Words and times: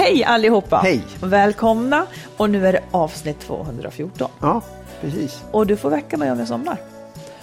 Hej 0.00 0.24
allihopa! 0.24 0.76
Hej. 0.76 1.02
Välkomna! 1.22 2.06
Och 2.36 2.50
nu 2.50 2.66
är 2.66 2.72
det 2.72 2.80
avsnitt 2.90 3.40
214. 3.40 4.28
Ja, 4.40 4.62
precis. 5.00 5.42
Och 5.50 5.66
du 5.66 5.76
får 5.76 5.90
väcka 5.90 6.16
mig 6.16 6.30
om 6.32 6.38
jag 6.38 6.48
somnar. 6.48 6.76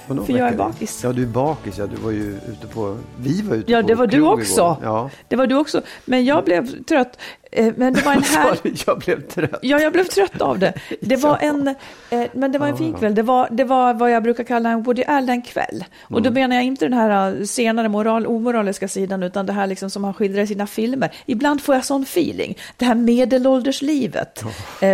Vadå, 0.08 0.24
För 0.24 0.34
jag 0.34 0.48
är 0.50 0.56
bakis. 0.58 1.04
Ja, 1.04 1.14
du 1.14 1.24
är 1.24 1.28
bakis. 1.28 1.78
Ja, 1.78 1.88
du 1.88 1.96
var 1.96 2.12
ju 2.12 2.40
ute 2.48 2.68
på... 2.74 2.98
Vi 3.18 3.42
var 3.42 3.56
ute 3.56 3.72
Ja, 3.72 3.82
på 3.82 3.88
det 3.88 3.96
var 3.96 4.08
du 4.08 4.22
också. 4.22 4.62
igår. 4.62 4.78
Ja. 4.84 5.10
Det 5.28 5.36
var 5.36 5.48
du 5.48 5.56
också. 5.56 5.82
Men 6.06 6.26
jag 6.26 6.44
blev 6.44 6.84
trött. 6.84 7.20
Eh, 7.52 7.74
Men 7.78 7.94
det 7.94 8.02
var 8.06 8.14
en 8.14 8.24
här... 8.36 8.58
Jag 8.88 9.00
blev 9.00 9.22
trött. 9.28 9.60
Ja, 9.62 9.80
jag 9.80 9.94
blev 9.94 10.04
trött 10.04 10.42
av 10.42 10.60
det. 10.60 10.74
Det 11.02 11.16
var 11.16 11.38
en, 11.42 11.68
eh, 12.10 12.22
men 12.34 12.52
det 12.52 12.60
var 12.60 12.68
en 12.68 12.78
fin 12.78 12.94
kväll. 12.94 13.16
Det 13.16 13.22
var, 13.22 13.48
det 13.52 13.64
var 13.64 13.94
vad 13.94 14.12
jag 14.12 14.24
brukar 14.24 14.44
kalla 14.44 14.70
en 14.70 14.84
Woody 14.84 15.04
Allen-kväll. 15.04 15.84
Och 16.04 16.12
Mm. 16.12 16.24
då 16.24 16.32
menar 16.32 16.56
jag 16.56 16.66
inte 16.66 16.86
den 16.86 16.94
här 16.94 17.36
eh, 17.40 17.44
senare 17.44 17.90
moral, 17.90 18.26
omoraliska 18.28 18.88
sidan, 18.88 19.24
utan 19.24 19.46
det 19.46 19.54
här 19.54 19.68
liksom 19.68 19.90
som 19.90 20.04
han 20.04 20.14
skildrar 20.14 20.42
i 20.44 20.48
sina 20.48 20.68
filmer. 20.68 21.12
Ibland 21.26 21.62
får 21.62 21.76
jag 21.76 21.86
sån 21.86 22.04
feeling. 22.04 22.58
Det 22.78 22.86
här 22.86 22.96
medelålderslivet 22.96 24.44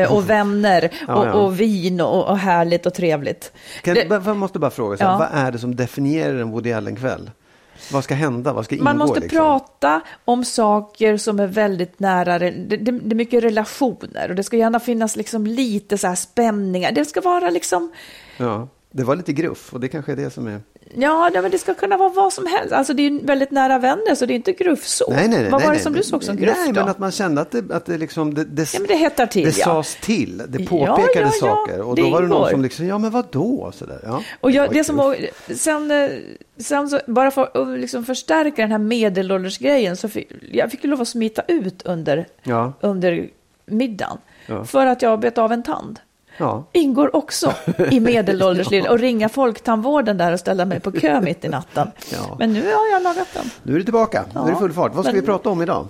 och 0.09 0.29
vänner 0.29 0.89
och, 1.07 1.25
och 1.45 1.59
vin 1.59 2.01
och, 2.01 2.27
och 2.29 2.38
härligt 2.38 2.85
och 2.85 2.94
trevligt. 2.94 3.51
Kan, 3.81 3.94
Det- 3.94 4.07
jag 4.25 4.38
måste 4.38 4.59
bara 4.59 4.72
fråga, 4.72 4.97
så 4.97 5.03
här, 5.03 5.11
Ja. 5.11 5.17
vad 5.17 5.29
är 5.47 5.51
det 5.51 5.59
som 5.59 5.75
definierar 5.75 6.35
en 6.39 6.51
Woody 6.51 6.72
Allen-kväll? 6.73 7.31
Vad 7.91 8.03
ska 8.03 8.13
hända? 8.13 8.53
Vad 8.53 8.66
ska 8.66 8.75
ingå? 8.75 8.83
Man 8.83 8.97
måste 8.97 9.19
liksom? 9.19 9.38
prata 9.38 10.01
om 10.25 10.45
saker 10.45 11.17
som 11.17 11.39
är 11.39 11.47
väldigt 11.47 11.99
nära, 11.99 12.39
det, 12.39 12.51
det, 12.51 12.77
det 12.77 13.13
är 13.13 13.16
mycket 13.16 13.44
relationer 13.44 14.29
och 14.29 14.35
det 14.35 14.44
ska 14.44 14.57
gärna 14.57 14.79
finnas 14.79 15.16
liksom 15.16 15.47
lite 15.47 15.97
så 15.97 16.07
här 16.07 16.16
spänningar. 16.16 16.91
Det 16.91 17.05
ska 17.05 17.21
vara 17.21 17.49
liksom, 17.49 17.91
Ja, 18.38 18.67
det 18.95 19.03
var 19.03 19.15
lite 19.15 19.33
gruff 19.33 19.73
och 19.73 19.79
det 19.79 19.87
kanske 19.87 20.11
är 20.11 20.15
det 20.15 20.29
som 20.29 20.47
är... 20.47 20.59
ja 20.95 21.29
nej, 21.33 21.41
men 21.41 21.51
det 21.51 21.57
ska 21.57 21.73
kunna 21.73 21.97
vara 21.97 22.09
vad 22.09 22.33
som 22.33 22.45
helst. 22.47 22.71
Alltså 22.73 22.93
det 22.93 23.01
är 23.05 23.09
ju 23.09 23.19
väldigt 23.25 23.51
nära 23.51 23.79
vänner 23.79 24.15
så 24.15 24.25
det 24.25 24.33
är 24.33 24.35
inte 24.35 24.53
gruff 24.53 24.85
så. 24.87 25.05
Nej, 25.09 25.27
nej, 25.27 25.41
nej. 25.41 25.49
vad 25.51 25.61
nej, 25.61 25.67
var 25.67 25.73
det 25.73 25.77
nej, 25.77 25.79
som 25.83 25.91
men- 25.93 26.01
du 26.01 26.07
såg 26.07 26.23
som 26.23 26.35
gruff 26.35 26.57
Nej, 26.57 26.67
då? 26.73 26.79
men 26.79 26.89
att 26.89 26.99
man 26.99 27.11
kände 27.11 27.41
att 27.41 27.51
det, 27.51 27.71
att 27.71 27.85
det 27.85 27.97
liksom... 27.97 28.33
Det, 28.33 28.43
det, 28.43 28.73
Ja, 28.73 28.79
men 28.79 28.87
det 28.87 28.95
hettar 28.95 29.25
till, 29.27 29.43
Det 29.45 29.57
ja. 29.57 29.65
sades 29.65 29.95
till, 30.01 30.37
det 30.47 30.59
Ja, 30.59 30.65
påpekades 30.69 31.41
ja, 31.41 31.47
ja, 31.47 31.55
saker. 31.55 31.81
Och 31.81 31.95
det 31.95 32.01
då 32.01 32.09
var 32.09 32.21
det 32.21 32.27
någon 32.27 32.37
ingår. 32.37 32.49
som 32.49 32.61
liksom, 32.61 32.85
ja 32.87 32.97
men 32.97 33.11
vadå? 33.11 33.71
Sådär, 33.75 33.99
ja. 34.03 34.21
Och 34.41 34.51
jag, 34.51 34.67
var 34.67 34.73
det 34.73 34.83
som, 34.83 34.95
var- 34.95 35.17
sen, 35.55 35.91
eh, 35.91 36.09
sen 36.57 36.89
så, 36.89 36.99
bara 37.07 37.31
för 37.31 37.71
att 37.73 37.79
liksom 37.79 38.05
förstärka 38.05 38.61
den 38.61 38.71
här 38.71 38.77
medelåldersgrejen 38.77 39.97
så 39.97 40.09
fick 40.09 40.31
jag 40.51 40.71
fick 40.71 40.83
ju 40.83 40.89
lov 40.89 41.01
att 41.01 41.07
smita 41.07 41.41
ut 41.47 41.81
under, 41.85 42.25
under 42.81 43.29
middagen. 43.65 44.17
För 44.65 44.85
att 44.85 45.01
jag 45.01 45.19
bet 45.19 45.37
av 45.37 45.51
en 45.51 45.63
tand. 45.63 45.99
Ja. 46.38 46.63
ingår 46.71 47.16
också 47.16 47.53
i 47.91 47.99
medelålderslivet 47.99 48.89
och 48.89 48.99
ringa 48.99 49.29
folktandvården 49.29 50.17
där 50.17 50.33
och 50.33 50.39
ställa 50.39 50.66
mig 50.66 50.79
på 50.79 50.91
kö 50.91 51.21
mitt 51.23 51.45
i 51.45 51.49
natten. 51.49 51.91
Ja. 52.13 52.35
Men 52.39 52.53
nu 52.53 52.61
har 52.61 52.91
jag 52.91 53.03
lagat 53.03 53.27
den. 53.33 53.45
Nu 53.63 53.73
är 53.73 53.77
du 53.77 53.83
tillbaka, 53.83 54.25
nu 54.33 54.39
är 54.41 54.45
det 54.45 54.51
Ja, 54.51 54.59
full 54.59 54.73
fart. 54.73 54.95
Vad 54.95 55.05
ska 55.05 55.13
men- 55.13 55.21
vi 55.21 55.27
prata 55.27 55.49
om 55.49 55.61
idag? 55.61 55.88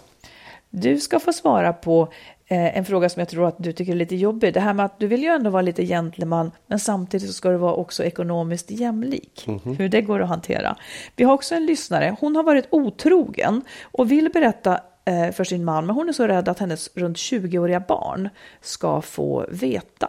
Du 0.70 1.00
ska 1.00 1.20
få 1.20 1.34
svara 1.34 1.74
på 1.74 2.02
eh, 2.48 2.78
en 2.78 2.86
fråga 2.86 3.10
som 3.10 3.20
jag 3.20 3.30
tror 3.30 3.48
att 3.48 3.56
du 3.58 3.74
tycker 3.74 3.92
är 3.92 3.96
lite 3.96 4.16
jobbig. 4.16 4.54
Det 4.54 4.60
här 4.60 4.74
med 4.74 4.86
att 4.86 5.00
du 5.00 5.08
vill 5.08 5.24
ju 5.24 5.30
ändå 5.30 5.50
vara 5.50 5.62
lite 5.62 5.86
gentleman, 5.86 6.52
men 6.68 6.80
samtidigt 6.80 7.28
så 7.28 7.34
ska 7.34 7.50
du 7.50 7.58
vara 7.58 7.74
också 7.74 8.04
ekonomiskt 8.04 8.72
jämlik. 8.72 9.48
Hur 9.78 9.90
det 9.90 10.02
går 10.02 10.22
att 10.22 10.30
hantera. 10.30 10.76
Vi 11.16 11.24
har 11.24 11.34
också 11.34 11.56
en 11.56 11.66
lyssnare. 11.66 12.16
Hon 12.20 12.36
har 12.36 12.44
varit 12.44 12.68
otrogen 12.70 13.62
och 13.92 14.12
vill 14.12 14.30
berätta 14.34 14.80
eh, 15.06 15.32
för 15.32 15.44
sin 15.44 15.66
man, 15.66 15.86
men 15.86 15.96
hon 15.96 16.10
är 16.10 16.14
så 16.14 16.28
rädd 16.28 16.50
att 16.50 16.60
hennes 16.60 16.90
runt 16.96 17.18
20-åriga 17.18 17.80
barn 17.80 18.30
ska 18.62 19.02
få 19.02 19.46
veta. 19.50 20.08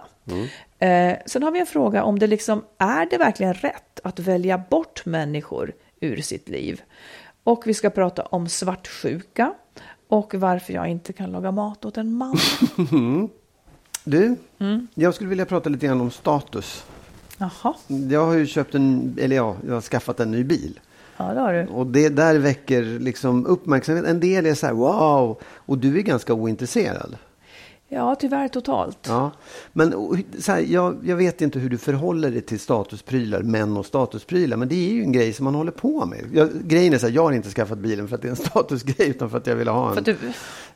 Eh, 0.79 1.17
sen 1.27 1.43
har 1.43 1.51
vi 1.51 1.61
en 1.61 1.67
fråga 1.67 2.05
om 2.05 2.19
det 2.19 2.27
liksom, 2.27 2.65
är 2.79 3.07
det 3.11 3.19
verkligen 3.19 3.55
rätt 3.55 4.01
att 4.05 4.19
välja 4.19 4.59
bort 4.71 5.07
människor 5.07 5.73
ur 6.01 6.17
sitt 6.21 6.49
liv? 6.49 6.83
Och 7.45 7.62
vi 7.67 7.75
ska 7.75 7.91
prata 7.91 8.23
om 8.23 8.49
svartsjuka 8.49 9.55
och 10.09 10.34
varför 10.34 10.73
jag 10.73 10.89
inte 10.89 11.13
kan 11.13 11.33
laga 11.33 11.51
mat 11.53 11.84
åt 11.84 11.97
en 11.97 12.13
man. 12.13 12.37
Du, 14.05 14.37
Mm. 14.59 14.89
jag 14.95 15.15
skulle 15.15 15.31
vilja 15.31 15.45
prata 15.47 15.69
lite 15.71 15.87
grann 15.87 16.01
om 16.01 16.11
status. 16.11 16.84
Jaha, 17.39 17.75
Jag 18.11 18.27
har 18.27 18.34
ju 18.34 18.47
köpt 18.47 18.75
en, 18.75 19.17
eller 19.21 19.37
ja, 19.37 19.57
jag 19.67 19.75
har 19.75 19.81
skaffat 19.81 20.21
en 20.21 20.31
ny 20.31 20.45
bil. 20.45 20.81
ja 21.17 21.25
det 21.34 21.41
har 21.41 21.53
du. 21.53 21.67
Och 21.67 21.87
det 21.87 22.09
där 22.09 22.39
väcker 22.39 22.83
liksom 22.83 23.47
uppmärksamhet. 23.47 24.05
En 24.05 24.21
del 24.21 24.47
är 24.47 24.55
så 24.55 24.67
här, 24.67 24.75
wow, 24.75 25.39
och 25.45 25.79
du 25.79 25.99
är 25.99 26.03
ganska 26.03 26.34
ointresserad. 26.34 27.17
Ja, 27.89 28.15
tyvärr 28.15 28.49
totalt. 28.49 28.99
Ja, 29.09 29.31
men 29.72 29.93
så 30.39 30.53
här, 30.53 30.61
jag, 30.61 30.97
jag 31.05 31.17
vet 31.17 31.41
inte 31.41 31.59
hur 31.59 31.71
du 31.71 31.78
förhåller 31.78 32.31
dig 32.31 32.41
till 32.41 32.61
statusprylar, 32.61 33.43
män 33.43 33.77
och 33.77 33.87
statusprylar, 33.87 34.56
men 34.56 34.69
det 34.69 34.75
är 34.75 34.93
ju 34.93 35.03
en 35.03 35.12
grej 35.12 35.33
som 35.33 35.45
man 35.45 35.55
håller 35.55 35.72
på 35.72 36.06
med. 36.06 36.25
Jag, 36.33 36.50
grejen 36.65 36.93
är 36.95 36.99
så 36.99 37.06
här, 37.06 37.15
jag 37.15 37.22
har 37.22 37.33
inte 37.33 37.50
skaffat 37.50 37.78
bilen 37.78 38.09
för 38.09 38.15
att 38.15 38.22
det 38.22 38.28
är 38.28 38.31
en 38.31 38.37
statusgrej, 38.50 39.09
utan 39.09 39.31
för 39.31 39.39
att 39.39 39.47
jag 39.47 39.56
vill 39.56 39.69
ha 39.69 39.97
en, 39.97 40.03
du, 40.03 40.17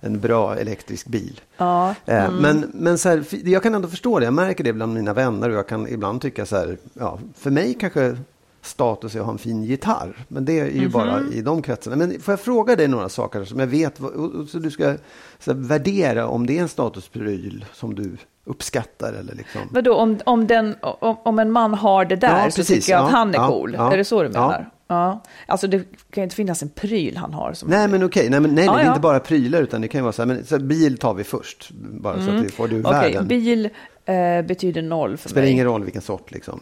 en 0.00 0.20
bra 0.20 0.56
elektrisk 0.56 1.06
bil. 1.06 1.40
ja, 1.56 1.94
Eh, 2.06 2.30
Men, 2.32 2.70
men 2.74 2.98
så 2.98 3.08
här, 3.08 3.24
jag 3.48 3.62
kan 3.62 3.74
ändå 3.74 3.88
förstå 3.88 4.18
det. 4.18 4.24
Jag 4.24 4.34
märker 4.34 4.64
det 4.64 4.72
bland 4.72 4.94
mina 4.94 5.12
vänner 5.14 5.48
och 5.50 5.56
jag 5.56 5.68
kan 5.68 5.88
ibland 5.88 6.20
tycka 6.22 6.46
så 6.46 6.56
här, 6.56 6.78
ja, 6.94 7.18
för 7.34 7.50
mig 7.50 7.74
kanske 7.80 8.16
status 8.62 9.14
är 9.14 9.20
att 9.20 9.24
ha 9.26 9.32
en 9.32 9.38
fin 9.38 9.62
gitarr. 9.64 10.16
Men 10.28 10.44
det 10.44 10.60
är 10.60 10.70
ju 10.70 10.88
bara 10.88 11.20
i 11.32 11.42
de 11.42 11.62
kretsarna. 11.62 11.96
Men 11.96 12.20
får 12.20 12.32
jag 12.32 12.40
fråga 12.40 12.76
dig 12.76 12.88
några 12.88 13.08
saker 13.08 13.44
som 13.44 13.60
jag 13.60 13.66
vet, 13.66 13.96
så 14.50 14.58
du 14.58 14.70
ska 14.70 14.94
så 15.38 15.52
här, 15.52 15.58
värdera 15.60 16.26
om 16.26 16.46
det 16.46 16.58
är 16.58 16.62
en 16.62 16.68
statuspryl 16.68 17.64
som 17.72 17.94
du 17.94 18.16
uppskattar 18.44 19.12
eller 19.12 19.34
liksom. 19.34 19.60
vadå, 19.70 19.94
om, 19.94 20.18
om, 20.24 20.46
den, 20.46 20.74
om, 20.82 21.16
om 21.22 21.38
en 21.38 21.50
man 21.52 21.74
har 21.74 22.04
det 22.04 22.16
där 22.16 22.44
Ja, 22.44 22.50
så 22.50 22.56
precis, 22.56 22.84
tycker 22.84 22.92
jag 22.92 23.04
att 23.04 23.10
ja, 23.12 23.16
han 23.16 23.30
är 23.34 23.38
ja, 23.38 23.48
cool. 23.48 23.74
är 23.74 23.96
det 23.96 24.04
så 24.04 24.22
du 24.22 24.28
menar? 24.28 24.70
Ja. 24.90 25.22
Alltså 25.46 25.66
det 25.66 25.78
kan 26.10 26.20
ju 26.20 26.22
inte 26.22 26.36
finnas 26.36 26.62
en 26.62 26.68
pryl 26.68 27.16
han 27.16 27.32
har. 27.34 27.52
Som 27.52 27.68
Nej 27.68 27.88
men 27.88 28.02
okej, 28.02 28.30
nej, 28.30 28.40
men, 28.40 28.54
nej, 28.54 28.64
Ja, 28.64 28.74
det 28.76 28.80
är 28.82 28.88
inte 28.88 29.00
bara 29.00 29.20
prylar 29.20 29.62
utan 29.62 29.80
det 29.80 29.88
kan 29.88 29.98
ju 29.98 30.02
vara 30.02 30.12
så 30.12 30.22
här, 30.22 30.26
men 30.26 30.44
så 30.44 30.56
här, 30.56 30.62
bil 30.62 30.98
tar 30.98 31.14
vi 31.14 31.24
först. 31.24 31.70
Bara 31.74 32.24
så 32.24 32.30
att 32.30 32.44
vi 32.44 32.48
får 32.48 32.68
det 32.68 32.74
ur 32.74 32.78
Mm. 32.86 32.98
Okej, 32.98 33.12
världen. 33.12 33.28
bil 33.28 33.68
eh, 34.04 34.42
betyder 34.46 34.82
noll 34.82 35.16
för 35.16 35.28
Spelar 35.28 35.44
mig. 35.44 35.52
ingen 35.52 35.64
roll 35.66 35.84
vilken 35.84 36.02
sort 36.02 36.30
liksom. 36.30 36.60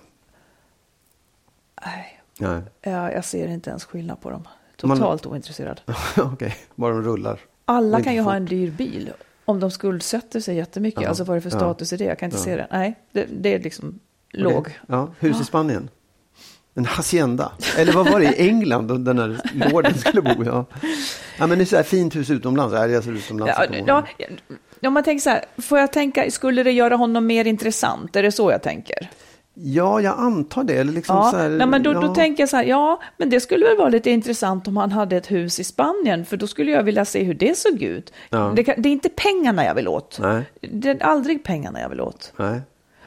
Nej, 1.84 2.20
Nej. 2.38 2.60
jag, 2.82 3.12
jag 3.12 3.24
ser 3.24 3.48
inte 3.48 3.70
ens 3.70 3.84
skillnad 3.84 4.20
på 4.20 4.30
dem. 4.30 4.48
Man- 4.82 4.96
Totalt 4.98 5.26
ointresserad. 5.26 5.80
okej, 6.16 6.56
bara 6.74 6.92
de 6.92 7.02
rullar. 7.02 7.40
Alla 7.64 8.02
kan 8.02 8.14
ju 8.14 8.20
ha 8.20 8.30
fort. 8.30 8.36
en 8.36 8.44
dyr 8.44 8.70
bil. 8.70 9.12
Om 9.44 9.60
de 9.60 9.70
skuldsätter 9.70 10.40
sig 10.40 10.56
jättemycket, 10.56 11.02
Ja, 11.02 11.08
alltså 11.08 11.24
vad 11.24 11.36
är 11.36 11.40
det 11.40 11.50
för 11.50 11.56
ja, 11.56 11.60
status 11.60 11.92
i 11.92 11.96
det? 11.96 12.04
Jag 12.04 12.18
kan 12.18 12.26
inte 12.26 12.38
ja. 12.38 12.44
se 12.44 12.56
det. 12.56 12.66
Nej, 12.70 12.94
det, 13.12 13.26
det 13.30 13.54
är 13.54 13.58
liksom 13.60 13.88
Okej. 13.88 14.42
låg. 14.42 14.78
Ja, 14.86 15.10
hus 15.18 15.40
i 15.40 15.44
Spanien. 15.44 15.88
En 16.74 16.84
hacienda. 16.84 17.52
Eller 17.76 17.92
vad 17.92 18.10
var 18.12 18.20
det 18.20 18.26
i 18.26 18.48
England, 18.48 19.04
den 19.04 19.18
här 19.18 19.40
lorden 19.54 19.94
skulle 19.98 20.22
bo? 20.22 20.44
Ja, 20.44 20.64
ja 21.38 21.46
men 21.46 21.58
det 21.58 21.64
är 21.64 21.66
så 21.66 21.76
här 21.76 21.82
fint 21.82 22.16
hus 22.16 22.30
utomlands. 22.30 22.74
Ja, 22.74 22.86
jag 22.86 23.04
ser 23.04 23.12
utomlands. 23.12 23.54
Ja, 23.86 24.04
ja, 24.80 24.88
om 24.88 24.94
man 24.94 25.04
tänker 25.04 25.22
så 25.22 25.30
här, 25.30 25.44
får 25.58 25.78
jag 25.78 25.92
tänka, 25.92 26.30
skulle 26.30 26.62
det 26.62 26.72
göra 26.72 26.96
honom 26.96 27.26
mer 27.26 27.44
intressant? 27.46 28.16
Är 28.16 28.22
det 28.22 28.32
så 28.32 28.50
jag 28.50 28.62
tänker? 28.62 29.10
Ja, 29.58 30.00
jag 30.00 30.18
antar 30.18 30.64
det. 30.64 30.84
Liksom 30.84 31.16
Ja, 31.16 31.32
här, 31.36 31.48
nej, 31.48 31.66
men 31.66 31.82
då, 31.82 31.92
ja. 31.92 32.00
då 32.00 32.14
tänker 32.14 32.42
jag 32.42 32.48
så 32.48 32.56
här, 32.56 32.64
ja, 32.64 33.00
men 33.16 33.30
det 33.30 33.40
skulle 33.40 33.66
väl 33.66 33.76
vara 33.76 33.88
lite 33.88 34.10
intressant 34.10 34.68
om 34.68 34.76
han 34.76 34.92
hade 34.92 35.16
ett 35.16 35.30
hus 35.30 35.60
i 35.60 35.64
Spanien, 35.64 36.24
för 36.24 36.36
då 36.36 36.46
skulle 36.46 36.70
jag 36.70 36.82
vilja 36.82 37.04
se 37.04 37.22
hur 37.22 37.34
det 37.34 37.58
såg 37.58 37.82
ut. 37.82 38.12
Ja. 38.30 38.52
Det, 38.56 38.62
det 38.62 38.88
är 38.88 38.92
inte 38.92 39.08
pengarna 39.08 39.64
jag 39.64 39.74
vill 39.74 39.88
åt. 39.88 40.18
Nej. 40.20 40.44
Det 40.60 40.88
är 40.88 41.02
aldrig 41.02 41.44
pengarna 41.44 41.80
jag 41.80 41.88
vill 41.88 42.00
åt. 42.00 42.32
Nej. 42.36 42.60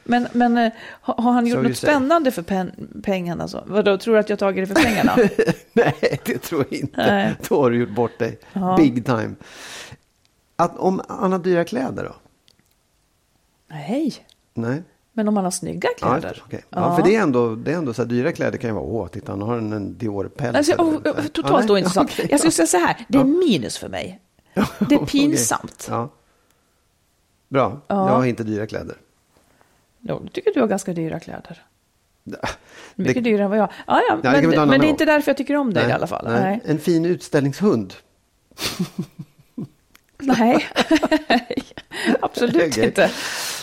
Men, 0.04 0.28
men 0.34 0.58
eh, 0.58 0.72
har, 1.02 1.32
han 1.32 1.48
gjort 1.48 1.64
något 1.64 1.78
spännande 1.78 2.32
för 2.32 2.42
pen, 2.42 2.72
pengarna? 3.04 3.48
Så? 3.48 3.64
Vadå, 3.66 3.98
tror 3.98 4.14
du 4.14 4.20
att 4.20 4.30
jag 4.30 4.40
tagit 4.40 4.70
det 4.70 4.76
för 4.76 4.84
pengarna? 4.84 5.16
Nej, 5.74 6.20
det 6.26 6.38
tror 6.38 6.66
jag 6.70 6.80
inte. 6.80 7.14
Nej. 7.14 7.36
Då 7.50 7.62
har 7.62 7.72
du 7.72 7.78
gjort 7.78 7.96
bort 7.96 8.20
dig. 8.20 8.40
Ja. 8.54 8.76
Big 8.78 9.06
time. 9.06 9.36
Att, 10.56 10.78
om 10.78 11.02
han 11.08 11.32
har 11.32 11.40
dyra 11.40 11.66
kläder 11.66 12.04
då? 12.04 12.16
Nej, 13.68 14.14
Nej. 14.54 14.84
Men 15.20 15.28
om 15.28 15.36
han 15.36 15.44
har 15.44 15.52
snygga 15.52 15.90
Ja, 16.02 16.08
kläder. 16.08 16.34
det, 16.36 16.42
okej. 16.46 16.64
ja. 16.70 16.96
för 16.96 17.04
det 17.04 17.16
är 17.16 17.22
ändå, 17.22 17.56
det 17.56 17.72
är 17.72 17.76
ändå 17.78 17.94
så 17.94 18.02
här, 18.02 18.10
dyra 18.10 18.32
kläder 18.32 18.58
kan 18.58 18.70
ju 18.70 18.74
vara, 18.74 18.84
åh, 18.86 19.08
titta 19.08 19.32
han 19.32 19.42
har 19.42 19.58
en, 19.58 19.74
en 19.74 19.98
Dior-päls. 19.98 20.58
Alltså, 20.58 20.74
oh, 20.74 20.96
oh, 20.96 21.26
totalt 21.28 21.66
Ja, 21.70 21.74
ointressant. 21.74 22.10
Okej, 22.14 22.28
Jag 22.32 22.40
skulle 22.40 22.50
ja. 22.52 22.68
säga 22.68 22.68
så 22.68 22.78
här, 22.78 23.06
det 23.08 23.18
är 23.18 23.20
Ja. 23.22 23.26
minus 23.26 23.78
för 23.78 23.90
mig. 23.90 24.20
Det 24.80 24.96
är 24.96 25.06
pinsamt. 25.06 25.88
Ja. 25.90 26.10
Bra, 27.50 27.82
Ja. 27.88 28.10
jag 28.10 28.16
har 28.16 28.26
inte 28.26 28.44
dyra 28.44 28.68
kläder. 28.68 28.96
Jo, 30.02 30.20
jag 30.24 30.34
tycker 30.34 30.52
du 30.54 30.60
har 30.60 30.68
ganska 30.68 30.94
dyra 30.94 31.20
kläder. 31.20 31.64
Det- 32.24 32.40
Mycket 32.96 33.24
dyrare 33.24 33.44
än 33.44 33.50
vad 33.50 33.60
jag 33.60 33.70
Ja, 33.88 34.02
ja, 34.10 34.16
det 34.32 34.42
vi 34.42 34.48
men, 34.48 34.60
en 34.60 34.70
men 34.70 34.80
det 34.80 34.88
är 34.88 34.90
inte 34.90 35.06
därför 35.06 35.30
jag 35.32 35.38
tycker 35.38 35.56
om 35.56 35.74
dig 35.74 35.90
i 35.90 35.92
alla 35.92 36.08
fall. 36.08 36.26
nej. 36.28 36.42
Nej. 36.42 36.62
En 36.66 36.80
fin 36.80 37.06
utställningshund. 37.06 37.94
Nej, 40.22 40.68
absolut 42.22 42.56
Okej. 42.72 42.86
inte. 42.86 43.12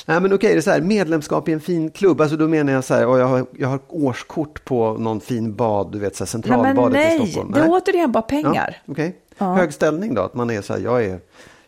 Nej 0.08 0.20
men 0.20 0.32
okej, 0.32 0.53
det 0.53 0.58
är 0.58 0.61
så 0.61 0.70
här, 0.70 0.81
medlemskap 0.81 1.49
i 1.49 1.53
en 1.53 1.61
fin 1.61 1.91
klubb. 1.91 2.20
Alltså 2.20 2.37
då 2.37 2.49
menar 2.49 2.73
jag 2.73 2.85
så 2.85 2.94
här, 2.94 3.06
och 3.06 3.19
jag 3.19 3.26
har, 3.26 3.47
jag 3.58 3.69
har 3.69 3.81
årskort 3.88 4.64
på 4.64 4.93
någon 4.93 5.20
fin 5.20 5.55
bad, 5.55 5.93
du 5.93 5.99
vet 5.99 6.17
så 6.17 6.25
här, 6.25 6.26
Nej, 6.26 6.31
centralbadet 6.31 6.97
i 6.97 7.19
nej, 7.19 7.29
Stockholm. 7.29 7.53
det 7.53 7.61
är 7.61 7.69
återigen 7.69 8.12
bara 8.12 8.23
pengar. 8.23 8.82
Ja, 8.85 8.93
okej. 8.93 9.17
Ja. 9.38 9.55
Hög 9.55 9.73
ställning 9.73 10.14
då, 10.14 10.23
att 10.23 10.35
man 10.35 10.50
är 10.50 10.62
så 10.62 10.73
här, 10.73 10.81
jag 10.81 11.05
är 11.05 11.20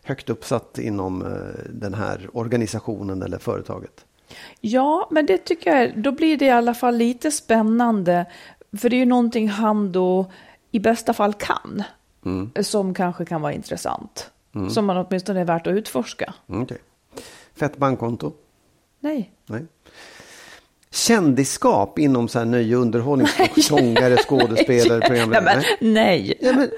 högt 0.03 0.29
uppsatt 0.29 0.77
inom 0.77 1.21
eh, 1.21 1.29
den 1.69 1.93
här 1.93 2.29
organisationen 2.33 3.21
eller 3.23 3.37
företaget. 3.37 4.05
Ja, 4.61 5.07
men 5.11 5.25
det 5.25 5.37
tycker 5.37 5.77
jag, 5.77 6.03
då 6.03 6.11
blir 6.11 6.37
det 6.37 6.45
i 6.45 6.49
alla 6.49 6.73
fall 6.73 6.95
lite 6.95 7.31
spännande. 7.31 8.25
För 8.77 8.89
det 8.89 8.95
är 8.95 8.99
ju 8.99 9.05
någonting 9.05 9.49
han 9.49 9.91
då 9.91 10.31
i 10.71 10.79
bästa 10.79 11.13
fall 11.13 11.33
kan. 11.33 11.83
Mm. 12.25 12.51
Som 12.61 12.93
kanske 12.93 13.25
kan 13.25 13.41
vara 13.41 13.53
intressant. 13.53 14.31
Som 14.69 14.85
man 14.85 14.97
åtminstone 14.97 15.39
är 15.39 15.45
värt 15.45 15.67
att 15.67 15.73
utforska. 15.73 16.33
Mm, 16.49 16.61
okej. 16.63 16.77
Fett 17.59 17.77
bankkonto? 17.77 18.33
Nej. 18.99 19.31
Nej. 19.45 19.65
Kändisskap 20.91 21.99
inom 21.99 22.27
så 22.27 22.39
här 22.39 22.45
nöje 22.45 22.75
och 22.75 22.81
underhållning, 22.81 23.27
sångare, 23.61 24.17
skådespelare, 24.27 24.99
Nej, 24.99 25.07
programledare? 25.07 25.55
men, 25.79 25.93
Nej. 25.93 26.19
nej. 26.27 26.37
Ja, 26.41 26.53
men 26.53 26.69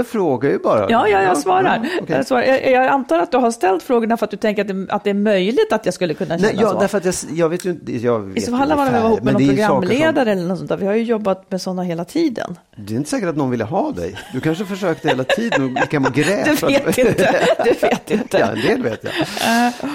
jag 0.00 0.06
frågar 0.06 0.50
ju 0.50 0.58
bara. 0.58 0.90
Ja, 0.90 1.08
ja, 1.08 1.22
jag 1.22 1.38
svarar. 1.38 1.80
ja, 1.84 1.90
okej. 2.02 2.16
jag, 2.16 2.26
svarar. 2.26 2.42
Jag, 2.42 2.70
jag 2.70 2.86
antar 2.86 3.18
att 3.18 3.30
du 3.30 3.38
har 3.38 3.50
ställt 3.50 3.82
frågorna 3.82 4.16
för 4.16 4.24
att 4.24 4.30
du 4.30 4.36
tänker 4.36 4.62
att 4.62 4.68
det, 4.68 4.86
att 4.94 5.04
det 5.04 5.10
är 5.10 5.14
möjligt 5.14 5.72
att 5.72 5.84
jag 5.84 5.94
skulle 5.94 6.14
kunna 6.14 6.38
känna 6.38 6.48
Nej, 6.52 6.58
ja, 6.62 6.70
så. 6.70 6.78
därför 6.80 6.98
att 6.98 7.04
jag, 7.04 7.14
jag 7.32 7.48
vet 7.48 7.64
ju 7.64 7.70
inte. 7.70 7.96
Jag 7.96 8.20
vet 8.20 8.36
I 8.36 8.40
så 8.40 8.56
fall 8.56 8.70
har 8.70 8.76
man 8.76 8.92
väl 8.92 8.94
ungefär, 8.94 9.02
varit 9.02 9.12
ihop 9.12 9.24
med 9.24 9.32
någon 9.32 9.56
det 9.56 9.66
programledare 9.66 10.32
eller 10.32 10.48
något 10.48 10.58
sånt 10.58 10.68
där. 10.70 10.76
Vi 10.76 10.86
har 10.86 10.94
ju 10.94 11.02
jobbat 11.02 11.50
med 11.50 11.60
sådana 11.60 11.82
hela 11.82 12.04
tiden. 12.04 12.46
Som, 12.46 12.84
det 12.86 12.94
är 12.94 12.96
inte 12.96 13.10
säkert 13.10 13.28
att 13.28 13.36
någon 13.36 13.50
ville 13.50 13.64
ha 13.64 13.92
dig. 13.92 14.18
Du 14.32 14.40
kanske 14.40 14.64
försökte 14.64 15.08
hela 15.08 15.24
tiden 15.24 15.62
och 15.64 15.70
gick 15.70 15.92
hem 15.92 16.04
och 16.04 16.12
grät. 16.12 16.44
Du 16.44 16.52
att- 16.52 16.62
vet 16.62 16.98
inte. 16.98 17.46
Du 17.64 17.70
vet 17.70 18.10
inte. 18.10 18.38
ja, 18.38 18.46
en 18.46 18.60
del 18.60 18.82
vet 18.82 19.04
jag. 19.04 19.12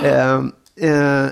Eh, 0.05 0.33
eh, 0.91 1.25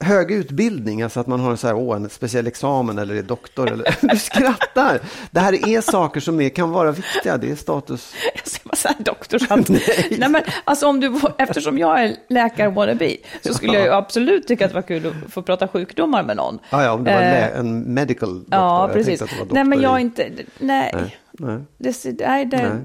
hög 0.00 0.30
utbildning, 0.30 1.02
alltså 1.02 1.20
att 1.20 1.26
man 1.26 1.40
har 1.40 1.50
en, 1.50 1.56
så 1.56 1.66
här, 1.66 1.74
åh, 1.74 1.96
en 1.96 2.10
speciell 2.10 2.46
examen 2.46 2.98
eller 2.98 3.14
är 3.14 3.22
doktor. 3.22 3.72
Eller, 3.72 3.96
du 4.12 4.18
skrattar. 4.18 5.00
Det 5.30 5.40
här 5.40 5.68
är 5.68 5.80
saker 5.80 6.20
som 6.20 6.40
är, 6.40 6.48
kan 6.48 6.70
vara 6.70 6.92
viktiga. 6.92 7.36
Det 7.36 7.50
är 7.50 7.56
status. 7.56 8.14
Jag 8.34 8.46
ser 8.46 8.60
bara 8.64 8.76
så 8.76 8.88
här 8.88 8.96
doktorshatt. 8.98 9.68
Nej. 10.18 10.28
men 10.28 10.42
alltså 10.64 10.86
om 10.86 11.00
du, 11.00 11.20
eftersom 11.38 11.78
jag 11.78 12.04
är 12.04 12.16
läkare 12.28 12.68
wannabe 12.68 13.16
så 13.42 13.54
skulle 13.54 13.72
jag 13.72 13.82
ju 13.84 13.92
absolut 13.92 14.46
tycka 14.48 14.64
att 14.64 14.70
det 14.70 14.74
var 14.74 14.82
kul 14.82 15.06
att 15.06 15.32
få 15.32 15.42
prata 15.42 15.68
sjukdomar 15.68 16.22
med 16.22 16.36
någon. 16.36 16.58
Ja, 16.70 16.84
ja, 16.84 16.92
om 16.92 17.04
det 17.04 17.14
var 17.14 17.20
Eh, 17.22 17.58
en 17.58 17.94
medical 17.94 18.34
doktor. 18.38 18.58
Ja, 18.58 18.90
precis. 18.92 19.22
Nej, 19.50 19.64
men 19.64 19.80
jag 19.80 19.94
är 19.94 19.98
inte, 19.98 20.30
nej. 20.58 20.90
Nej, 20.94 21.16
nej. 21.32 21.58
Det, 21.78 22.04
nej, 22.20 22.44
det, 22.44 22.56
Nej. 22.56 22.78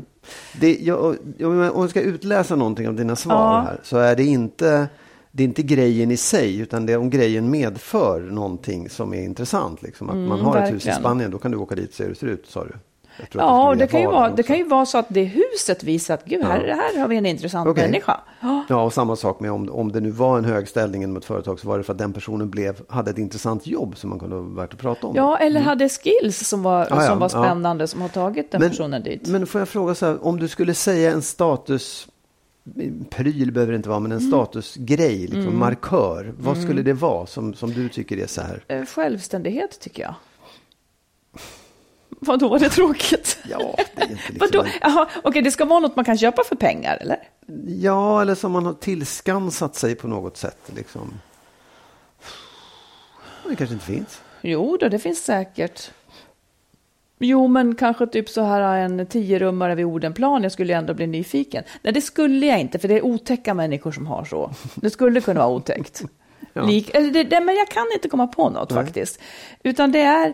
Det, 0.53 0.77
jag, 0.81 1.17
om 1.43 1.59
jag 1.59 1.89
ska 1.89 2.01
utläsa 2.01 2.55
någonting 2.55 2.87
av 2.87 2.95
dina 2.95 3.15
svar 3.15 3.35
Ja. 3.35 3.61
här 3.61 3.79
så 3.83 3.97
är 3.97 4.15
det 4.15 4.23
inte, 4.23 4.87
det 5.31 5.43
är 5.43 5.47
inte 5.47 5.63
grejen 5.63 6.11
i 6.11 6.17
sig 6.17 6.59
utan 6.59 6.85
det 6.85 6.93
är 6.93 6.97
om 6.97 7.09
grejen 7.09 7.49
medför 7.49 8.21
någonting 8.21 8.89
som 8.89 9.13
är 9.13 9.23
intressant. 9.23 9.81
Liksom. 9.81 10.09
Att 10.09 10.15
man 10.15 10.39
har 10.39 10.57
ett 10.57 10.63
hus 10.63 10.69
i 10.69 10.73
verkligen. 10.73 10.99
Spanien, 10.99 11.31
då 11.31 11.37
kan 11.37 11.51
du 11.51 11.57
åka 11.57 11.75
dit 11.75 11.89
och 11.89 11.95
se 11.95 12.03
hur 12.03 12.09
det 12.09 12.15
ser 12.19 12.27
ut, 12.27 12.45
sa 12.47 12.63
du. 12.63 12.73
Ja, 13.33 13.75
det 13.79 13.87
kan, 13.87 13.99
ju 13.99 14.05
ha 14.05 14.13
vara, 14.13 14.27
den 14.27 14.35
det 14.35 14.41
också. 14.41 14.47
kan 14.47 14.57
ju 14.57 14.63
vara 14.63 14.85
så 14.85 14.97
att 14.97 15.05
det 15.09 15.23
huset 15.23 15.83
visar 15.83 16.13
att 16.13 16.25
gud, 16.25 16.43
här, 16.43 16.67
här 16.67 16.99
har 16.99 17.07
vi 17.07 17.17
en 17.17 17.25
intressant 17.25 17.69
Okej. 17.69 17.83
människa. 17.83 18.19
Ja. 18.39 18.65
Ja, 18.69 18.83
och 18.83 18.93
samma 18.93 19.15
sak 19.15 19.39
med 19.39 19.51
om, 19.51 19.69
om 19.69 19.91
det 19.91 19.99
nu 19.99 20.11
var 20.11 20.37
en 20.37 20.45
hög 20.45 20.67
ställning 20.67 21.03
inom 21.03 21.17
ett 21.17 21.25
företag 21.25 21.59
så 21.59 21.67
var 21.67 21.77
det 21.77 21.83
för 21.83 21.93
att 21.93 21.97
den 21.99 22.13
personen 22.13 22.49
blev, 22.49 22.81
hade 22.89 23.11
ett 23.11 23.17
intressant 23.17 23.67
jobb 23.67 23.97
som 23.97 24.09
man 24.09 24.19
kunde 24.19 24.35
vara 24.35 24.45
värt 24.45 24.73
att 24.73 24.79
prata 24.79 25.07
om. 25.07 25.15
Ja, 25.15 25.37
eller 25.37 25.61
hade 25.61 25.89
skills 25.89 26.47
som 26.47 26.63
var, 26.63 26.79
Ja, 26.79 26.87
ja, 26.89 27.07
som 27.07 27.19
var 27.19 27.29
ja. 27.33 27.43
spännande, 27.45 27.87
som 27.87 28.01
har 28.01 28.09
tagit 28.09 28.51
den 28.51 28.61
personen 28.61 29.03
dit. 29.03 29.27
Men 29.27 29.47
får 29.47 29.61
jag 29.61 29.69
fråga 29.69 29.95
så 29.95 30.05
här, 30.05 30.25
om 30.25 30.39
du 30.39 30.47
skulle 30.47 30.73
säga 30.73 31.11
en 31.11 31.21
status, 31.21 32.07
pryl 33.09 33.51
behöver 33.51 33.71
det 33.71 33.75
inte 33.77 33.89
vara, 33.89 33.99
men 33.99 34.11
en 34.11 34.17
Mm. 34.17 34.29
statusgrej, 34.31 35.17
liksom, 35.27 35.59
markör. 35.59 36.33
Vad 36.39 36.61
skulle 36.61 36.81
det 36.81 36.93
vara 36.93 37.25
som, 37.27 37.53
som 37.53 37.73
du 37.73 37.89
tycker 37.89 38.17
är 38.17 38.27
så 38.27 38.41
här? 38.41 38.63
Eh, 38.67 38.85
Självständighet 38.85 39.79
tycker 39.79 40.03
jag. 40.03 40.13
Vadå, 42.09 42.49
var 42.49 42.59
det 42.59 42.69
tråkigt? 42.69 43.37
Ja, 43.49 43.75
det 43.95 44.01
är 44.01 44.11
inte 44.11 44.23
liksom 44.29 44.37
Vadå? 44.39 44.65
Jaha, 44.81 45.09
okej, 45.23 45.41
det 45.41 45.51
ska 45.51 45.65
vara 45.65 45.79
något 45.79 45.95
man 45.95 46.05
kan 46.05 46.17
köpa 46.17 46.43
för 46.43 46.55
pengar, 46.55 46.97
eller? 47.01 47.17
Ja, 47.67 48.21
eller 48.21 48.35
som 48.35 48.51
man 48.51 48.65
har 48.65 48.73
tillskansat 48.73 49.75
sig 49.75 49.95
på 49.95 50.07
något 50.07 50.37
sätt. 50.37 50.71
Liksom. 50.75 51.13
Det 53.49 53.55
kanske 53.55 53.73
inte 53.73 53.85
finns. 53.85 54.21
Jo, 54.41 54.77
då, 54.79 54.89
det 54.89 54.99
finns 54.99 55.23
säkert. 55.25 55.91
Jo, 57.23 57.47
men 57.47 57.75
kanske 57.75 58.07
typ 58.07 58.29
så 58.29 58.41
här 58.41 58.61
en 58.77 59.05
tiorummare 59.05 59.75
vid 59.75 59.85
Odenplan. 59.85 60.43
Jag 60.43 60.51
skulle 60.51 60.73
ändå 60.75 60.93
bli 60.93 61.07
nyfiken. 61.07 61.63
Nej, 61.81 61.93
det 61.93 62.01
skulle 62.01 62.45
jag 62.45 62.59
inte, 62.59 62.79
för 62.79 62.87
det 62.87 62.97
är 62.97 63.05
otäcka 63.05 63.53
människor 63.53 63.91
som 63.91 64.07
har 64.07 64.25
så. 64.25 64.51
Det 64.75 64.89
skulle 64.89 65.21
kunna 65.21 65.39
vara 65.39 65.49
otäckt. 65.55 66.01
Ja. 66.53 66.63
Lik, 66.63 66.95
eller 66.95 67.11
det, 67.11 67.23
det, 67.23 67.39
men 67.39 67.55
jag 67.55 67.69
kan 67.69 67.85
inte 67.93 68.09
komma 68.09 68.27
på 68.27 68.49
något 68.49 68.71
faktiskt. 68.73 69.19
Utan 69.63 69.91
det 69.91 70.01
är, 70.01 70.33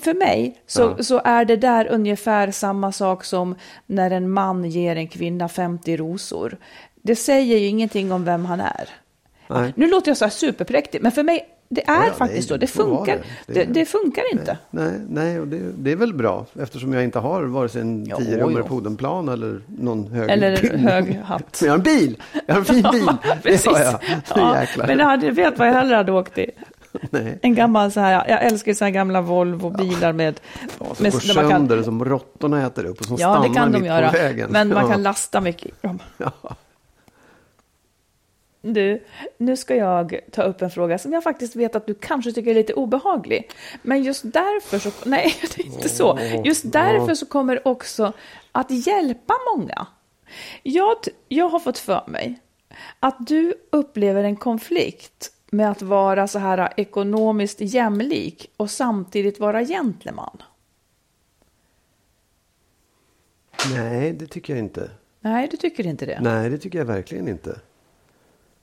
för 0.00 0.14
mig 0.14 0.62
så, 0.66 0.94
Ja. 0.98 1.02
så 1.04 1.20
är 1.24 1.44
det 1.44 1.56
där 1.56 1.86
ungefär 1.90 2.50
samma 2.50 2.92
sak 2.92 3.24
som 3.24 3.54
när 3.86 4.10
en 4.10 4.30
man 4.30 4.64
ger 4.64 4.96
en 4.96 5.08
kvinna 5.08 5.48
50 5.48 5.96
rosor. 5.96 6.56
Det 7.02 7.16
säger 7.16 7.58
ju 7.58 7.66
ingenting 7.66 8.12
om 8.12 8.24
vem 8.24 8.44
han 8.44 8.60
är. 8.60 8.88
Nej. 9.48 9.72
Nu 9.76 9.86
låter 9.90 10.10
jag 10.10 10.16
så 10.16 10.24
här 10.24 10.30
superpräktig, 10.30 11.02
men 11.02 11.12
för 11.12 11.22
mig, 11.22 11.46
det 11.74 11.88
är 11.88 11.94
Ja, 11.94 12.04
ja, 12.06 12.12
faktiskt 12.12 12.50
nej, 12.50 12.56
så. 12.56 12.56
Det 12.56 12.66
funkar. 12.66 13.18
det. 13.46 13.54
Det, 13.54 13.64
Det- 13.64 13.84
funkar 13.84 14.32
inte. 14.32 14.58
Nej, 14.70 14.92
nej 15.08 15.40
och 15.40 15.46
det, 15.48 15.58
det 15.78 15.92
är 15.92 15.96
väl 15.96 16.14
bra 16.14 16.46
eftersom 16.62 16.92
jag 16.92 17.04
inte 17.04 17.18
har 17.18 17.42
vare 17.42 17.68
sig 17.68 17.80
en 17.80 18.04
Jo, 18.10 18.16
tiorummare 18.16 18.62
på 18.62 18.74
Odenplan 18.74 19.28
eller 19.28 19.60
någon 19.66 20.06
hög 20.12 20.30
Eller 20.30 20.76
hög 20.78 21.20
hatt. 21.24 21.58
Men 21.60 21.66
jag 21.66 21.72
har 21.72 21.76
en 21.78 21.82
bil! 21.82 22.16
Jag 22.46 22.54
har 22.54 22.58
en 22.60 22.64
fin 22.64 22.86
bil! 22.92 23.08
Precis. 23.42 23.64
Det 23.64 23.70
har 23.70 23.80
jag. 23.80 24.00
Ja, 24.36 24.60
Jäklar. 24.60 24.86
men 24.86 24.98
jag 24.98 25.06
hade, 25.06 25.30
vet 25.30 25.58
vad 25.58 25.68
jag 25.68 25.72
hellre 25.74 25.96
hade 25.96 26.12
åkt 26.12 26.38
i? 26.38 26.50
Nej. 27.10 27.38
En 27.42 27.54
gammal 27.54 27.92
så 27.92 28.00
här, 28.00 28.12
jag 28.28 28.42
älskar 28.44 28.74
så 28.74 28.84
här 28.84 28.90
gamla 28.92 29.20
Volvo-bilar 29.20 30.12
med... 30.12 30.40
Ja, 30.78 30.94
som 30.94 31.02
med 31.02 31.12
går 31.12 31.20
kan- 31.20 31.50
sönder 31.50 31.78
och 31.78 31.84
som 31.84 32.04
råttorna 32.04 32.66
äter 32.66 32.84
upp 32.84 33.00
och 33.00 33.06
som 33.06 33.16
Ja, 33.16 33.34
stannar 33.34 33.54
kan 33.54 33.72
de 33.72 33.78
mitt 33.78 33.86
göra. 33.88 34.08
på 34.10 34.16
vägen. 34.16 34.50
Men 34.52 34.68
man 34.68 34.84
ja. 34.84 34.90
kan 34.92 35.02
lasta 35.02 35.40
mycket 35.40 35.66
i 35.66 35.72
dem. 35.80 35.98
Ja. 36.18 36.32
Du, 38.62 39.04
nu 39.38 39.56
ska 39.56 39.76
jag 39.76 40.18
ta 40.30 40.42
upp 40.42 40.62
en 40.62 40.70
fråga 40.70 40.98
som 40.98 41.12
jag 41.12 41.22
faktiskt 41.22 41.56
vet 41.56 41.76
att 41.76 41.86
du 41.86 41.94
kanske 41.94 42.32
tycker 42.32 42.50
är 42.50 42.54
lite 42.54 42.74
obehaglig. 42.74 43.50
Men 43.82 44.02
just 44.02 44.22
därför 44.24 44.78
så, 44.78 44.90
nej 45.06 45.34
det 45.56 45.62
är 45.62 45.66
inte 45.66 45.88
så. 45.88 46.18
Just 46.44 46.72
därför 46.72 47.14
så 47.14 47.26
kommer 47.26 47.54
det 47.54 47.62
också 47.64 48.12
att 48.52 48.70
hjälpa 48.86 49.34
många. 49.56 49.86
Jag, 50.62 50.96
jag 51.28 51.48
har 51.48 51.60
fått 51.60 51.78
för 51.78 52.04
mig 52.06 52.40
att 53.00 53.26
du 53.26 53.54
upplever 53.70 54.24
en 54.24 54.36
konflikt 54.36 55.32
med 55.50 55.70
att 55.70 55.82
vara 55.82 56.28
så 56.28 56.38
här 56.38 56.72
ekonomiskt 56.76 57.60
jämlik 57.60 58.50
och 58.56 58.70
samtidigt 58.70 59.40
vara 59.40 59.64
gentleman. 59.64 60.42
Nej, 63.74 64.12
det 64.12 64.26
tycker 64.26 64.52
jag 64.52 64.60
inte. 64.60 64.90
Nej, 65.20 65.48
du 65.50 65.56
tycker 65.56 65.86
inte 65.86 66.06
det? 66.06 66.18
Nej, 66.20 66.50
det 66.50 66.58
tycker 66.58 66.78
jag 66.78 66.86
verkligen 66.86 67.28
inte. 67.28 67.60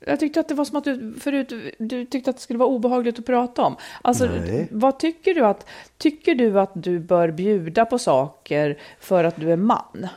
Jag 0.06 0.20
tyckte 0.20 0.40
att 0.40 0.48
det 0.48 0.54
var 0.54 0.66
som 0.66 0.78
att 0.78 0.84
du 0.84 1.14
förut, 1.20 1.54
du 1.78 2.06
tyckte 2.06 2.30
att 2.30 2.36
det 2.36 2.42
skulle 2.42 2.60
vara 2.60 2.70
obehagligt 2.70 3.20
att 3.20 3.26
prata 3.26 3.62
om. 3.62 3.76
Alltså, 4.02 4.26
Nej. 4.26 4.68
vad 4.72 5.00
tycker 5.00 5.34
du 5.34 5.46
att, 5.46 5.66
tycker 5.98 6.36
du 6.36 6.60
att 6.60 6.72
du 6.74 7.00
bör 7.00 7.32
bjuda 7.32 7.86
på 7.86 8.00
saker 8.00 8.78
för 9.00 9.24
att 9.24 9.36
du 9.36 9.52
är 9.52 9.58
man? 9.58 10.08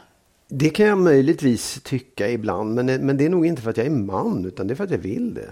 Det 0.49 0.71
kan 0.71 0.87
jag 0.87 0.99
möjligtvis 0.99 1.81
tycka 1.83 2.29
ibland, 2.31 2.75
men, 2.75 2.87
men 3.07 3.17
det 3.17 3.25
är 3.25 3.29
nog 3.31 3.47
inte 3.47 3.63
för 3.63 3.71
att 3.71 3.77
jag 3.77 3.87
är 3.87 3.91
man, 3.91 4.45
utan 4.45 4.67
det 4.67 4.75
är 4.75 4.77
för 4.77 4.85
att 4.85 4.91
jag 4.91 4.99
vill 4.99 5.35
det. 5.35 5.51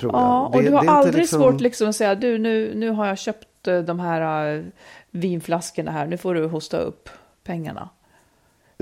Tror 0.00 0.12
Ja, 0.12 0.42
jag. 0.52 0.54
och 0.54 0.62
det, 0.62 0.68
du 0.68 0.74
har 0.76 0.86
aldrig 0.86 1.14
liksom- 1.14 1.40
svårt 1.42 1.60
liksom 1.60 1.88
att 1.88 1.96
säga, 1.96 2.14
du 2.14 2.38
nu, 2.38 2.72
nu 2.74 2.90
har 2.90 3.06
jag 3.06 3.18
köpt 3.18 3.68
eh, 3.68 3.78
de 3.78 4.00
här 4.00 4.54
eh, 4.56 4.64
vinflaskorna 5.10 5.90
här, 5.90 6.06
nu 6.06 6.16
får 6.16 6.34
du 6.34 6.46
hosta 6.46 6.78
upp 6.78 7.08
pengarna. 7.44 7.88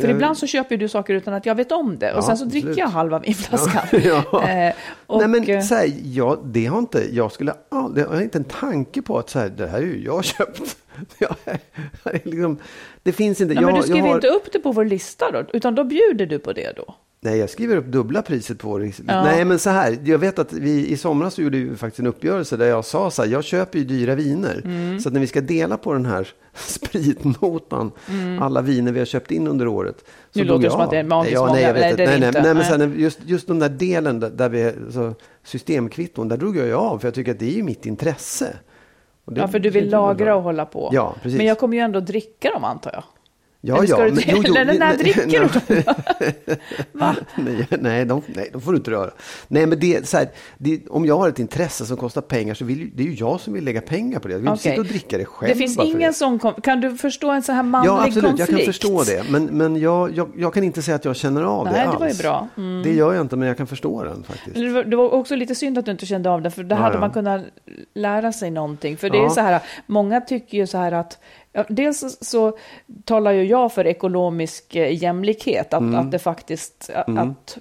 För 0.01 0.09
Ja. 0.09 0.15
ibland 0.15 0.39
så 0.39 0.47
köper 0.47 0.77
du 0.77 0.89
saker 0.89 1.15
utan 1.15 1.35
att 1.35 1.47
jag 1.47 1.55
vet 1.55 1.73
om 1.73 1.99
det 1.99 2.13
och 2.13 2.19
Ja, 2.19 2.23
sen 2.23 2.37
så 2.39 2.45
dricker 2.45 2.59
absolut. 2.69 2.79
jag 2.79 2.89
halva 2.89 3.19
vinflaskan. 3.19 3.83
Ja. 4.33 4.49
Eh, 4.49 4.75
och, 5.07 5.19
Nej, 5.19 5.29
men 5.29 5.45
eh, 5.45 5.61
så 5.61 5.75
här, 5.75 5.93
jag, 6.05 6.39
det 6.45 6.67
har 6.67 6.79
inte, 6.79 7.07
jag 7.17 7.33
skulle 7.33 7.55
aldrig, 7.69 8.05
jag 8.07 8.11
har 8.11 8.21
inte 8.21 8.39
en 8.39 8.45
tanke 8.45 9.03
på 9.03 9.19
att 9.19 9.31
så 9.31 9.39
här, 9.39 9.49
det 9.49 9.67
här 9.67 9.79
är 9.79 9.83
ju 9.83 10.05
jag 10.05 10.25
köpt. 10.25 10.77
Jag, 11.19 11.37
liksom, 12.25 12.59
det 13.03 13.13
finns 13.13 13.41
inte. 13.41 13.55
nej, 13.55 13.63
jag, 13.63 13.73
men 13.73 13.81
du 13.81 13.83
skriver 13.83 14.09
har- 14.09 14.15
inte 14.15 14.29
upp 14.29 14.53
det 14.53 14.59
på 14.59 14.73
vår 14.73 14.85
lista 14.85 15.31
då, 15.31 15.45
utan 15.53 15.75
då 15.75 15.85
bjuder 15.85 16.27
du 16.27 16.39
på 16.39 16.53
det 16.53 16.77
då? 16.77 16.95
Nej, 17.27 17.39
jag 17.39 17.51
skriver 17.51 17.77
upp 17.77 17.87
dubbla 17.87 18.23
priset 18.23 18.59
på 18.59 18.79
det. 18.79 18.87
Ja. 18.87 19.23
Nej, 19.25 19.45
men 19.45 19.59
så 19.59 19.71
här. 19.71 19.99
Jag 20.05 20.19
vet 20.19 20.39
att 20.39 20.53
vi 20.53 20.89
i 20.89 20.97
somras 20.97 21.35
så 21.35 21.43
gjorde 21.43 21.59
vi 21.59 21.77
faktiskt 21.77 22.01
en 22.01 22.07
uppgörelse 22.07 22.57
där 22.57 22.67
jag 22.67 22.85
sa 22.85 23.11
så 23.11 23.23
här. 23.23 23.29
Jag 23.31 23.45
köper 23.45 23.79
ju 23.79 23.85
dyra 23.85 24.15
viner. 24.15 24.61
Mm. 24.65 25.01
Så 25.01 25.09
att 25.09 25.13
när 25.13 25.21
vi 25.21 25.27
ska 25.27 25.41
dela 25.41 25.77
på 25.77 25.93
den 25.93 26.07
här 26.07 26.29
spritnotan, 26.55 27.91
alla 28.41 28.63
viner 28.63 28.93
vi 28.93 28.99
har 28.99 29.07
köpt 29.07 29.31
in 29.31 29.47
under 29.49 29.69
året. 29.69 29.97
Så 30.31 30.39
Nu 30.39 30.45
låter 30.45 30.65
det 30.65 30.71
som 30.71 30.81
att 30.81 30.91
det 30.91 30.99
är 30.99 31.05
magiskt 31.05 31.35
ja, 31.35 31.53
nej, 31.53 31.63
jag 31.63 31.75
vet 31.75 31.83
Nej, 31.83 31.95
det 31.97 32.07
nej, 32.07 32.19
nej, 32.21 32.29
inte. 32.29 32.43
nej, 32.43 32.55
men 32.55 32.65
sen, 32.65 32.95
just, 33.01 33.19
just 33.25 33.47
den 33.47 33.59
där 33.59 33.69
delen 33.69 34.21
där, 34.21 34.31
där 34.31 34.49
vi, 34.49 34.73
så, 34.93 35.15
systemkvitton, 35.45 36.29
där 36.29 36.37
drog 36.37 36.57
jag 36.57 36.67
ju 36.67 36.75
av. 36.75 36.99
För 36.99 37.07
jag 37.09 37.15
tycker 37.15 37.33
att 37.33 37.39
det 37.39 37.49
är 37.51 37.57
ju 37.57 37.63
mitt 37.63 37.87
intresse. 37.87 38.57
Det- 39.27 39.41
Ja, 39.41 39.49
för 39.49 39.59
du 39.59 39.71
vill 39.71 39.91
lagra 39.91 40.37
och 40.37 40.43
hålla 40.43 40.67
på. 40.67 40.91
Ja, 40.93 41.15
precis. 41.23 41.37
Men 41.39 41.47
jag 41.47 41.59
kommer 41.59 41.77
ju 41.77 41.83
ändå 41.83 42.01
dricka 42.01 42.51
dem 42.51 42.65
antar 42.65 42.91
jag. 42.93 43.05
Ja, 43.69 43.77
Eller 43.77 43.87
ska 43.87 43.99
ja. 43.99 44.11
du 44.11 44.43
till- 44.43 44.57
eller 44.57 44.79
när 44.79 44.97
dricker 44.97 45.51
du 45.67 45.83
Va? 46.99 47.17
nej, 47.37 47.67
nej, 47.81 48.05
de, 48.05 48.23
nej, 48.27 48.51
de 48.53 48.61
får 48.61 48.73
du 48.73 48.79
inte 48.79 48.91
röra. 48.91 49.11
Nej, 49.49 49.67
men 49.67 49.79
det, 49.81 50.09
så 50.09 50.17
här, 50.17 50.29
det, 50.59 50.89
om 50.89 51.07
jag 51.07 51.19
har 51.19 51.29
ett 51.29 51.39
intresse 51.39 51.87
som 51.87 51.97
kostar 51.97 52.21
pengar 52.21 52.55
så 52.55 52.65
vill 52.65 52.91
det 52.95 53.03
är 53.03 53.07
ju 53.07 53.13
jag 53.15 53.41
som 53.41 53.53
vill 53.55 53.65
lägga 53.65 53.81
pengar 53.81 54.19
på 54.19 54.29
det. 54.29 54.35
Jag 54.35 54.39
vill 54.39 54.49
inte 54.49 54.61
Okej. 54.61 54.71
sitta 54.73 54.81
och 54.81 54.87
dricka 54.87 55.19
det 55.19 55.25
själv. 55.25 55.53
Det 55.53 55.59
finns 55.59 55.79
ingen 55.79 55.99
det. 55.99 56.13
sån... 56.13 56.39
Kan 56.63 56.81
du 56.81 56.97
förstå 56.97 57.31
en 57.31 57.43
sån 57.43 57.55
här 57.55 57.63
manlig 57.63 57.89
Ja, 57.91 58.05
absolut, 58.07 58.25
konflikt? 58.25 58.39
jag 58.51 58.59
kan 58.59 58.67
förstå 58.67 59.03
det. 59.03 59.31
Men, 59.31 59.45
men 59.45 59.77
jag, 59.81 60.17
jag, 60.17 60.29
jag 60.37 60.55
kan 60.55 60.65
inte 60.65 60.83
säga 60.83 60.95
att 60.95 61.05
jag 61.05 61.17
känner 61.17 61.43
av 61.43 61.65
det 61.65 61.71
Nej, 61.73 61.81
alls. 61.87 61.93
det 61.93 62.01
var 62.01 62.09
ju 62.09 62.15
bra. 62.19 62.49
Mm. 62.57 62.83
Det 62.83 62.93
gör 62.95 63.13
jag 63.15 63.21
inte, 63.25 63.37
men 63.37 63.49
jag 63.49 63.57
kan 63.57 63.67
förstå 63.67 64.05
den 64.05 64.23
faktiskt. 64.23 64.55
Det 64.57 64.69
var, 64.71 64.85
det 64.85 64.97
var 64.97 65.11
också 65.11 65.35
lite 65.37 65.55
synd 65.55 65.79
att 65.79 65.85
du 65.85 65.91
inte 65.91 66.07
kände 66.07 66.31
av 66.31 66.43
det, 66.43 66.51
för 66.51 66.63
där 66.65 66.77
Ja, 66.77 66.83
hade 66.83 66.95
ja. 66.97 67.01
man 67.01 67.11
kunnat 67.11 67.43
lära 67.95 68.33
sig 68.33 68.51
någonting. 68.51 68.97
För 68.97 69.11
det 69.11 69.19
är 69.19 69.29
så 69.29 69.41
här, 69.41 69.61
många 69.87 70.21
tycker 70.21 70.59
ju 70.59 70.67
så 70.67 70.79
här 70.79 70.93
att, 70.93 71.19
dels 71.69 72.19
så, 72.21 72.57
talar 73.05 73.33
ju 73.33 73.45
jag 73.45 73.73
för 73.73 73.87
ekonomisk 73.87 74.77
eh, 74.77 75.03
jämlikhet, 75.03 75.75
att, 75.75 75.81
Mm. 75.81 75.95
att 75.95 76.11
det 76.11 76.19
faktiskt, 76.19 76.91
att 77.07 77.59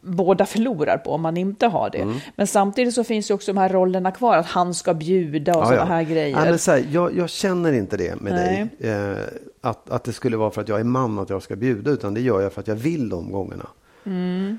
båda 0.00 0.46
förlorar 0.46 0.98
på 0.98 1.10
om 1.10 1.22
man 1.22 1.36
inte 1.36 1.66
har 1.66 1.90
det. 1.90 1.98
Mm. 1.98 2.16
Men 2.36 2.46
samtidigt 2.46 2.94
så 2.94 3.04
finns 3.04 3.30
ju 3.30 3.34
också 3.34 3.52
de 3.52 3.58
här 3.60 3.68
rollerna 3.68 4.10
kvar, 4.10 4.36
att 4.36 4.46
han 4.46 4.74
ska 4.74 4.94
bjuda 4.94 5.52
och 5.54 5.62
Ja, 5.62 5.64
sådana 5.66 5.80
ja. 5.82 5.86
här 5.94 6.02
grejer. 6.02 6.46
Ja, 6.46 6.58
så 6.58 6.70
här, 6.70 6.84
jag, 6.90 7.16
jag 7.16 7.30
känner 7.30 7.72
inte 7.72 7.96
det 7.96 8.20
med 8.20 8.32
Nej. 8.32 8.68
dig. 8.78 8.90
Eh, 8.90 9.16
att, 9.60 9.90
att 9.90 10.04
det 10.04 10.12
skulle 10.12 10.36
vara 10.36 10.50
för 10.50 10.60
att 10.60 10.68
jag 10.68 10.80
är 10.80 10.84
man 10.84 11.18
att 11.18 11.30
jag 11.30 11.42
ska 11.42 11.56
bjuda, 11.56 11.90
utan 11.90 12.14
det 12.14 12.20
gör 12.20 12.40
jag 12.40 12.52
för 12.52 12.60
att 12.60 12.68
jag 12.68 12.74
vill 12.74 13.08
de 13.08 13.32
gångerna. 13.32 13.66
Eh, 14.04 14.12
Mm. 14.12 14.58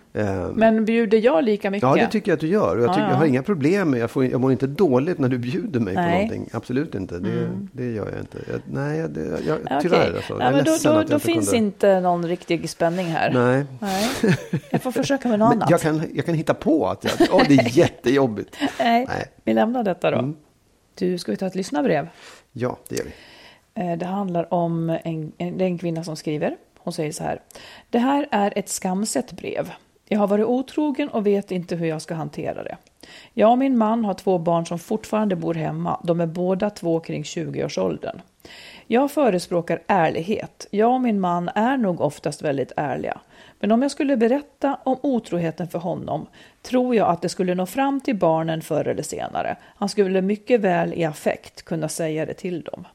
Men 0.56 0.86
bjuder 0.86 1.18
jag 1.18 1.44
lika 1.44 1.72
mycket? 1.72 1.90
Ja, 1.90 1.96
det 1.96 2.08
tycker 2.08 2.32
jag 2.32 2.36
att 2.38 2.42
du 2.42 2.48
gör. 2.48 2.78
Och 2.78 2.84
jag, 2.84 2.90
Ja, 2.90 2.94
tycker, 2.94 3.06
ja. 3.06 3.10
jag 3.12 3.18
har 3.18 3.26
inga 3.26 3.44
problem 3.44 3.90
med, 3.90 4.00
jag, 4.00 4.12
får, 4.12 4.26
jag 4.26 4.42
mår 4.42 4.52
inte 4.52 4.68
dåligt 4.68 5.20
när 5.20 5.30
du 5.30 5.38
bjuder 5.38 5.80
mig 5.80 5.96
Nej. 5.96 6.06
på 6.06 6.12
någonting. 6.12 6.50
Absolut 6.58 6.96
inte. 6.96 7.20
Det, 7.20 7.50
det 7.72 7.92
gör 7.92 8.10
jag 8.12 8.20
inte. 8.20 8.38
Jag, 8.52 8.62
nej, 8.66 9.10
det, 9.10 9.22
jag, 9.48 9.58
Okej. 9.66 9.78
tyvärr 9.82 10.16
alltså. 10.16 10.38
ja, 10.40 10.52
men 10.52 10.64
då, 10.64 10.72
då, 10.84 10.94
då 10.94 11.02
inte 11.02 11.20
finns 11.20 11.46
kunde. 11.50 11.58
inte 11.66 12.00
någon 12.00 12.28
riktig 12.28 12.70
spänning 12.70 13.06
här. 13.08 13.32
Nej. 13.34 13.66
Nej. 13.80 14.36
Jag 14.70 14.82
får 14.82 14.92
försöka 14.92 15.28
med 15.30 15.40
något 15.40 15.54
annat. 15.54 15.70
jag, 15.70 15.82
kan, 15.82 16.04
jag 16.14 16.26
kan 16.26 16.36
hitta 16.36 16.54
på 16.54 16.88
att 16.88 17.04
jag, 17.04 17.14
åh, 17.32 17.42
det 17.48 17.54
är 17.54 17.78
jättejobbigt. 17.78 18.56
Nej, 18.60 18.70
Nej. 18.80 19.16
Mm. 19.16 19.28
vi 19.44 19.54
lämnar 19.54 19.84
detta 19.84 20.12
då. 20.12 20.34
Du, 20.96 21.18
ska 21.18 21.32
vi 21.32 21.38
ta 21.38 21.46
ett 21.46 21.56
lyssnarbrev? 21.56 22.08
Ja, 22.52 22.78
det 22.90 22.96
gör 22.96 23.06
vi. 23.06 23.12
Eh, 23.92 23.98
Det 23.98 24.06
handlar 24.06 24.54
om 24.54 24.90
en, 25.04 25.32
en, 25.38 25.58
det 25.58 25.64
är 25.64 25.68
en 25.68 25.78
kvinna 25.78 26.04
som 26.04 26.16
skriver. 26.16 26.56
Hon 26.84 26.94
säger 26.94 27.12
så 27.12 27.24
här. 27.24 27.42
Det 27.90 28.00
här 28.00 28.28
är 28.32 28.54
ett 28.56 28.70
skamset 28.70 29.32
brev. 29.32 29.72
Jag 30.08 30.20
har 30.20 30.28
varit 30.28 30.46
otrogen 30.46 31.10
och 31.10 31.28
vet 31.28 31.52
inte 31.52 31.76
hur 31.76 31.88
jag 31.88 32.02
ska 32.02 32.14
hantera 32.14 32.64
det. 32.64 32.78
Jag 33.34 33.52
och 33.52 33.58
min 33.58 33.78
man 33.78 34.06
har 34.06 34.14
två 34.14 34.38
barn 34.38 34.66
som 34.66 34.80
fortfarande 34.80 35.36
bor 35.36 35.54
hemma. 35.54 36.02
De 36.04 36.22
är 36.22 36.26
båda 36.26 36.70
två 36.70 37.00
kring 37.00 37.24
20-årsåldern. 37.24 38.22
Jag 38.88 39.12
förespråkar 39.12 39.82
ärlighet. 39.88 40.68
Jag 40.72 40.94
och 40.94 41.02
min 41.02 41.20
man 41.20 41.50
är 41.56 41.78
nog 41.78 42.02
oftast 42.02 42.42
väldigt 42.42 42.72
ärliga. 42.78 43.20
Men 43.60 43.72
om 43.72 43.82
jag 43.82 43.92
skulle 43.92 44.18
berätta 44.18 44.78
om 44.84 44.98
otroheten 45.04 45.68
för 45.68 45.80
honom 45.80 46.28
tror 46.62 46.96
jag 46.96 47.10
att 47.10 47.22
det 47.22 47.30
skulle 47.30 47.56
nå 47.56 47.66
fram 47.66 48.02
till 48.02 48.16
barnen 48.16 48.62
förr 48.62 48.88
eller 48.88 49.04
senare. 49.04 49.58
Han 49.64 49.90
skulle 49.90 50.22
mycket 50.22 50.62
väl 50.62 50.94
i 50.94 51.04
affekt 51.04 51.66
kunna 51.66 51.90
säga 51.90 52.26
det 52.26 52.34
till 52.34 52.62
dem. 52.62 52.86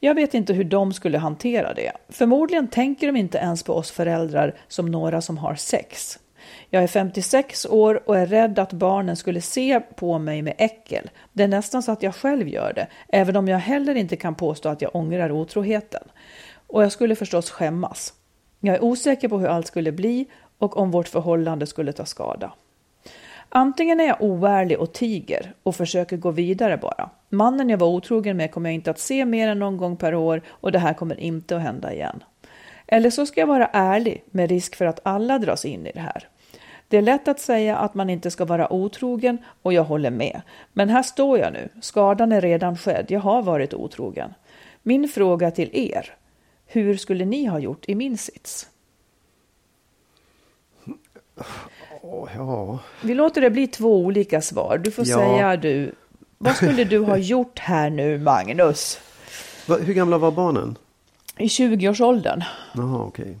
Jag 0.00 0.14
vet 0.14 0.34
inte 0.34 0.52
hur 0.52 0.64
de 0.64 0.92
skulle 0.92 1.18
hantera 1.18 1.74
det. 1.74 1.92
Förmodligen 2.08 2.68
tänker 2.68 3.06
de 3.06 3.16
inte 3.16 3.38
ens 3.38 3.62
på 3.62 3.74
oss 3.74 3.90
föräldrar 3.90 4.54
som 4.68 4.86
några 4.86 5.20
som 5.20 5.38
har 5.38 5.54
sex. 5.54 6.18
Jag 6.70 6.82
är 6.82 6.86
56 6.86 7.66
år 7.66 8.02
och 8.06 8.18
är 8.18 8.26
rädd 8.26 8.58
att 8.58 8.72
barnen 8.72 9.16
skulle 9.16 9.40
se 9.40 9.80
på 9.80 10.18
mig 10.18 10.42
med 10.42 10.54
äckel. 10.58 11.10
Det 11.32 11.42
är 11.42 11.48
nästan 11.48 11.82
så 11.82 11.92
att 11.92 12.02
jag 12.02 12.14
själv 12.14 12.48
gör 12.48 12.72
det, 12.72 12.86
även 13.08 13.36
om 13.36 13.48
jag 13.48 13.58
heller 13.58 13.94
inte 13.94 14.16
kan 14.16 14.34
påstå 14.34 14.68
att 14.68 14.82
jag 14.82 14.96
ångrar 14.96 15.32
otroheten. 15.32 16.02
Och 16.66 16.82
jag 16.82 16.92
skulle 16.92 17.16
förstås 17.16 17.50
skämmas. 17.50 18.12
Jag 18.60 18.76
är 18.76 18.84
osäker 18.84 19.28
på 19.28 19.38
hur 19.38 19.48
allt 19.48 19.66
skulle 19.66 19.92
bli 19.92 20.26
och 20.58 20.76
om 20.76 20.90
vårt 20.90 21.08
förhållande 21.08 21.66
skulle 21.66 21.92
ta 21.92 22.04
skada. 22.04 22.52
Antingen 23.48 24.00
är 24.00 24.04
jag 24.04 24.22
oärlig 24.22 24.78
och 24.78 24.92
tiger 24.92 25.54
och 25.62 25.76
försöker 25.76 26.16
gå 26.16 26.30
vidare 26.30 26.76
bara. 26.76 27.10
Mannen 27.28 27.68
jag 27.68 27.78
var 27.78 27.88
otrogen 27.88 28.36
med 28.36 28.50
kommer 28.50 28.70
jag 28.70 28.74
inte 28.74 28.90
att 28.90 28.98
se 28.98 29.24
mer 29.24 29.48
än 29.48 29.58
någon 29.58 29.76
gång 29.76 29.96
per 29.96 30.14
år 30.14 30.42
och 30.48 30.72
det 30.72 30.78
här 30.78 30.94
kommer 30.94 31.20
inte 31.20 31.56
att 31.56 31.62
hända 31.62 31.92
igen. 31.92 32.22
Eller 32.86 33.10
så 33.10 33.26
ska 33.26 33.40
jag 33.40 33.46
vara 33.46 33.66
ärlig 33.72 34.24
med 34.30 34.50
risk 34.50 34.76
för 34.76 34.84
att 34.84 35.00
alla 35.02 35.38
dras 35.38 35.64
in 35.64 35.86
i 35.86 35.92
det 35.92 36.00
här. 36.00 36.28
Det 36.88 36.96
är 36.96 37.02
lätt 37.02 37.28
att 37.28 37.40
säga 37.40 37.76
att 37.76 37.94
man 37.94 38.10
inte 38.10 38.30
ska 38.30 38.44
vara 38.44 38.72
otrogen 38.72 39.38
och 39.62 39.72
jag 39.72 39.84
håller 39.84 40.10
med. 40.10 40.40
Men 40.72 40.88
här 40.88 41.02
står 41.02 41.38
jag 41.38 41.52
nu. 41.52 41.68
Skadan 41.80 42.32
är 42.32 42.40
redan 42.40 42.76
skedd. 42.76 43.06
Jag 43.08 43.20
har 43.20 43.42
varit 43.42 43.74
otrogen. 43.74 44.34
Min 44.82 45.08
fråga 45.08 45.50
till 45.50 45.70
er. 45.72 46.14
Hur 46.66 46.96
skulle 46.96 47.24
ni 47.24 47.44
ha 47.44 47.58
gjort 47.58 47.84
i 47.88 47.94
min 47.94 48.18
sits? 48.18 48.68
Ja. 52.02 52.78
Vi 53.02 53.14
låter 53.14 53.40
det 53.40 53.50
bli 53.50 53.66
två 53.66 53.96
olika 53.98 54.40
svar. 54.40 54.78
Du 54.84 54.90
får 54.90 55.08
Ja. 55.08 55.16
säga 55.18 55.56
du. 55.56 55.92
Vad 56.38 56.54
skulle 56.56 56.84
du 56.84 56.98
ha 56.98 57.16
gjort 57.16 57.58
här 57.58 57.90
nu, 57.90 58.18
Magnus? 58.18 59.00
Va, 59.66 59.76
hur 59.76 59.94
gamla 59.94 60.18
var 60.18 60.30
barnen? 60.30 60.76
I 61.36 61.46
20-årsåldern. 61.46 62.42
Jaha, 62.74 63.02
okej. 63.04 63.38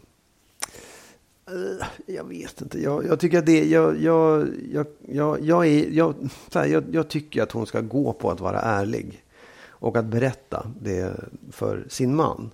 Eh, 1.46 1.86
Jag 2.06 2.24
vet 2.24 2.60
inte. 2.60 2.82
Jag, 2.82 3.06
jag 3.06 3.20
tycker 3.20 3.38
att 3.38 3.46
det... 3.46 3.64
Jag, 3.64 4.02
jag, 4.02 4.48
jag, 4.72 4.86
jag, 5.08 5.40
jag, 5.44 5.66
är, 5.66 5.88
jag, 5.90 6.14
här, 6.54 6.66
jag, 6.66 6.84
jag 6.92 7.08
tycker 7.08 7.42
att 7.42 7.52
hon 7.52 7.66
ska 7.66 7.80
gå 7.80 8.12
på 8.12 8.30
att 8.30 8.40
vara 8.40 8.60
ärlig. 8.60 9.22
Och 9.80 9.96
att 9.96 10.04
berätta 10.04 10.66
det 10.80 11.12
för 11.52 11.84
sin 11.88 12.16
man. 12.16 12.50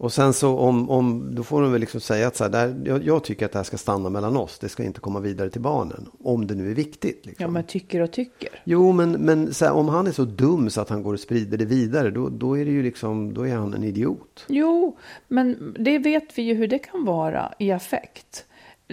Och 0.00 0.12
sen 0.12 0.32
så 0.32 0.58
om, 0.58 0.90
om 0.90 1.34
då 1.34 1.42
får 1.42 1.62
hon 1.62 1.72
väl 1.72 1.80
liksom 1.80 2.00
säga 2.00 2.26
att 2.26 2.36
så 2.36 2.44
här, 2.44 2.50
där, 2.50 2.82
jag, 2.84 3.04
jag 3.04 3.24
tycker 3.24 3.46
att 3.46 3.52
det 3.52 3.58
här 3.58 3.64
ska 3.64 3.78
stanna 3.78 4.10
mellan 4.10 4.36
oss. 4.36 4.58
Det 4.58 4.68
ska 4.68 4.84
inte 4.84 5.00
komma 5.00 5.20
vidare 5.20 5.50
till 5.50 5.60
barnen. 5.60 6.06
Om 6.24 6.46
det 6.46 6.54
nu 6.54 6.70
är 6.70 6.74
viktigt. 6.74 7.26
Liksom. 7.26 7.42
Ja, 7.44 7.50
men 7.50 7.64
tycker 7.64 8.00
och 8.00 8.10
tycker. 8.10 8.48
Jo, 8.64 8.92
men, 8.92 9.12
men 9.12 9.52
här, 9.60 9.72
om 9.72 9.88
han 9.88 10.06
är 10.06 10.12
så 10.12 10.24
dum 10.24 10.70
så 10.70 10.80
att 10.80 10.88
han 10.88 11.02
går 11.02 11.14
och 11.14 11.20
sprider 11.20 11.58
det 11.58 11.64
vidare. 11.64 12.10
Då, 12.10 12.28
då 12.28 12.58
är 12.58 12.64
det 12.64 12.70
ju 12.70 12.82
liksom, 12.82 13.34
då 13.34 13.46
är 13.46 13.54
han 13.54 13.74
en 13.74 13.84
idiot. 13.84 14.44
Jo, 14.48 14.98
men 15.28 15.74
det 15.78 15.98
vet 15.98 16.38
vi 16.38 16.42
ju 16.42 16.54
hur 16.54 16.68
det 16.68 16.78
kan 16.78 17.04
vara 17.04 17.52
i 17.58 17.72
affekt. 17.72 18.44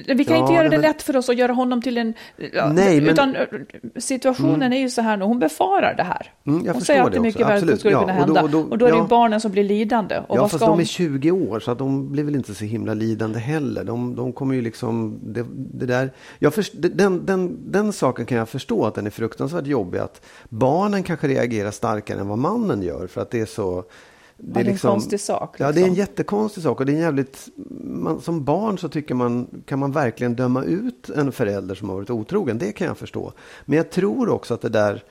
Vi 0.06 0.26
kan 0.26 0.36
Ja, 0.36 0.42
inte 0.42 0.54
göra 0.54 0.64
det 0.64 0.70
men- 0.70 0.82
lätt 0.82 1.02
för 1.02 1.18
oss 1.18 1.30
att 1.30 1.38
göra 1.38 1.54
honom 1.54 1.82
till 1.82 1.98
en... 1.98 2.14
Ja, 2.54 2.70
Nej, 2.74 3.02
men- 3.02 3.10
Utan 3.10 3.36
eh, 3.36 3.46
situationen 3.96 4.74
är 4.74 4.78
ju 4.78 4.90
så 4.90 5.02
här 5.02 5.18
nu, 5.18 5.26
hon 5.26 5.40
befarar 5.40 5.94
det 5.98 6.04
här. 6.04 6.32
Mm, 6.48 6.66
jag 6.66 6.74
hon 6.74 6.82
säger 6.82 7.04
att 7.04 7.12
det 7.14 7.20
mycket 7.20 7.48
väl 7.50 7.80
skulle 7.80 7.94
Ja, 7.94 8.00
kunna 8.00 8.14
och 8.22 8.28
då- 8.28 8.36
hända. 8.36 8.42
och 8.44 8.50
då- 8.50 8.76
då, 8.76 8.86
är 8.86 8.92
det 8.92 8.98
ju 8.98 9.08
barnen 9.08 9.42
som 9.42 9.52
blir 9.52 9.64
lidande. 9.64 10.18
Och 10.28 10.38
ja, 10.38 10.42
vad 10.42 10.52
fast 10.52 10.66
de... 10.66 10.80
är 10.80 10.84
20 10.84 11.32
år 11.32 11.60
så 11.60 11.72
att 11.72 11.78
de 11.78 12.12
blir 12.12 12.24
väl 12.24 12.36
inte 12.36 12.56
så 12.56 12.66
himla 12.66 12.94
lidande 12.94 13.40
heller. 13.40 13.84
De, 13.84 14.16
de 14.16 14.34
kommer 14.34 14.56
ju 14.56 14.62
liksom, 14.62 15.20
det, 15.24 15.46
det 15.74 15.86
där, 15.86 16.12
jag 16.40 16.54
först, 16.54 16.74
den, 16.76 17.26
den, 17.26 17.58
den 17.72 17.94
saken 17.94 18.26
kan 18.26 18.38
jag 18.38 18.50
förstå 18.50 18.86
att 18.86 18.96
den 18.96 19.06
är 19.06 19.12
fruktansvärt 19.12 19.68
jobbig. 19.68 19.98
Att 20.00 20.26
barnen 20.50 21.04
kanske 21.04 21.28
reagerar 21.28 21.72
starkare 21.72 22.20
än 22.20 22.28
vad 22.28 22.38
mannen 22.38 22.82
gör 22.82 23.08
för 23.08 23.22
att 23.22 23.32
det 23.32 23.40
är 23.40 23.46
så 23.46 23.84
Det 24.38 24.60
är, 24.60 24.64
ja, 24.64 24.72
liksom, 24.72 24.90
en 24.90 24.94
konstig 24.94 25.20
sak. 25.20 25.52
Liksom. 25.54 25.66
Ja, 25.66 25.72
det 25.72 25.80
är 25.80 25.84
en 25.84 25.90
liksom. 25.90 26.00
jättekonstig 26.00 26.64
sak. 26.64 26.80
Och 26.80 26.86
det 26.86 26.92
är 26.92 27.00
jävligt, 27.00 27.50
man, 27.84 28.22
som 28.22 28.44
barn 28.44 28.78
så 28.78 28.90
tycker 28.90 29.16
man, 29.16 29.48
kan 29.66 29.80
man 29.80 29.92
verkligen 29.92 30.36
döma 30.36 30.64
ut 30.64 31.10
en 31.10 31.32
förälder 31.32 31.76
som 31.76 31.90
har 31.90 31.96
varit 31.96 32.10
otrogen. 32.10 32.58
Det 32.58 32.72
kan 32.72 32.88
jag 32.88 32.98
förstå. 32.98 33.34
Men 33.66 33.78
jag 33.78 33.92
tror 33.92 34.30
också 34.30 34.54
att 34.54 34.62
det 34.62 34.70
där, 34.70 35.04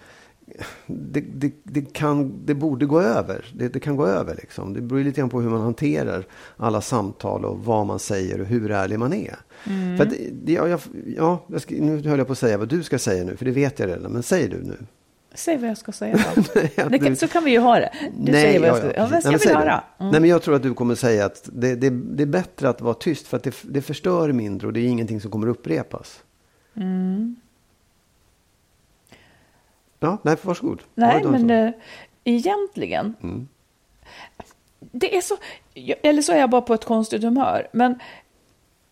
det, 0.86 1.20
det, 1.20 1.52
det, 1.62 1.92
kan, 1.92 2.46
det 2.46 2.54
borde 2.54 2.86
gå 2.86 3.00
över. 3.00 3.44
Det, 3.54 3.68
det, 3.68 3.80
kan 3.80 3.96
gå 3.96 4.06
över 4.06 4.34
liksom. 4.34 4.72
Det 4.72 4.80
beror 4.80 5.04
lite 5.04 5.20
grann 5.20 5.30
på 5.30 5.40
hur 5.40 5.50
man 5.50 5.60
hanterar 5.60 6.26
alla 6.56 6.80
samtal 6.80 7.44
och 7.44 7.64
vad 7.64 7.86
man 7.86 7.98
säger 7.98 8.40
och 8.40 8.46
hur 8.46 8.70
ärlig 8.70 8.98
man 8.98 9.12
är. 9.12 9.36
Mm. 9.64 9.96
För 9.96 10.06
att, 10.06 10.12
ja, 10.46 10.68
jag, 10.68 10.80
ja, 11.16 11.46
nu 11.68 12.02
höll 12.08 12.18
jag 12.18 12.26
på 12.26 12.32
att 12.32 12.38
säga 12.38 12.58
vad 12.58 12.68
du 12.68 12.82
ska 12.82 12.98
säga 12.98 13.24
nu, 13.24 13.36
för 13.36 13.44
det 13.44 13.50
vet 13.50 13.78
jag 13.78 13.88
redan. 13.88 14.12
Men 14.12 14.22
säg 14.22 14.48
du 14.48 14.62
nu. 14.62 14.76
Säg 15.36 15.56
vad 15.56 15.70
jag 15.70 15.78
ska 15.78 15.92
säga 15.92 16.18
då. 16.34 16.42
nej, 16.90 17.00
kan, 17.00 17.16
så 17.16 17.28
kan 17.28 17.44
vi 17.44 17.50
ju 17.50 17.58
ha 17.58 17.78
det. 17.78 17.92
Du 18.18 18.32
nej, 18.32 18.42
säger 18.42 18.60
vad 18.60 18.68
jag 18.68 18.76
ska, 18.76 18.86
ja, 18.86 18.92
ja. 18.96 19.08
vad 19.12 19.20
ska 19.20 19.30
nej, 19.30 19.40
vi 19.44 19.52
höra? 19.52 19.84
Mm. 19.98 20.10
Nej, 20.10 20.20
men 20.20 20.30
jag 20.30 20.42
tror 20.42 20.54
att 20.54 20.62
du 20.62 20.74
kommer 20.74 20.94
säga 20.94 21.26
att 21.26 21.48
det, 21.52 21.74
det, 21.74 21.90
det, 21.90 22.22
är 22.22 22.26
bättre 22.26 22.68
att 22.68 22.80
vara 22.80 22.94
tyst 22.94 23.26
för 23.26 23.36
att 23.36 23.42
det, 23.42 23.54
det 23.62 23.82
förstör 23.82 24.32
mindre 24.32 24.66
och 24.66 24.72
det 24.72 24.80
är 24.80 24.86
ingenting 24.86 25.20
som 25.20 25.30
kommer 25.30 25.46
upprepas. 25.46 26.22
Mm. 26.76 27.36
Ja, 30.00 30.18
nej, 30.22 30.36
varsågod. 30.42 30.82
Nej, 30.94 31.24
men 31.24 31.50
äh, 31.50 31.70
egentligen. 32.24 33.14
Mm. 33.22 33.48
Det 34.80 35.16
är 35.16 35.20
så, 35.20 35.36
eller 36.02 36.22
så 36.22 36.32
är 36.32 36.38
jag 36.38 36.50
bara 36.50 36.62
på 36.62 36.74
ett 36.74 36.84
konstigt 36.84 37.22
humör. 37.22 37.68
Men 37.72 37.98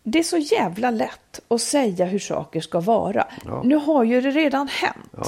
det 0.03 0.19
är 0.19 0.23
så 0.23 0.37
jävla 0.37 0.91
lätt 0.91 1.41
att 1.47 1.61
säga 1.61 2.05
hur 2.05 2.19
saker 2.19 2.61
ska 2.61 2.79
vara. 2.79 3.27
Ja. 3.45 3.61
Nu 3.65 3.75
har 3.75 4.03
ju 4.03 4.21
det 4.21 4.31
redan 4.31 4.67
hänt. 4.67 5.11
Ja 5.17 5.25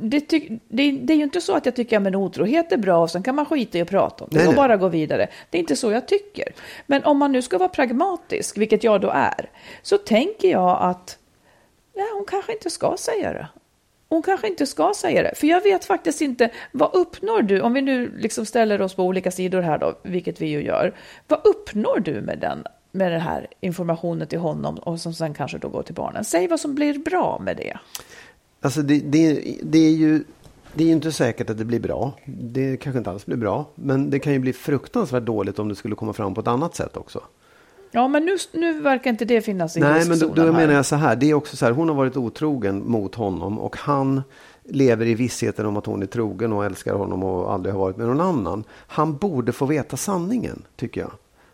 det, 0.00 0.20
tyck, 0.20 0.48
det, 0.68 0.92
det, 0.92 1.12
är 1.12 1.16
ju 1.16 1.22
inte 1.22 1.40
så 1.40 1.56
att 1.56 1.66
jag 1.66 1.76
tycker 1.76 2.06
att 2.08 2.14
otrohet 2.14 2.72
är 2.72 2.76
bra 2.76 3.02
och 3.02 3.10
sen 3.10 3.22
kan 3.22 3.34
man 3.34 3.46
skita 3.46 3.78
i 3.78 3.80
att 3.80 3.88
prata 3.88 4.24
om 4.24 4.30
det 4.32 4.38
nej, 4.38 4.48
och 4.48 4.54
bara 4.54 4.76
gå 4.76 4.88
vidare. 4.88 5.28
Det 5.50 5.58
är 5.58 5.60
inte 5.60 5.76
så 5.76 5.90
jag 5.90 6.08
tycker. 6.08 6.52
Men 6.86 7.04
om 7.04 7.18
man 7.18 7.32
nu 7.32 7.42
ska 7.42 7.58
vara 7.58 7.68
pragmatisk, 7.68 8.58
vilket 8.58 8.84
jag 8.84 9.00
då 9.00 9.10
är, 9.14 9.50
så 9.82 9.98
tänker 9.98 10.50
jag 10.50 10.78
att 10.80 11.18
ja, 11.94 12.04
hon 12.14 12.24
kanske 12.24 12.52
inte 12.52 12.70
ska 12.70 12.96
säga 12.98 13.32
det. 13.32 13.48
Hon 14.08 14.22
kanske 14.22 14.48
inte 14.48 14.66
ska 14.66 14.92
säga 14.96 15.22
det, 15.22 15.34
för 15.34 15.46
jag 15.46 15.62
vet 15.62 15.84
faktiskt 15.84 16.20
inte, 16.20 16.50
vad 16.72 16.94
uppnår 16.94 17.42
du, 17.42 17.60
om 17.60 17.74
vi 17.74 17.80
nu 17.80 18.12
liksom 18.18 18.46
ställer 18.46 18.82
oss 18.82 18.94
på 18.94 19.02
olika 19.02 19.30
sidor 19.30 19.60
här 19.60 19.78
då, 19.78 19.98
vilket 20.02 20.40
vi 20.40 20.46
ju 20.46 20.62
gör, 20.62 20.94
vad 21.26 21.46
uppnår 21.46 22.00
du 22.00 22.20
med 22.20 22.38
den, 22.38 22.64
med 22.92 23.12
den 23.12 23.20
här 23.20 23.46
informationen 23.60 24.28
till 24.28 24.38
honom 24.38 24.78
och 24.78 25.00
som 25.00 25.14
sen 25.14 25.34
kanske 25.34 25.58
då 25.58 25.68
går 25.68 25.82
till 25.82 25.94
barnen? 25.94 26.24
Säg 26.24 26.48
vad 26.48 26.60
som 26.60 26.74
blir 26.74 26.98
bra 26.98 27.38
med 27.38 27.56
det. 27.56 27.78
Alltså 28.60 28.82
det, 28.82 29.00
det, 29.00 29.56
det 29.62 29.78
är 29.78 29.92
ju 29.92 30.24
det 30.74 30.84
är 30.84 30.88
inte 30.88 31.12
säkert 31.12 31.50
att 31.50 31.58
det 31.58 31.64
blir 31.64 31.80
bra. 31.80 32.12
Det 32.26 32.76
kanske 32.76 32.98
inte 32.98 33.10
alls 33.10 33.26
blir 33.26 33.36
bra. 33.36 33.66
Men 33.74 34.10
det 34.10 34.18
kan 34.18 34.32
ju 34.32 34.38
bli 34.38 34.52
fruktansvärt 34.52 35.22
dåligt 35.22 35.58
om 35.58 35.68
det 35.68 35.74
skulle 35.74 35.94
komma 35.94 36.12
fram 36.12 36.34
på 36.34 36.40
ett 36.40 36.48
annat 36.48 36.74
sätt 36.74 36.96
också. 36.96 37.20
Ja, 37.90 38.08
men 38.08 38.24
nu, 38.24 38.36
nu 38.52 38.80
verkar 38.80 39.10
inte 39.10 39.24
det 39.24 39.40
finnas 39.40 39.76
i 39.76 39.80
Nej, 39.80 40.08
men 40.08 40.18
då, 40.18 40.34
då 40.34 40.52
menar 40.52 40.74
jag 40.74 40.86
så 40.86 40.96
här. 40.96 41.16
Det 41.16 41.30
är 41.30 41.34
också 41.34 41.56
så 41.56 41.64
här. 41.64 41.72
Hon 41.72 41.88
har 41.88 41.96
varit 41.96 42.16
otrogen 42.16 42.90
mot 42.90 43.14
honom 43.14 43.58
och 43.58 43.76
han 43.76 44.22
lever 44.64 45.06
i 45.06 45.14
vissheten 45.14 45.66
om 45.66 45.76
att 45.76 45.86
hon 45.86 46.02
är 46.02 46.06
trogen 46.06 46.52
och 46.52 46.64
älskar 46.64 46.94
honom 46.94 47.22
och 47.22 47.52
aldrig 47.52 47.74
har 47.74 47.80
varit 47.80 47.96
med 47.96 48.06
någon 48.06 48.20
annan. 48.20 48.64
Han 48.70 49.16
borde 49.16 49.52
få 49.52 49.66
veta 49.66 49.96
sanningen, 49.96 50.62
tycker 50.76 51.00
jag. 51.00 51.10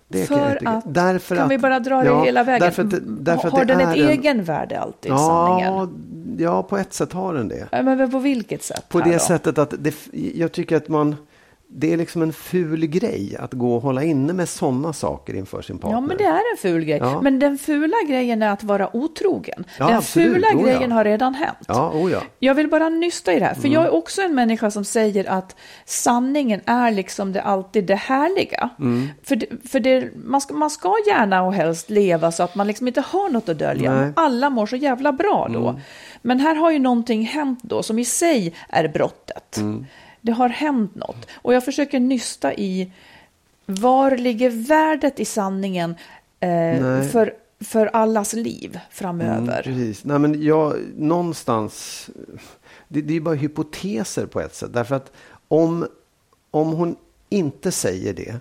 Det 0.08 0.26
för 0.26 0.56
kan, 0.56 0.66
att, 0.76 0.94
därför 0.94 1.37
kan 1.37 1.44
att, 1.44 1.50
vi 1.50 1.58
bara 1.58 1.80
dra 1.80 2.00
det 2.00 2.06
ja, 2.06 2.25
hela 2.25 2.44
vägen? 2.44 2.61
Därför 2.61 2.82
att, 2.82 2.94
därför 3.06 3.50
har 3.50 3.64
den 3.64 3.80
ett 3.80 3.96
en, 3.96 4.08
egenvärde 4.08 4.80
alltid, 4.80 5.11
ja, 5.12 5.18
sanningen? 5.18 6.37
Ja, 6.38 6.62
på 6.62 6.78
ett 6.78 6.92
sätt 6.92 7.12
har 7.12 7.34
den 7.34 7.49
det. 7.49 7.68
Men 7.73 8.11
på 8.11 8.18
vilket 8.18 8.62
sätt? 8.62 8.88
På 8.88 9.00
det 9.00 9.12
då? 9.12 9.18
sättet 9.18 9.58
att 9.58 9.75
det, 9.78 9.94
jag 10.12 10.52
tycker 10.52 10.76
att 10.76 10.88
man 10.88 11.16
det 11.76 11.92
är 11.92 11.96
liksom 11.96 12.22
en 12.22 12.32
ful 12.32 12.86
grej 12.86 13.36
att 13.40 13.52
gå 13.52 13.76
och 13.76 13.82
hålla 13.82 14.02
inne 14.02 14.32
med 14.32 14.48
sådana 14.48 14.92
saker 14.92 15.34
inför 15.34 15.62
sin 15.62 15.78
partner. 15.78 15.96
Ja, 15.96 16.00
men 16.00 16.16
det 16.16 16.24
är 16.24 16.52
en 16.52 16.56
ful 16.58 16.84
grej. 16.84 16.98
Ja. 16.98 17.20
Men 17.20 17.38
den 17.38 17.58
fula 17.58 17.96
grejen 18.08 18.42
är 18.42 18.50
att 18.50 18.62
vara 18.62 18.96
otrogen. 18.96 19.64
Ja, 19.78 19.86
den 19.86 19.96
absolut. 19.96 20.32
fula 20.32 20.46
oh, 20.54 20.62
grejen 20.62 20.90
ja. 20.90 20.96
har 20.96 21.04
redan 21.04 21.34
hänt. 21.34 21.58
Ja, 21.68 21.90
oh, 21.94 22.12
ja. 22.12 22.22
Jag 22.38 22.54
vill 22.54 22.68
bara 22.68 22.88
nysta 22.88 23.32
i 23.32 23.38
det 23.38 23.44
här, 23.44 23.54
för 23.54 23.60
mm. 23.60 23.72
jag 23.72 23.84
är 23.84 23.94
också 23.94 24.22
en 24.22 24.34
människa 24.34 24.70
som 24.70 24.84
säger 24.84 25.30
att 25.30 25.56
sanningen 25.84 26.60
är 26.66 26.90
liksom 26.90 27.32
det 27.32 27.42
alltid 27.42 27.84
det 27.84 27.94
härliga. 27.94 28.70
Mm. 28.78 29.08
För, 29.22 29.37
det, 29.37 29.46
för 29.68 29.80
det, 29.80 30.16
man, 30.16 30.40
ska, 30.40 30.54
man 30.54 30.70
ska 30.70 30.94
gärna 31.06 31.42
och 31.42 31.54
helst 31.54 31.90
leva 31.90 32.32
så 32.32 32.42
att 32.42 32.54
man 32.54 32.66
liksom 32.66 32.88
inte 32.88 33.00
har 33.00 33.30
något 33.30 33.48
att 33.48 33.58
dölja. 33.58 33.94
Nej. 33.94 34.12
Alla 34.16 34.50
mår 34.50 34.66
så 34.66 34.76
jävla 34.76 35.12
bra 35.12 35.48
då. 35.52 35.68
Mm. 35.68 35.80
Men 36.22 36.40
här 36.40 36.54
har 36.54 36.70
ju 36.70 36.78
någonting 36.78 37.24
hänt 37.24 37.60
då 37.62 37.82
som 37.82 37.98
i 37.98 38.04
sig 38.04 38.54
är 38.68 38.88
brottet. 38.88 39.58
Det 40.24 40.32
har 40.32 40.48
hänt 40.48 40.94
något. 40.94 41.26
Och 41.34 41.54
jag 41.54 41.64
försöker 41.64 42.00
nysta 42.00 42.54
i 42.54 42.92
var 43.66 44.16
ligger 44.16 44.50
värdet 44.50 45.20
i 45.20 45.24
sanningen 45.24 45.94
eh, 46.40 47.02
för, 47.12 47.34
för 47.60 47.87
allas 47.87 48.32
liv 48.32 48.80
framöver? 48.90 49.62
Mm, 49.66 49.76
precis. 49.76 50.04
Nej, 50.04 50.18
men 50.18 50.42
jag, 50.42 50.76
någonstans, 50.96 52.10
det, 52.88 53.00
det 53.00 53.16
är 53.16 53.20
bara 53.20 53.34
hypoteser 53.34 54.26
på 54.26 54.40
ett 54.40 54.54
sätt. 54.54 54.72
Därför 54.72 54.94
att 54.94 55.12
om, 55.48 55.87
om 56.50 56.72
hon 56.72 56.96
inte 57.28 57.72
säger 57.72 58.14
det, 58.14 58.40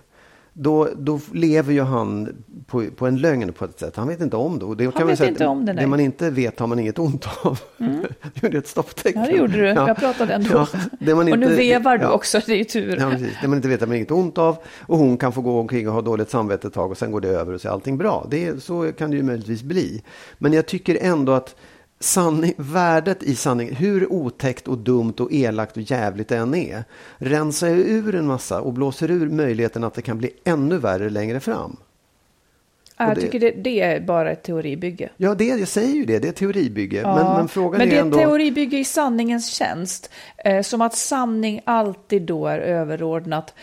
då, 0.56 0.88
då 0.96 1.20
lever 1.32 1.72
ju 1.72 1.82
han 1.82 2.44
på, 2.66 2.84
på 2.96 3.06
en 3.06 3.16
lögn 3.16 3.52
på 3.52 3.64
ett 3.64 3.78
sätt. 3.78 3.96
Han 3.96 4.08
vet 4.08 4.20
inte 4.20 4.36
om 4.36 4.58
det. 4.58 4.84
det 4.84 4.94
han 4.94 5.06
vet 5.06 5.20
inte 5.20 5.46
om 5.46 5.64
det. 5.64 5.72
Det 5.72 5.86
man 5.86 6.00
inte 6.00 6.30
vet 6.30 6.60
har 6.60 6.66
man 6.66 6.78
inget 6.78 6.98
ont 6.98 7.26
av. 7.42 7.60
Mm. 7.78 8.04
gjorde 8.42 8.58
ett 8.58 8.66
stopptecken. 8.66 9.22
Ja, 9.22 9.28
det 9.30 9.36
gjorde 9.36 9.52
du. 9.52 9.66
Ja. 9.66 9.88
Jag 9.88 9.96
pratade 9.96 10.34
ändå. 10.34 10.66
Ja, 10.98 11.14
och 11.14 11.38
nu 11.38 11.54
vevar 11.54 11.98
du 11.98 12.06
också, 12.06 12.40
det 12.46 12.52
är 12.52 12.56
ju 12.56 12.64
tur. 12.64 12.96
Ja, 13.00 13.10
precis. 13.10 13.36
Det 13.42 13.48
man 13.48 13.56
inte 13.56 13.68
vet 13.68 13.80
har 13.80 13.86
man 13.86 13.96
inget 13.96 14.10
ont 14.10 14.38
av. 14.38 14.56
Och 14.80 14.98
hon 14.98 15.16
kan 15.16 15.32
få 15.32 15.40
gå 15.40 15.60
omkring 15.60 15.88
och 15.88 15.94
ha 15.94 16.02
dåligt 16.02 16.30
samvete 16.30 16.66
ett 16.66 16.74
tag 16.74 16.90
och 16.90 16.98
sen 16.98 17.10
går 17.10 17.20
det 17.20 17.28
över 17.28 17.52
och 17.52 17.60
så 17.60 17.68
är 17.68 17.72
allting 17.72 17.98
bra. 17.98 18.26
Det, 18.30 18.62
så 18.62 18.92
kan 18.92 19.10
det 19.10 19.16
ju 19.16 19.22
möjligtvis 19.22 19.62
bli. 19.62 20.02
Men 20.38 20.52
jag 20.52 20.66
tycker 20.66 20.98
ändå 21.00 21.32
att 21.32 21.56
sanning, 22.04 22.54
värdet 22.56 23.22
i 23.22 23.36
sanning, 23.36 23.74
hur 23.74 24.12
otäckt 24.12 24.68
och 24.68 24.78
dumt 24.78 25.14
och 25.18 25.32
elakt 25.32 25.76
och 25.76 25.82
jävligt 25.82 26.28
det 26.28 26.36
än 26.36 26.54
är, 26.54 26.84
rensar 27.18 27.68
ur 27.68 28.14
en 28.14 28.26
massa 28.26 28.60
och 28.60 28.72
blåser 28.72 29.10
ur 29.10 29.28
möjligheten 29.28 29.84
att 29.84 29.94
det 29.94 30.02
kan 30.02 30.18
bli 30.18 30.30
ännu 30.44 30.78
värre 30.78 31.10
längre 31.10 31.40
fram. 31.40 31.76
Jag 32.96 33.14
det, 33.14 33.20
tycker 33.20 33.40
det, 33.40 33.50
det, 33.50 33.80
är 33.80 34.00
bara 34.00 34.30
ett 34.30 34.42
teoribygge. 34.42 35.08
Ja, 35.16 35.34
det, 35.34 35.44
jag 35.44 35.68
säger 35.68 35.94
ju 35.94 36.04
det, 36.04 36.18
det 36.18 36.28
är 36.28 36.32
teoribygge. 36.32 37.00
Ja, 37.00 37.14
men, 37.14 37.36
men, 37.36 37.48
frågan 37.48 37.78
men 37.78 37.88
det 37.88 37.96
är 37.96 38.00
ändå... 38.00 38.18
teoribygge 38.18 38.78
i 38.78 38.84
sanningens 38.84 39.52
tjänst. 39.52 40.10
Eh, 40.36 40.62
som 40.62 40.80
att 40.80 40.94
sanning 40.94 41.60
alltid 41.64 42.22
då 42.22 42.46
är 42.46 42.58
överordnat 42.58 43.54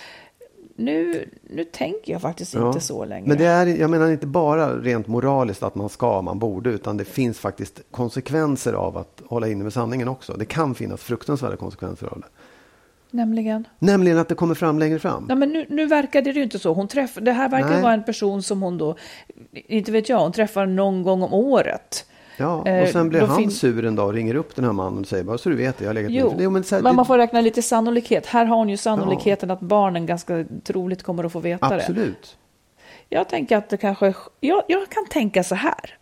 nu, 0.86 1.30
nu 1.50 1.64
tänker 1.64 2.14
jag 2.14 2.22
faktiskt 2.22 2.54
ja. 2.54 2.68
inte 2.68 2.80
så 2.80 3.06
längre. 3.06 3.28
Men 3.28 3.38
det 3.38 3.46
är, 3.46 3.66
jag 3.66 3.90
menar 3.90 4.12
inte 4.12 4.28
bara 4.28 4.76
rent 4.76 5.08
moraliskt 5.08 5.64
att 5.64 5.76
man 5.76 5.90
ska, 5.90 6.22
man 6.22 6.40
borde, 6.40 6.70
utan 6.70 6.98
det 6.98 7.06
finns 7.06 7.40
faktiskt 7.40 7.82
konsekvenser 7.92 8.74
av 8.74 8.98
att 8.98 9.22
hålla 9.26 9.48
inne 9.48 9.64
med 9.64 9.74
sanningen 9.74 10.08
också. 10.08 10.34
Det 10.34 10.46
kan 10.46 10.76
finnas 10.76 11.02
fruktansvärda 11.02 11.56
konsekvenser 11.56 12.08
av 12.08 12.20
det. 12.20 12.28
Nämligen? 13.12 13.68
Nämligen 13.80 14.18
att 14.18 14.28
det 14.28 14.36
kommer 14.36 14.56
fram 14.56 14.80
längre 14.80 15.00
fram. 15.00 15.26
Ja, 15.30 15.36
men 15.36 15.50
nu, 15.50 15.66
nu 15.70 15.86
verkade 15.86 16.32
det 16.32 16.38
ju 16.38 16.44
inte 16.44 16.60
så. 16.60 16.74
Hon 16.74 16.88
träff, 16.88 17.18
det 17.22 17.32
här 17.32 17.50
verkar 17.50 17.70
Nej. 17.70 17.82
vara 17.82 17.94
en 17.94 18.04
person 18.04 18.44
som 18.44 18.62
hon 18.62 18.78
då, 18.78 18.96
inte 19.52 19.92
vet 19.92 20.10
jag, 20.10 20.20
hon 20.20 20.32
träffar 20.32 20.66
någon 20.66 21.04
gång 21.04 21.24
om 21.24 21.34
året. 21.34 22.06
Ja, 22.42 22.56
och 22.56 22.68
eh, 22.68 22.92
sen 22.92 23.10
blir 23.10 23.22
han 23.22 23.38
fin- 23.38 23.52
sur 23.52 23.86
en 23.86 23.96
dag 23.96 24.08
och 24.08 24.14
ringer 24.14 24.36
upp 24.36 24.56
den 24.56 24.66
här 24.66 24.74
mannen 24.74 25.00
och 25.00 25.08
säger 25.08 25.24
bara 25.24 25.38
så 25.38 25.50
du 25.50 25.56
vet 25.56 25.82
jag 25.82 25.88
har 25.88 25.94
legat 25.94 26.12
jo, 26.12 26.34
med. 26.38 26.52
men, 26.52 26.64
här, 26.72 26.82
men 26.82 26.96
man 26.96 27.06
får 27.06 27.18
räkna 27.18 27.42
lite 27.42 27.62
sannolikhet. 27.62 28.26
Här 28.26 28.46
har 28.46 28.58
hon 28.58 28.70
ju 28.70 28.78
sannolikheten 28.78 29.50
ja. 29.50 29.56
att 29.56 29.62
barnen 29.62 30.06
ganska 30.06 30.46
troligt 30.64 31.04
kommer 31.04 31.24
att 31.24 31.32
få 31.32 31.40
veta 31.40 31.66
Absolut. 31.66 31.86
det. 31.86 31.92
Absolut. 31.92 32.38
Jag 33.10 33.30
tänker 33.30 33.58
att 33.58 33.70
det 33.70 33.78
kanske, 33.78 34.14
jag, 34.40 34.64
jag 34.68 34.90
kan 34.90 35.06
tänka 35.06 35.44
så 35.44 35.56
här. 35.56 35.98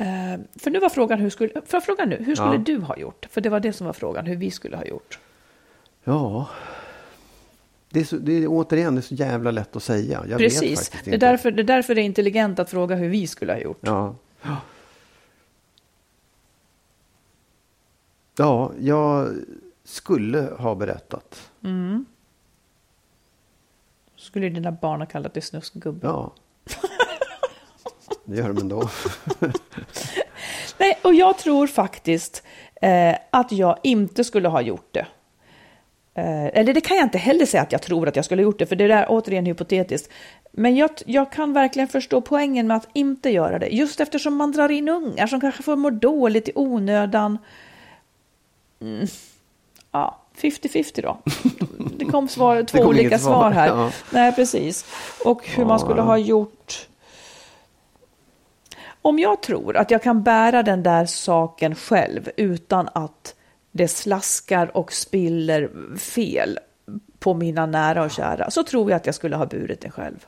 Uh, 0.00 0.40
för 0.56 0.70
nu 0.70 0.78
var 0.78 0.88
frågan, 0.88 1.20
hur 1.20 1.30
skulle, 1.30 1.52
för 1.66 1.80
frågan 1.80 2.08
nu, 2.08 2.16
hur 2.16 2.34
skulle 2.34 2.54
ja. 2.54 2.58
du 2.58 2.78
ha 2.78 2.96
gjort? 2.96 3.26
För 3.30 3.40
det 3.40 3.48
var 3.48 3.60
det 3.60 3.72
som 3.72 3.86
var 3.86 3.92
frågan, 3.92 4.26
hur 4.26 4.36
vi 4.36 4.50
skulle 4.50 4.76
ha 4.76 4.84
gjort. 4.84 5.18
Ja, 6.04 6.48
det 7.92 8.00
är, 8.00 8.04
så, 8.04 8.16
det 8.16 8.32
är 8.32 8.46
återigen 8.48 8.94
det 8.94 9.00
är 9.00 9.02
så 9.02 9.14
jävla 9.14 9.50
lätt 9.50 9.76
att 9.76 9.82
säga. 9.82 10.24
Jag 10.28 10.38
Precis, 10.38 10.92
det 11.04 11.14
är, 11.14 11.18
därför, 11.18 11.50
det 11.50 11.62
är 11.62 11.64
därför 11.64 11.94
det 11.94 12.00
är 12.00 12.04
intelligent 12.04 12.58
att 12.58 12.70
fråga 12.70 12.96
hur 12.96 13.08
vi 13.08 13.26
skulle 13.26 13.52
ha 13.52 13.60
gjort. 13.60 13.80
Ja. 13.80 14.14
Ja, 18.36 18.72
jag 18.78 19.34
skulle 19.84 20.40
ha 20.58 20.74
berättat. 20.74 21.50
Mm. 21.64 22.04
Skulle 24.16 24.48
dina 24.48 24.72
barn 24.72 25.00
ha 25.00 25.06
kallat 25.06 25.34
dig 25.34 25.42
snuskgubbe? 25.42 26.06
Ja. 26.06 26.32
Det 28.24 28.36
gör 28.36 28.48
de 28.48 28.58
ändå. 28.58 28.90
Nej, 30.78 30.98
och 31.04 31.14
jag 31.14 31.38
tror 31.38 31.66
faktiskt 31.66 32.42
eh, 32.82 33.16
att 33.30 33.52
jag 33.52 33.78
inte 33.82 34.24
skulle 34.24 34.48
ha 34.48 34.60
gjort 34.60 34.88
det. 34.90 35.06
Eh, 36.14 36.46
eller 36.46 36.74
det 36.74 36.80
kan 36.80 36.96
jag 36.96 37.06
inte 37.06 37.18
heller 37.18 37.46
säga 37.46 37.62
att 37.62 37.72
jag 37.72 37.82
tror 37.82 38.08
att 38.08 38.16
jag 38.16 38.24
skulle 38.24 38.42
ha 38.42 38.44
gjort 38.44 38.58
det, 38.58 38.66
för 38.66 38.76
det 38.76 38.84
är 38.84 39.06
återigen 39.08 39.46
hypotetiskt. 39.46 40.12
Men 40.52 40.76
jag, 40.76 40.90
jag 41.06 41.32
kan 41.32 41.52
verkligen 41.52 41.88
förstå 41.88 42.20
poängen 42.20 42.66
med 42.66 42.76
att 42.76 42.88
inte 42.92 43.30
göra 43.30 43.58
det, 43.58 43.68
just 43.68 44.00
eftersom 44.00 44.36
man 44.36 44.52
drar 44.52 44.68
in 44.68 44.88
ungar 44.88 45.26
som 45.26 45.40
kanske 45.40 45.62
får 45.62 45.76
må 45.76 45.90
dåligt 45.90 46.48
i 46.48 46.52
onödan. 46.54 47.38
Mm. 48.80 49.06
Ja, 49.92 50.18
50-50 50.36 51.02
då. 51.02 51.18
Det 51.98 52.04
kom 52.04 52.28
svar, 52.28 52.62
två 52.66 52.78
kom 52.78 52.86
olika 52.86 53.18
svar 53.18 53.32
svar, 53.32 53.50
här. 53.50 53.66
ja. 53.76 53.90
Nej, 54.10 54.32
precis. 54.32 54.86
Och 55.24 55.46
hur 55.46 55.64
man 55.64 55.80
skulle 55.80 56.02
ha 56.02 56.16
gjort. 56.16 56.88
Om 59.02 59.18
jag 59.18 59.42
tror 59.42 59.76
att 59.76 59.90
jag 59.90 60.02
kan 60.02 60.22
bära 60.22 60.62
den 60.62 60.82
där 60.82 61.06
saken 61.06 61.74
själv 61.74 62.30
utan 62.36 62.88
att 62.92 63.34
det 63.72 63.88
slaskar 63.88 64.76
och 64.76 64.92
spiller 64.92 65.70
fel 65.96 66.58
på 67.18 67.34
mina 67.34 67.66
nära 67.66 68.04
och 68.04 68.10
kära, 68.10 68.50
så 68.50 68.62
tror 68.62 68.90
jag 68.90 68.96
att 68.96 69.06
jag 69.06 69.14
skulle 69.14 69.36
ha 69.36 69.46
burit 69.46 69.80
den 69.80 69.90
själv. 69.90 70.26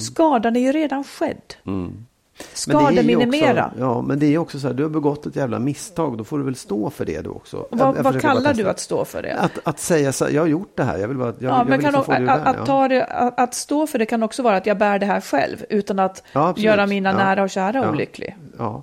Skadan 0.00 0.56
är 0.56 0.60
ju 0.60 0.72
redan 0.72 1.04
skedd. 1.04 1.54
Mm. 1.66 2.06
Det 2.38 2.44
Skademinimera. 2.58 3.72
Ja, 3.78 4.02
men 4.02 4.18
det 4.18 4.26
är 4.34 4.38
också 4.38 4.58
så 4.60 4.66
här, 4.66 4.74
du 4.74 4.82
har 4.82 4.90
begått 4.90 5.26
ett 5.26 5.36
jävla 5.36 5.58
misstag, 5.58 6.18
då 6.18 6.24
får 6.24 6.38
du 6.38 6.44
väl 6.44 6.54
stå 6.56 6.90
för 6.90 7.04
det 7.04 7.20
du 7.20 7.30
också. 7.30 7.66
Vad, 7.70 7.96
vad 8.02 8.20
kallar 8.20 8.54
du 8.54 8.68
att 8.68 8.80
stå 8.80 9.04
för 9.04 9.22
det? 9.22 9.34
Att, 9.34 9.58
att 9.64 9.80
säga 9.80 10.12
så 10.12 10.24
här, 10.24 10.32
jag 10.32 10.42
har 10.42 10.46
gjort 10.46 10.76
det 10.76 10.84
här, 10.84 10.98
jag 10.98 11.08
vill 11.08 11.16
bara, 11.16 11.28
jag, 11.28 11.36
Ja, 11.52 11.58
jag 11.58 11.68
men 11.68 11.80
kan 11.80 11.92
liksom 11.92 12.14
det 12.14 12.22
ur 12.22 12.28
att, 12.28 12.46
att, 12.46 12.56
ja. 12.58 12.66
ta 12.66 12.88
det, 12.88 13.04
att, 13.04 13.40
att 13.40 13.54
stå 13.54 13.86
för 13.86 13.98
det 13.98 14.06
kan 14.06 14.22
också 14.22 14.42
vara 14.42 14.56
att 14.56 14.66
jag 14.66 14.78
bär 14.78 14.98
det 14.98 15.06
här 15.06 15.20
själv 15.20 15.64
utan 15.70 15.98
att 15.98 16.22
Ja, 16.32 16.54
göra 16.56 16.86
mina 16.86 17.12
nära 17.12 17.42
och 17.42 17.50
kära 17.50 17.78
Ja. 17.78 17.90
olycklig. 17.90 18.36
Ja, 18.58 18.82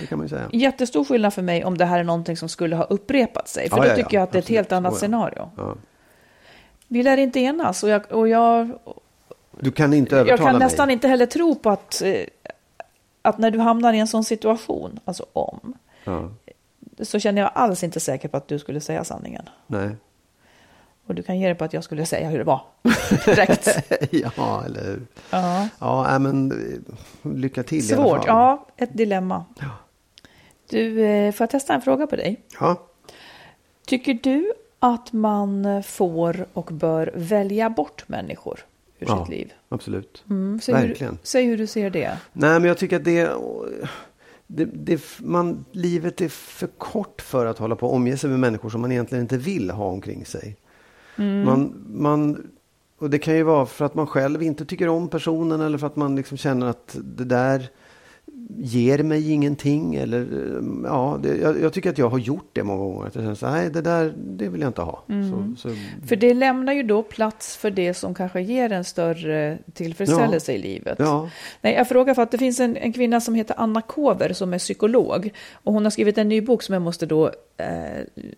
det 0.00 0.06
kan 0.06 0.18
man 0.18 0.24
ju 0.24 0.28
säga. 0.28 0.48
Jättestor 0.52 1.04
skillnad 1.04 1.34
för 1.34 1.42
mig 1.42 1.64
om 1.64 1.78
det 1.78 1.84
här 1.84 1.98
är 2.00 2.04
någonting 2.04 2.36
som 2.36 2.48
skulle 2.48 2.76
ha 2.76 2.84
upprepat 2.84 3.48
sig. 3.48 3.70
För 3.70 3.76
Ja, 3.76 3.82
då 3.82 3.88
ja, 3.88 3.94
tycker 3.96 4.14
ja. 4.14 4.20
jag 4.20 4.22
att 4.22 4.32
det 4.32 4.38
är 4.38 4.42
ett 4.42 4.48
helt 4.48 4.72
annat 4.72 4.92
Så, 4.92 4.96
ja. 4.96 5.00
scenario. 5.00 5.50
Vi 6.88 7.02
lär 7.02 7.16
inte 7.16 7.40
enas 7.40 7.82
och 7.82 7.88
jag, 7.88 8.12
och 8.12 8.28
jag, 8.28 8.78
Du 9.60 9.70
kan 9.70 9.92
inte 9.92 10.16
jag 10.16 10.20
övertala 10.28 10.50
kan 10.50 10.58
mig. 10.58 10.66
nästan 10.66 10.90
inte 10.90 11.08
heller 11.08 11.26
tro 11.26 11.54
på 11.54 11.70
att, 11.70 12.02
eh, 12.02 12.14
att 13.22 13.38
när 13.38 13.50
du 13.50 13.58
hamnar 13.58 13.92
i 13.92 13.98
en 13.98 14.06
sån 14.08 14.24
situation, 14.24 15.00
alltså 15.04 15.26
om, 15.32 15.74
så 17.02 17.18
känner 17.18 17.42
jag 17.42 17.50
alls 17.54 17.84
inte 17.84 18.00
säker 18.00 18.28
på 18.28 18.36
att 18.36 18.48
du 18.48 18.58
skulle 18.58 18.80
säga 18.80 19.04
sanningen. 19.04 19.48
nej. 19.66 19.90
Och 21.10 21.16
du 21.16 21.22
kan 21.22 21.38
ge 21.38 21.46
dig 21.46 21.54
på 21.54 21.64
att 21.64 21.72
jag 21.72 21.84
skulle 21.84 22.06
säga 22.06 22.28
hur 22.28 22.38
det 22.38 22.44
var. 22.44 22.62
Direkt. 23.24 23.68
ja, 24.10 24.62
eller 24.66 24.84
hur. 24.84 25.06
Ja. 25.30 25.68
Ja, 25.78 26.18
men 26.18 26.52
eh, 26.52 27.32
lycka 27.34 27.62
till 27.62 27.90
i 27.90 27.94
alla 27.94 28.02
Svårt, 28.04 28.16
fall. 28.18 28.26
ja, 28.26 28.66
ett 28.76 28.96
dilemma. 28.96 29.44
Du, 30.68 31.00
eh, 31.04 31.32
får 31.32 31.44
jag 31.44 31.50
testa 31.50 31.74
en 31.74 31.82
fråga 31.82 32.06
på 32.06 32.16
dig? 32.16 32.40
Ja. 32.60 32.86
Tycker 33.86 34.14
du 34.22 34.52
att 34.78 35.12
man 35.12 35.82
får 35.82 36.46
och 36.52 36.64
bör 36.72 37.12
välja 37.14 37.70
bort 37.70 38.04
människor 38.08 38.60
ur 38.98 39.06
Ja. 39.08 39.24
sitt 39.24 39.30
liv? 39.36 39.52
Absolut. 39.68 40.24
Mm, 40.30 40.60
säg, 40.62 40.74
Verkligen. 40.74 41.12
hur, 41.12 41.18
säg 41.22 41.44
hur 41.44 41.58
du 41.58 41.66
ser 41.66 41.90
det. 41.90 42.18
Nej, 42.32 42.60
men 42.60 42.64
jag 42.64 42.78
tycker 42.78 42.96
att 42.96 43.04
det, 43.04 43.30
det, 44.46 44.64
det 44.64 45.00
man, 45.20 45.64
livet 45.72 46.20
är 46.20 46.28
för 46.28 46.66
kort 46.66 47.22
för 47.22 47.46
att 47.46 47.58
hålla 47.58 47.76
på 47.76 47.86
och 47.88 47.94
omge 47.94 48.16
sig 48.16 48.30
med 48.30 48.38
människor 48.40 48.70
som 48.70 48.80
man 48.80 48.92
egentligen 48.92 49.22
inte 49.24 49.36
vill 49.36 49.70
ha 49.70 49.84
omkring 49.84 50.24
sig. 50.26 50.56
Mm. 51.20 51.44
Man, 51.44 51.84
man, 51.92 52.50
och 52.98 53.10
det 53.10 53.18
kan 53.18 53.36
ju 53.36 53.42
vara 53.42 53.66
för 53.66 53.84
att 53.84 53.94
man 53.94 54.06
själv 54.06 54.42
inte 54.42 54.64
tycker 54.64 54.88
om 54.88 55.08
personen 55.08 55.60
eller 55.60 55.78
för 55.78 55.86
att 55.86 55.96
man 55.96 56.16
liksom 56.16 56.36
känner 56.36 56.66
att 56.66 56.96
det 57.02 57.24
där 57.24 57.68
ger 58.58 59.02
mig 59.02 59.32
ingenting. 59.32 59.94
Eller, 59.94 60.26
ja, 60.84 61.18
det, 61.22 61.36
jag, 61.36 61.60
jag 61.60 61.72
tycker 61.72 61.90
att 61.90 61.98
jag 61.98 62.08
har 62.08 62.18
gjort 62.18 62.50
det 62.52 62.62
många 62.62 62.84
gånger. 62.84 63.06
Att 63.06 63.14
jag 63.14 63.24
känner 63.24 63.34
så 63.34 63.50
nej 63.50 63.70
det 63.70 63.80
där 63.80 64.14
det 64.16 64.48
vill 64.48 64.60
jag 64.60 64.68
inte 64.68 64.82
ha. 64.82 65.02
Mm. 65.08 65.56
Så, 65.56 65.68
så, 65.68 65.76
För 66.06 66.16
det 66.16 66.34
lämnar 66.34 66.72
ju 66.72 66.82
då 66.82 67.02
plats 67.02 67.56
för 67.56 67.70
det 67.70 67.94
som 67.94 68.14
kanske 68.14 68.40
ger 68.40 68.72
en 68.72 68.84
större 68.84 69.58
tillfredsställelse 69.72 70.52
i 70.52 70.58
livet. 70.58 70.98
ja, 70.98 71.28
Nej, 71.60 71.74
jag 71.74 71.88
frågar 71.88 72.14
för 72.14 72.22
att 72.22 72.30
det 72.30 72.38
finns 72.38 72.60
en, 72.60 72.76
en 72.76 72.92
kvinna 72.92 73.20
som 73.20 73.34
heter 73.34 73.54
Anna 73.58 73.82
Kover 73.82 74.32
som 74.32 74.54
är 74.54 74.58
psykolog. 74.58 75.30
Och 75.52 75.72
hon 75.72 75.84
har 75.84 75.90
skrivit 75.90 76.18
en 76.18 76.28
ny 76.28 76.40
bok 76.40 76.62
som 76.62 76.72
jag 76.72 76.82
måste 76.82 77.06
då 77.06 77.26
eh, 77.56 77.66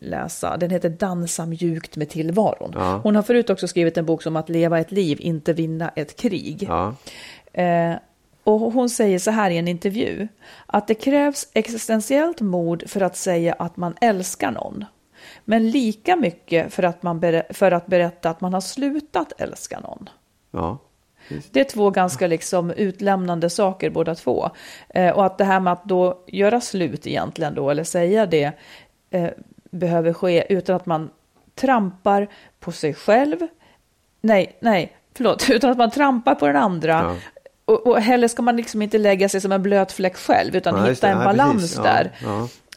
läsa. 0.00 0.56
Den 0.56 0.70
heter 0.70 0.88
Dansa 0.88 1.46
mjukt 1.46 1.96
med 1.96 2.08
tillvaron. 2.08 2.70
Ja. 2.74 3.00
Hon 3.02 3.16
har 3.16 3.22
förut 3.22 3.50
också 3.50 3.68
skrivit 3.68 3.96
en 3.96 4.06
bok 4.06 4.22
som 4.22 4.36
att 4.36 4.48
leva 4.48 4.78
ett 4.78 4.92
liv, 4.92 5.18
inte 5.20 5.52
vinna 5.52 5.88
ett 5.88 6.16
krig. 6.16 6.66
ja, 6.68 6.94
Eh, 7.52 7.94
och 8.44 8.60
hon 8.60 8.90
säger 8.90 9.18
så 9.18 9.30
här 9.30 9.50
i 9.50 9.58
en 9.58 9.68
intervju, 9.68 10.28
att 10.66 10.86
det 10.86 10.94
krävs 10.94 11.48
existentiellt 11.52 12.40
mod 12.40 12.90
för 12.90 13.00
att 13.00 13.16
säga 13.16 13.52
att 13.52 13.76
man 13.76 13.94
älskar 14.00 14.50
någon. 14.50 14.84
Men 15.44 15.70
lika 15.70 16.16
mycket 16.16 16.74
för 16.74 16.82
att, 16.82 17.02
man 17.02 17.20
ber- 17.20 17.52
för 17.52 17.72
att 17.72 17.86
berätta 17.86 18.30
att 18.30 18.40
man 18.40 18.54
har 18.54 18.60
slutat 18.60 19.32
älska 19.40 19.80
någon. 19.80 20.08
ja. 20.50 20.78
Det 21.50 21.60
är 21.60 21.64
två 21.64 21.90
ganska 21.90 22.26
liksom 22.26 22.70
utlämnande 22.70 23.50
saker 23.50 23.90
båda 23.90 24.14
två. 24.14 24.50
Eh, 24.88 25.10
och 25.10 25.26
att 25.26 25.38
det 25.38 25.44
här 25.44 25.60
med 25.60 25.72
att 25.72 25.84
då 25.84 26.24
göra 26.26 26.60
slut 26.60 27.06
egentligen 27.06 27.54
då, 27.54 27.70
eller 27.70 27.84
säga 27.84 28.26
det, 28.26 28.52
eh, 29.10 29.28
behöver 29.70 30.12
ske 30.12 30.52
utan 30.52 30.76
att 30.76 30.86
man 30.86 31.10
trampar 31.54 32.28
på 32.60 32.72
sig 32.72 32.94
själv. 32.94 33.38
Nej, 34.20 34.56
nej, 34.60 34.96
förlåt, 35.14 35.46
utan 35.50 35.70
att 35.70 35.78
man 35.78 35.90
trampar 35.90 36.34
på 36.34 36.46
den 36.46 36.56
andra. 36.56 36.92
Ja. 36.92 37.16
Och, 37.64 37.86
och 37.86 38.00
heller 38.00 38.28
ska 38.28 38.42
man 38.42 38.56
liksom 38.56 38.82
inte 38.82 38.98
lägga 38.98 39.28
sig 39.28 39.40
som 39.40 39.52
en 39.52 39.62
blöt 39.62 39.92
fläck 39.92 40.16
själv, 40.16 40.56
utan 40.56 40.76
Ja, 40.76 40.90
hitta 40.90 41.08
en 41.08 41.18
Ja, 41.18 41.24
balans. 41.24 41.74
Ja, 41.76 41.82
där. 41.82 42.10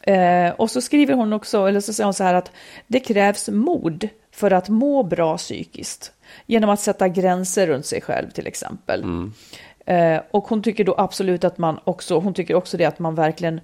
Eh, 0.02 0.50
och 0.50 0.70
så 0.70 0.80
skriver 0.80 1.14
hon 1.14 1.32
också, 1.32 1.66
eller 1.66 1.80
så 1.80 1.92
säger 1.92 2.04
hon 2.04 2.14
så 2.14 2.24
här 2.24 2.34
att 2.34 2.50
det 2.86 3.00
krävs 3.00 3.48
mod 3.48 4.08
för 4.32 4.50
att 4.50 4.68
må 4.68 5.02
bra 5.02 5.36
psykiskt. 5.36 6.12
Genom 6.46 6.70
att 6.70 6.80
sätta 6.80 7.08
gränser 7.08 7.66
runt 7.66 7.86
sig 7.86 8.00
själv 8.00 8.30
till 8.30 8.46
exempel. 8.46 9.04
Eh, 9.86 10.20
och 10.30 10.48
hon 10.48 10.62
tycker 10.62 10.84
då 10.84 10.94
absolut 10.98 11.44
att 11.44 11.58
man 11.58 11.78
också, 11.84 12.18
hon 12.18 12.34
tycker 12.34 12.54
också 12.54 12.76
det 12.76 12.84
att 12.84 12.98
man 12.98 13.14
verkligen 13.14 13.60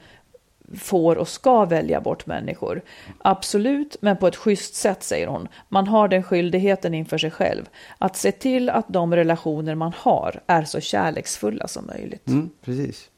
får 0.78 1.16
och 1.16 1.28
ska 1.28 1.64
välja 1.64 2.00
bort 2.00 2.26
människor. 2.26 2.82
Absolut, 3.18 3.96
men 4.00 4.16
på 4.16 4.26
ett 4.26 4.37
schysst 4.37 4.74
sätt 4.74 5.02
säger 5.02 5.26
hon. 5.26 5.48
Man 5.68 5.87
har 5.87 6.08
den 6.08 6.22
skyldigheten 6.22 6.94
inför 6.94 7.18
sig 7.18 7.30
själv. 7.30 7.68
Att 7.98 8.16
se 8.16 8.32
till 8.32 8.70
att 8.70 8.87
de 8.88 9.14
relationer 9.14 9.74
man 9.74 9.92
har 9.96 10.40
är 10.46 10.64
så 10.64 10.80
kärleksfulla 10.80 11.68
som 11.68 11.87
möjligt. 11.87 12.28
Mm, 12.28 12.50
precis. 12.64 13.11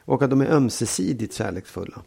Och 0.00 0.22
att 0.22 0.30
de 0.30 0.40
är 0.40 0.46
ömsesidigt 0.46 1.34
kärleksfulla. 1.34 2.02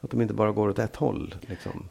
Att 0.00 0.10
de 0.10 0.20
inte 0.20 0.34
bara 0.34 0.52
går 0.52 0.68
åt 0.68 0.78
ett 0.78 0.96
håll. 0.96 1.34
Liksom. 1.40 1.88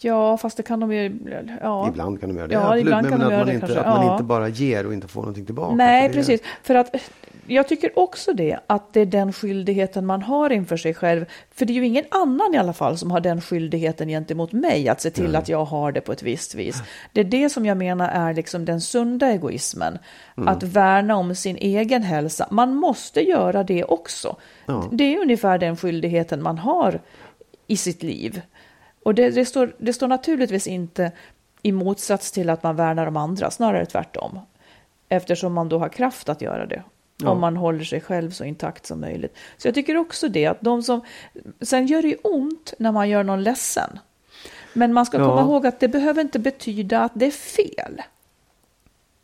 Ja, 0.00 0.36
fast 0.36 0.56
det 0.56 0.62
kan 0.62 0.80
de 0.80 0.92
ju... 0.92 1.18
Ja. 1.60 1.88
Ibland 1.88 2.20
kan 2.20 2.28
de 2.28 2.36
göra 2.38 2.48
det. 2.48 2.54
Ja, 2.54 2.60
absolut. 2.60 2.84
ibland 2.84 3.02
men 3.02 3.10
kan 3.10 3.20
men 3.20 3.20
de 3.20 3.26
att, 3.26 3.32
göra 3.32 3.44
man 3.44 3.48
det 3.48 3.54
inte, 3.54 3.80
att 3.80 3.86
man 3.86 4.06
Ja. 4.06 4.12
inte 4.12 4.24
bara 4.24 4.48
ger 4.48 4.86
och 4.86 4.92
inte 4.94 5.08
får 5.08 5.20
någonting 5.20 5.46
tillbaka. 5.46 5.74
Nej, 5.74 6.08
För 6.08 6.14
precis. 6.14 6.40
För 6.62 6.74
att 6.74 6.94
jag 7.46 7.68
tycker 7.68 7.98
också 7.98 8.32
det, 8.32 8.58
att 8.66 8.92
det 8.92 9.00
är 9.00 9.06
den 9.06 9.32
skyldigheten 9.32 10.06
man 10.06 10.22
har 10.22 10.50
inför 10.50 10.76
sig 10.76 10.94
själv. 10.94 11.24
För 11.54 11.66
det 11.66 11.72
är 11.72 11.74
ju 11.74 11.86
ingen 11.86 12.04
annan 12.10 12.54
i 12.54 12.58
alla 12.58 12.72
fall 12.72 12.98
som 12.98 13.10
har 13.10 13.20
den 13.20 13.40
skyldigheten 13.40 14.08
gentemot 14.08 14.52
mig, 14.52 14.88
att 14.88 15.00
se 15.00 15.10
till 15.10 15.36
att 15.36 15.48
jag 15.48 15.64
har 15.64 15.92
det 15.92 16.00
på 16.00 16.12
ett 16.12 16.22
visst 16.22 16.54
vis. 16.54 16.82
Det 17.12 17.20
är 17.20 17.24
det 17.24 17.50
som 17.50 17.66
jag 17.66 17.76
menar 17.76 18.08
är 18.08 18.34
liksom 18.34 18.64
den 18.64 18.80
sunda 18.80 19.30
egoismen. 19.30 19.98
Mm. 20.36 20.48
Att 20.48 20.62
värna 20.62 21.16
om 21.16 21.34
sin 21.34 21.56
egen 21.56 22.02
hälsa. 22.02 22.48
Man 22.50 22.74
måste 22.74 23.20
göra 23.20 23.64
det 23.64 23.84
också. 23.84 24.36
Ja. 24.66 24.88
Det 24.92 25.14
är 25.14 25.20
ungefär 25.20 25.58
den 25.58 25.76
skyldigheten 25.76 26.42
man 26.42 26.58
har 26.58 27.00
i 27.66 27.76
sitt 27.76 28.02
liv. 28.02 28.42
Och 29.02 29.14
det, 29.14 29.30
det, 29.30 29.44
står, 29.44 29.74
det 29.78 29.92
står 29.92 30.08
naturligtvis 30.08 30.66
inte 30.66 31.12
i 31.62 31.72
motsats 31.72 32.32
till 32.32 32.50
att 32.50 32.62
man 32.62 32.76
värnar 32.76 33.06
om 33.06 33.16
andra, 33.16 33.50
snarare 33.50 33.86
tvärtom. 33.86 34.38
Eftersom 35.08 35.52
man 35.52 35.68
då 35.68 35.78
har 35.78 35.88
kraft 35.88 36.28
att 36.28 36.42
göra 36.42 36.66
det. 36.66 36.82
Ja. 37.16 37.30
Om 37.30 37.40
man 37.40 37.56
håller 37.56 37.84
sig 37.84 38.00
själv 38.00 38.30
så 38.30 38.44
intakt 38.44 38.86
som 38.86 39.00
möjligt. 39.00 39.36
Så 39.56 39.68
jag 39.68 39.74
tycker 39.74 39.96
också 39.96 40.28
det, 40.28 40.46
att 40.46 40.60
de 40.60 40.82
som... 40.82 41.00
Sen 41.60 41.86
gör 41.86 42.02
det 42.02 42.08
ju 42.08 42.16
ont 42.22 42.74
när 42.78 42.92
man 42.92 43.08
gör 43.08 43.24
någon 43.24 43.42
ledsen. 43.42 43.98
Men 44.74 44.92
man 44.92 45.06
ska 45.06 45.18
Ja. 45.18 45.24
komma 45.28 45.40
ihåg 45.40 45.66
att 45.66 45.80
det 45.80 45.88
behöver 45.88 46.20
inte 46.22 46.38
betyda 46.38 47.00
att 47.00 47.12
det 47.14 47.26
är 47.26 47.30
fel. 47.30 48.02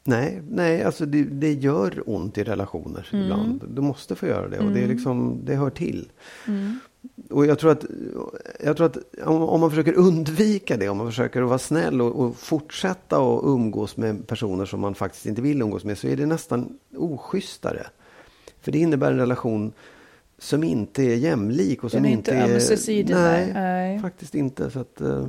Nej, 0.05 0.43
nej 0.51 0.83
alltså 0.85 1.07
det, 1.07 1.25
det 1.25 1.53
gör 1.53 2.03
ont 2.07 2.39
i 2.39 2.45
relationer 2.45 3.09
Mm. 3.13 3.25
ibland. 3.25 3.65
Du 3.69 3.83
måste 3.83 4.15
få 4.15 4.27
göra 4.27 4.49
det 4.49 4.59
och 4.59 4.71
det, 4.71 4.81
är 4.83 4.87
liksom, 4.89 5.41
det 5.45 5.55
hör 5.55 5.71
till. 5.71 6.09
Mm. 6.47 6.79
Och 7.31 7.47
jag 7.47 7.59
tror 7.59 7.73
att, 7.73 7.85
jag 8.65 8.77
tror 8.77 8.87
att 8.87 8.97
om, 9.25 9.43
om 9.43 9.61
man 9.61 9.71
försöker 9.71 9.95
undvika 9.95 10.77
det, 10.77 10.89
om 10.89 10.97
man 10.97 11.07
försöker 11.07 11.43
vara 11.43 11.59
snäll 11.59 12.01
och, 12.01 12.21
och 12.21 12.37
fortsätta 12.37 13.17
att 13.17 13.45
umgås 13.45 13.97
med 13.97 14.27
personer 14.27 14.65
som 14.65 14.81
man 14.81 14.95
faktiskt 14.95 15.27
inte 15.27 15.43
vill 15.43 15.63
umgås 15.63 15.85
med 15.85 15.99
så 15.99 16.07
är 16.07 16.17
det 16.17 16.27
nästan 16.27 16.79
oschystare. 16.97 17.87
För 18.61 18.73
det 18.73 18.79
innebär 18.79 19.13
en 19.13 19.19
relation 19.19 19.73
som 20.39 20.65
inte 20.65 21.03
är 21.03 21.17
jämlik 21.17 21.85
och 21.85 21.91
som 21.91 22.03
Den 22.03 22.11
är 22.11 22.17
inte 22.17 22.31
inte 22.31 22.45
är... 22.45 22.55
ömsesidig, 22.55 23.15
Nej, 23.15 23.53
nej. 23.55 23.91
Mm. 23.91 24.03
faktiskt 24.03 24.35
inte. 24.35 24.71
Så 24.71 24.81
att, 24.81 25.01
eh, 25.01 25.27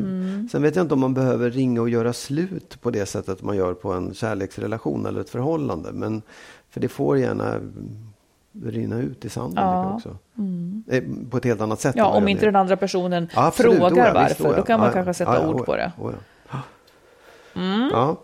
Sen 0.51 0.61
vet 0.61 0.75
jag 0.75 0.85
inte 0.85 0.93
om 0.93 0.99
man 0.99 1.13
behöver 1.13 1.49
ringa 1.49 1.81
och 1.81 1.89
göra 1.89 2.13
slut 2.13 2.81
på 2.81 2.91
det 2.91 3.05
sättet 3.05 3.41
man 3.41 3.55
gör 3.55 3.73
på 3.73 3.93
en 3.93 4.13
kärleksrelation 4.13 5.05
eller 5.05 5.21
ett 5.21 5.29
förhållande. 5.29 5.91
Men, 5.91 6.21
för 6.69 6.79
det 6.79 6.87
får 6.87 7.17
gärna 7.17 7.53
mm, 7.53 8.07
rinna 8.65 8.97
ut 8.97 9.25
i 9.25 9.29
sanden 9.29 9.63
Ja. 9.63 9.93
också. 9.95 10.17
Eh, 10.87 11.03
På 11.31 11.37
ett 11.37 11.45
helt 11.45 11.61
annat 11.61 11.79
sätt. 11.79 11.95
Ja, 11.95 12.05
om 12.05 12.27
inte 12.27 12.45
den 12.45 12.55
andra 12.55 12.77
personen 12.77 13.29
Ja, 13.35 13.45
absolut. 13.45 13.71
frågar 13.77 13.91
Oh 13.93 13.97
ja, 13.97 14.13
varför, 14.13 14.29
visst, 14.29 14.41
oh 14.41 14.47
ja. 14.51 14.55
då 14.57 14.63
kan 14.63 14.79
man 14.79 14.87
Ja, 14.87 14.93
kanske 14.93 15.13
sätta 15.13 15.33
Ja, 15.35 15.41
ja, 15.41 15.47
ord 15.47 15.55
oh 15.59 15.65
på 15.65 15.75
det. 15.75 15.91
Oh 15.99 16.13
ja. 16.13 16.59
Ja. 17.91 18.17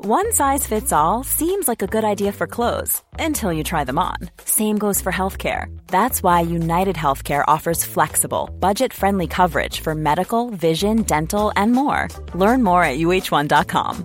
One 0.00 0.30
size 0.32 0.64
fits 0.68 0.92
all 0.92 1.24
seems 1.24 1.66
like 1.68 1.82
a 1.82 1.86
good 1.86 2.04
idea 2.04 2.32
for 2.32 2.46
clothes 2.46 3.02
until 3.18 3.52
you 3.52 3.64
try 3.64 3.84
them 3.84 3.98
on. 3.98 4.30
Same 4.44 4.78
goes 4.78 5.02
for 5.02 5.10
healthcare. 5.12 5.66
That's 5.88 6.22
why 6.22 6.40
United 6.40 6.94
Healthcare 6.96 7.44
offers 7.56 7.84
flexible, 7.84 8.48
budget 8.60 8.92
friendly 8.92 9.26
coverage 9.26 9.80
for 9.80 9.94
medical, 9.94 10.50
vision, 10.50 11.02
dental, 11.02 11.50
and 11.56 11.72
more. 11.72 12.08
Learn 12.34 12.62
more 12.62 12.84
at 12.84 12.98
uh1.com. 12.98 14.04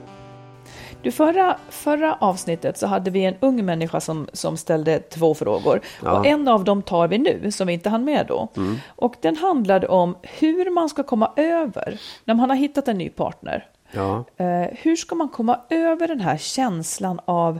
Du, 1.01 1.11
förra, 1.11 1.57
förra 1.69 2.15
avsnittet 2.15 2.77
så 2.77 2.87
hade 2.87 3.11
vi 3.11 3.25
en 3.25 3.35
ung 3.39 3.65
människa 3.65 3.99
som, 3.99 4.27
som 4.33 4.57
ställde 4.57 4.99
två 4.99 5.33
frågor. 5.33 5.81
Ja. 6.03 6.19
Och 6.19 6.25
en 6.25 6.47
av 6.47 6.63
dem 6.63 6.81
tar 6.81 7.07
vi 7.07 7.17
nu, 7.17 7.51
som 7.51 7.67
vi 7.67 7.73
inte 7.73 7.89
hann 7.89 8.03
med 8.03 8.25
då. 8.27 8.47
Mm. 8.57 8.75
Och 8.87 9.15
den 9.21 9.35
handlade 9.35 9.87
om 9.87 10.15
hur 10.21 10.69
man 10.69 10.89
ska 10.89 11.03
komma 11.03 11.31
över, 11.35 11.99
när 12.25 12.33
man 12.33 12.49
har 12.49 12.57
hittat 12.57 12.87
en 12.87 12.97
ny 12.97 13.09
partner. 13.09 13.65
Ja. 13.91 14.23
Eh, 14.37 14.67
hur 14.71 14.95
ska 14.95 15.15
man 15.15 15.29
komma 15.29 15.59
över 15.69 16.07
den 16.07 16.19
här 16.19 16.37
känslan 16.37 17.19
av 17.25 17.59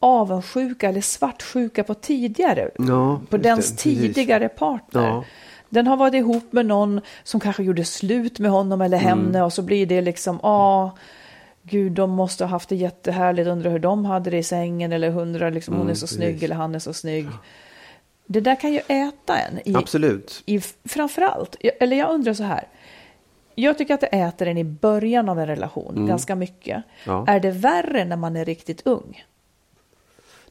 avundsjuka 0.00 0.88
eller 0.88 1.00
svartsjuka 1.00 1.84
på 1.84 1.94
tidigare, 1.94 2.70
Ja, 2.78 3.20
på 3.30 3.36
dens 3.36 3.70
det, 3.70 3.76
tidigare 3.76 4.48
partner. 4.48 5.24
Den 5.68 5.86
har 5.86 5.96
varit 5.96 6.14
ihop 6.14 6.52
med 6.52 6.66
någon 6.66 7.00
som 7.22 7.40
kanske 7.40 7.62
gjorde 7.62 7.84
slut 7.84 8.38
med 8.38 8.50
honom 8.50 8.80
eller 8.80 8.98
henne 8.98 9.28
Mm. 9.28 9.44
och 9.44 9.52
så 9.52 9.62
blir 9.62 9.86
det 9.86 10.00
liksom, 10.00 10.40
ah, 10.42 10.90
gud 11.62 11.92
de 11.92 12.10
måste 12.10 12.44
ha 12.44 12.48
haft 12.50 12.68
det 12.68 12.76
jättehärligt, 12.76 13.48
undrar 13.48 13.70
hur 13.70 13.78
de 13.78 14.04
hade 14.04 14.30
det 14.30 14.38
i 14.38 14.42
sängen 14.42 14.92
eller 14.92 15.18
undrar 15.18 15.50
liksom 15.50 15.74
hon 15.74 15.90
är 15.90 15.94
så 15.94 16.06
snygg 16.06 16.22
Mm, 16.22 16.32
precis. 16.34 16.44
eller 16.44 16.56
han 16.56 16.74
är 16.74 16.78
så 16.78 16.92
snygg. 16.92 17.26
Det 18.26 18.40
där 18.40 18.60
kan 18.60 18.72
ju 18.72 18.78
äta 18.88 19.36
en. 19.38 19.58
I, 19.68 19.74
Absolut. 19.76 20.42
i, 20.46 20.60
framförallt, 20.84 21.56
eller 21.80 21.96
jag 21.96 22.10
undrar 22.10 22.34
så 22.34 22.42
här. 22.42 22.68
Jag 23.54 23.78
tycker 23.78 23.94
att 23.94 24.00
det 24.00 24.06
äter 24.06 24.48
en 24.48 24.58
i 24.58 24.64
början 24.64 25.28
av 25.28 25.38
en 25.40 25.46
relation 25.46 26.06
ganska 26.06 26.34
mycket. 26.34 26.74
Mm. 26.76 26.82
Ja. 27.06 27.24
Är 27.26 27.40
det 27.40 27.50
värre 27.50 28.04
när 28.04 28.16
man 28.16 28.36
är 28.36 28.44
riktigt 28.44 28.86
ung? 28.86 29.24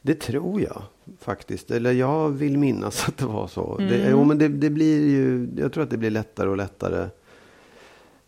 Det 0.02 0.14
tror 0.20 0.60
jag 0.60 0.82
faktiskt. 1.20 1.70
Eller 1.70 1.92
jag 1.92 2.28
vill 2.28 2.58
minnas 2.58 3.08
att 3.08 3.16
det 3.18 3.24
var 3.26 3.46
så. 3.46 3.76
Det, 3.78 3.84
Mm. 3.96 4.10
jo, 4.10 4.24
men 4.24 4.38
det, 4.38 4.48
det 4.48 4.70
blir 4.70 5.08
ju, 5.10 5.48
jag 5.56 5.72
tror 5.72 5.84
att 5.84 5.90
det 5.90 5.96
blir 5.96 6.10
lättare 6.10 6.48
och 6.48 6.56
lättare 6.56 7.08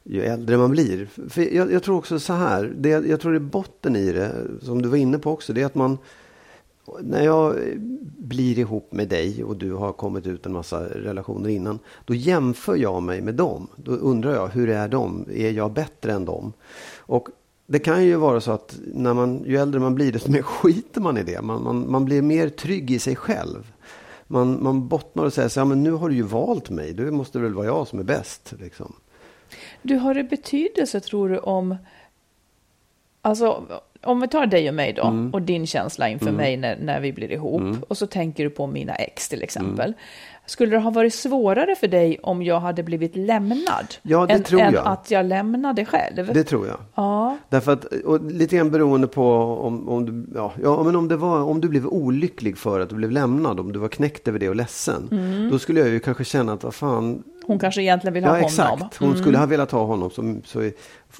ju 0.05 0.23
äldre 0.23 0.57
man 0.57 0.71
blir. 0.71 1.09
För 1.29 1.55
jag, 1.55 1.73
jag 1.73 1.83
tror 1.83 1.97
också 1.97 2.19
så 2.19 2.33
här, 2.33 2.73
det, 2.77 2.88
jag 2.88 3.21
tror 3.21 3.33
det 3.33 3.38
är 3.38 3.41
botten 3.41 3.97
i 3.97 4.12
det, 4.12 4.33
som 4.62 4.83
du 4.83 4.88
var 4.88 4.97
inne 4.97 5.19
på 5.19 5.31
också, 5.31 5.53
det 5.53 5.62
är 5.62 5.67
att 5.67 5.75
man 5.75 5.99
när 7.01 7.25
jag 7.25 7.57
blir 8.19 8.59
ihop 8.59 8.93
med 8.93 9.09
dig 9.09 9.45
och 9.45 9.57
du 9.57 9.73
har 9.73 9.93
kommit 9.93 10.27
ut 10.27 10.47
en 10.47 10.53
massa 10.53 10.85
relationer 10.85 11.49
innan, 11.49 11.79
då 12.05 12.15
jämför 12.15 12.77
jag 12.77 13.03
mig 13.03 13.21
med 13.21 13.35
dem. 13.35 13.69
Då 13.77 13.93
undrar 13.93 14.35
jag, 14.35 14.49
hur 14.49 14.69
är 14.69 14.88
de? 14.88 15.25
Är 15.35 15.51
jag 15.51 15.73
bättre 15.73 16.12
än 16.12 16.25
dem? 16.25 16.53
Och 16.97 17.29
det 17.67 17.79
kan 17.79 18.05
ju 18.05 18.17
vara 18.17 18.41
så 18.41 18.53
att 18.53 18.79
när 18.95 19.15
man, 19.15 19.45
ju 19.45 19.57
äldre 19.57 19.81
man 19.81 19.95
blir, 19.95 20.12
desto 20.12 20.31
mer 20.31 20.43
skiter 20.43 21.01
man 21.01 21.19
i 21.19 21.23
det. 21.23 21.43
Man, 21.43 21.62
man, 21.62 21.91
man 21.91 22.05
blir 22.05 22.23
mer 22.23 22.49
trygg 22.49 22.91
i 22.91 22.99
sig 22.99 23.17
själv. 23.17 23.73
Man, 24.27 24.62
man 24.62 24.88
bottnar 24.88 25.25
och 25.25 25.33
säger 25.33 25.49
så 25.49 25.61
ja, 25.61 25.65
men 25.65 25.83
nu 25.83 25.93
har 25.93 26.09
du 26.09 26.15
ju 26.15 26.23
valt 26.23 26.71
mig, 26.71 26.93
då 26.93 27.03
måste 27.03 27.38
det 27.38 27.43
väl 27.43 27.55
vara 27.55 27.67
jag 27.67 27.88
som 27.88 27.99
är 27.99 28.05
bäst. 28.05 28.55
Liksom. 28.59 28.93
Du, 29.83 29.97
har 29.97 30.15
det 30.15 30.25
betydelse 30.25 31.01
tror 31.01 31.29
du 31.29 31.38
om, 31.38 31.77
alltså 33.23 33.62
om 34.03 34.21
vi 34.21 34.29
tar 34.29 34.47
dig 34.47 34.69
och 34.69 34.75
mig 34.75 34.93
då 34.93 35.03
Mm. 35.03 35.31
och 35.31 35.43
din 35.43 35.67
känsla 35.67 36.09
inför 36.09 36.33
mig 36.33 36.57
när, 36.57 36.77
när 36.77 37.01
vi 37.01 37.12
blir 37.12 37.33
ihop 37.33 37.62
och 37.88 37.99
så 37.99 38.07
tänker 38.07 38.45
du 38.45 38.51
på 38.51 38.67
mina 38.67 38.95
ex 38.95 39.29
till 39.29 39.43
exempel. 39.43 39.85
Mm. 39.85 39.99
Skulle 40.47 40.71
det 40.71 40.79
ha 40.79 40.91
varit 40.91 41.15
svårare 41.15 41.75
för 41.75 41.88
dig 41.88 42.19
om 42.23 42.43
jag 42.43 42.61
hade 42.61 42.83
blivit 42.83 43.17
lämnad 43.17 43.95
Ja, 44.03 44.27
det 44.27 44.33
än, 44.35 44.43
tror 44.43 44.61
än 44.61 44.75
jag. 44.75 44.87
att 44.87 45.11
jag 45.11 45.27
lämnade 45.27 45.85
själv? 45.85 46.35
Det 46.35 46.45
tror 46.45 46.67
jag. 46.67 46.77
Ja, 46.95 47.38
Därför 47.49 47.73
att, 47.73 47.85
och 47.85 48.25
lite 48.31 48.57
grann 48.57 48.71
beroende 48.71 49.07
på 49.07 49.33
om, 49.37 49.88
om, 49.88 50.07
du, 50.07 50.27
ja, 50.38 50.53
ja, 50.62 50.83
men 50.83 50.97
om, 50.97 51.09
det 51.09 51.17
var, 51.17 51.41
om 51.43 51.61
du 51.61 51.69
blev 51.69 51.87
olycklig 51.87 52.59
för 52.59 52.81
att 52.81 52.88
du 52.88 52.95
blev 52.95 53.11
lämnad, 53.11 53.61
om 53.61 53.73
du 53.73 53.79
var 53.79 53.88
knäckt 53.88 54.29
över 54.29 54.38
det 54.38 54.49
och 54.49 54.57
ledsen. 54.57 55.49
Då 55.53 55.59
skulle 55.59 55.81
jag 55.81 55.88
ju 55.88 56.01
kanske 56.01 56.25
känna 56.25 56.53
att 56.53 56.65
vad 56.65 56.75
fan, 56.75 57.23
hon 57.46 57.59
kanske 57.59 57.83
egentligen 57.83 58.14
vill 58.14 58.24
ha 58.24 58.31
ja 58.31 58.35
honom. 58.35 58.46
exakt, 58.46 58.96
hon 58.96 59.16
skulle 59.16 59.38
ha 59.38 59.46
velat 59.46 59.70
ha 59.70 59.85
honom. 59.85 60.11
Som, 60.11 60.42
så, 60.44 60.70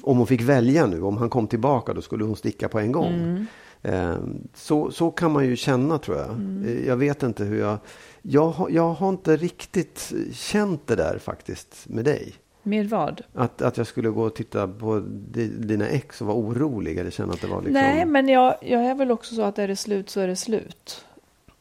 om 0.01 0.17
hon 0.17 0.27
fick 0.27 0.41
välja 0.41 0.85
nu, 0.85 1.01
om 1.01 1.17
han 1.17 1.29
kom 1.29 1.47
tillbaka, 1.47 1.93
då 1.93 2.01
skulle 2.01 2.23
hon 2.23 2.35
sticka 2.35 2.69
på 2.69 2.79
en 2.79 2.91
gång. 2.91 3.45
Eh, 3.81 4.15
så, 4.53 4.91
så 4.91 5.11
kan 5.11 5.31
man 5.31 5.45
ju 5.45 5.55
känna 5.55 5.97
tror 5.97 6.17
jag. 6.17 6.29
Eh, 6.69 6.87
Jag 6.87 6.95
vet 6.97 7.23
inte 7.23 7.43
hur 7.43 7.59
jag, 7.59 7.77
jag, 8.21 8.49
har- 8.49 8.69
jag 8.69 8.93
har 8.93 9.09
inte 9.09 9.35
riktigt 9.37 10.13
känt 10.33 10.87
det 10.87 10.95
där 10.95 11.17
faktiskt 11.17 11.85
med 11.89 12.05
dig. 12.05 12.33
Med 12.65 12.89
vad? 12.89 13.21
Att, 13.33 13.61
att 13.61 13.77
jag 13.77 13.87
skulle 13.87 14.09
gå 14.09 14.23
och 14.23 14.35
titta 14.35 14.67
på 14.67 14.99
di- 15.09 15.47
dina 15.47 15.87
ex 15.87 16.21
och 16.21 16.27
vara 16.27 16.37
orolig 16.37 16.97
eller 16.97 17.11
känna 17.11 17.33
att 17.33 17.41
det 17.41 17.47
var 17.47 17.57
liksom... 17.61 17.73
Nej, 17.73 18.05
men 18.05 18.27
jag, 18.29 18.55
jag 18.61 18.85
är 18.85 18.95
väl 18.95 19.11
också 19.11 19.35
så 19.35 19.41
att 19.41 19.59
är 19.59 19.67
det 19.67 19.75
slut 19.75 20.09
så 20.09 20.19
är 20.19 20.27
det 20.27 20.35
slut. 20.35 21.05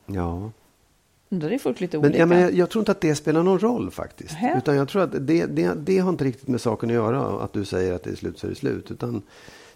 Ja. 0.07 0.51
Då 1.41 1.47
är 1.51 1.59
folk 1.59 1.81
lite 1.81 1.97
Men, 1.97 2.05
olika. 2.07 2.19
ja, 2.19 2.27
men 2.27 2.41
jag, 2.41 2.53
jag 2.53 2.71
tror 2.71 2.81
inte 2.83 2.93
att 2.93 3.01
det 3.01 3.15
spelar 3.15 3.43
någon 3.43 3.59
roll 3.59 3.91
faktiskt. 3.91 4.33
Nähä. 4.33 4.59
Utan 4.59 4.77
jag 4.77 4.89
tror 4.89 5.03
att 5.03 5.13
det, 5.27 5.47
det, 5.47 5.75
det 5.77 5.99
har 5.99 6.11
inte 6.11 6.25
riktigt 6.25 6.49
med 6.49 6.61
saken 6.61 6.89
att 6.91 6.95
göra. 6.95 7.45
Att 7.45 7.53
du 7.53 7.65
säger 7.65 7.93
att 7.93 8.03
det 8.03 8.11
är 8.11 8.15
slut 8.15 8.39
så 8.39 8.47
är 8.47 8.51
det 8.51 8.57
slut. 8.57 8.91
Utan 8.91 9.23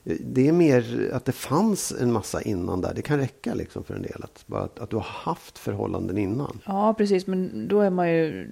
eh, 0.04 0.16
det 0.20 0.48
är 0.48 0.52
mer 0.52 1.10
att 1.12 1.24
det 1.24 1.32
fanns 1.32 1.92
en 2.00 2.12
massa 2.12 2.42
innan 2.42 2.80
där. 2.80 2.92
Det 2.94 3.02
kan 3.02 3.18
räcka 3.18 3.54
liksom 3.54 3.84
för 3.84 3.94
en 3.94 4.02
del. 4.02 4.20
Att, 4.24 4.42
bara 4.46 4.62
att, 4.62 4.78
att 4.78 4.90
du 4.90 4.96
har 4.96 5.06
haft 5.08 5.58
förhållanden 5.58 6.18
innan. 6.18 6.58
Ja, 6.66 6.94
precis, 6.98 7.26
men 7.26 7.68
då 7.68 7.80
är 7.80 7.90
man 7.90 8.10
ju, 8.10 8.50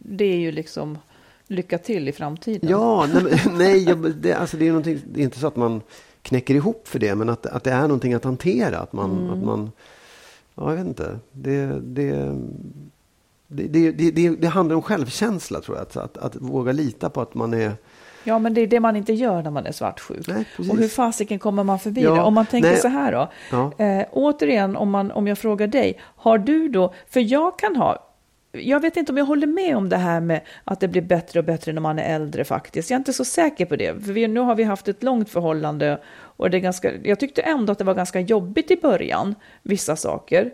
det 0.00 0.24
är 0.24 0.36
ju 0.36 0.52
liksom 0.52 0.98
lycka 1.46 1.78
till 1.78 2.08
i 2.08 2.12
framtiden. 2.12 2.70
Ja, 2.70 3.08
nej, 3.14 3.22
men- 3.22 3.58
nej 3.58 3.82
jag, 3.88 4.14
det, 4.14 4.32
alltså 4.32 4.56
det, 4.56 4.68
är 4.68 4.72
det 5.12 5.20
är 5.20 5.24
inte 5.24 5.38
så 5.38 5.46
att 5.46 5.56
man 5.56 5.80
knäcker 6.22 6.54
ihop 6.54 6.88
för 6.88 6.98
det. 6.98 7.14
Men 7.14 7.28
att, 7.28 7.46
att 7.46 7.64
det 7.64 7.70
är 7.70 7.82
någonting 7.82 8.14
att 8.14 8.24
hantera. 8.24 8.78
Att 8.78 8.92
man, 8.92 9.10
Mm. 9.18 9.30
att 9.30 9.44
man 9.44 9.70
ja 10.54 10.70
jag 10.70 10.76
vet 10.76 10.86
inte. 10.86 11.18
Det, 11.32 11.66
det, 11.66 12.34
det, 13.48 13.90
det, 13.92 14.28
det, 14.30 14.46
handlar 14.46 14.76
om 14.76 14.82
självkänsla 14.82 15.60
tror 15.60 15.76
jag. 15.76 15.82
Att, 15.82 15.96
att, 15.96 16.18
att 16.18 16.36
våga 16.36 16.72
lita 16.72 17.10
på 17.10 17.20
att 17.20 17.34
man 17.34 17.54
är 17.54 17.72
Ja, 18.24 18.38
men 18.38 18.54
det 18.54 18.60
är 18.60 18.66
det 18.66 18.80
man 18.80 18.96
inte 18.96 19.12
gör 19.12 19.42
när 19.42 19.50
man 19.50 19.66
är 19.66 19.72
svartsjuk. 19.72 20.28
Nej, 20.28 20.44
och 20.58 20.76
hur 20.76 20.88
fasiken 20.88 21.38
kommer 21.38 21.64
man 21.64 21.78
förbi 21.78 22.02
Ja, 22.02 22.14
det? 22.14 22.20
Om 22.20 22.34
man 22.34 22.46
tänker 22.46 22.70
nej. 22.70 22.80
så 22.80 22.88
här 22.88 23.12
då. 23.12 23.28
Ja. 23.50 23.84
Eh, 23.84 24.06
återigen, 24.12 24.76
om, 24.76 24.90
man, 24.90 25.10
om 25.10 25.26
jag 25.26 25.38
frågar 25.38 25.66
dig, 25.66 26.00
har 26.00 26.38
du 26.38 26.68
då, 26.68 26.94
för 27.08 27.20
jag 27.20 27.58
kan 27.58 27.76
ha, 27.76 28.13
jag 28.54 28.80
vet 28.80 28.96
inte 28.96 29.12
om 29.12 29.18
jag 29.18 29.24
håller 29.24 29.46
med 29.46 29.76
om 29.76 29.88
det 29.88 29.96
här 29.96 30.20
med 30.20 30.40
att 30.64 30.80
det 30.80 30.88
blir 30.88 31.02
bättre 31.02 31.38
och 31.38 31.44
bättre 31.44 31.72
när 31.72 31.80
man 31.80 31.98
är 31.98 32.14
äldre 32.14 32.44
faktiskt. 32.44 32.90
Jag 32.90 32.96
är 32.96 33.00
inte 33.00 33.12
så 33.12 33.24
säker 33.24 33.66
på 33.66 33.76
det. 33.76 34.04
För 34.04 34.12
vi, 34.12 34.28
nu 34.28 34.40
har 34.40 34.54
vi 34.54 34.64
haft 34.64 34.88
ett 34.88 35.02
långt 35.02 35.30
förhållande 35.30 36.00
och 36.14 36.50
det 36.50 36.56
är 36.56 36.60
ganska, 36.60 36.92
jag 37.02 37.20
tyckte 37.20 37.42
ändå 37.42 37.72
att 37.72 37.78
det 37.78 37.84
var 37.84 37.94
ganska 37.94 38.20
jobbigt 38.20 38.70
i 38.70 38.76
början, 38.76 39.34
vissa 39.62 39.96
saker. 39.96 40.50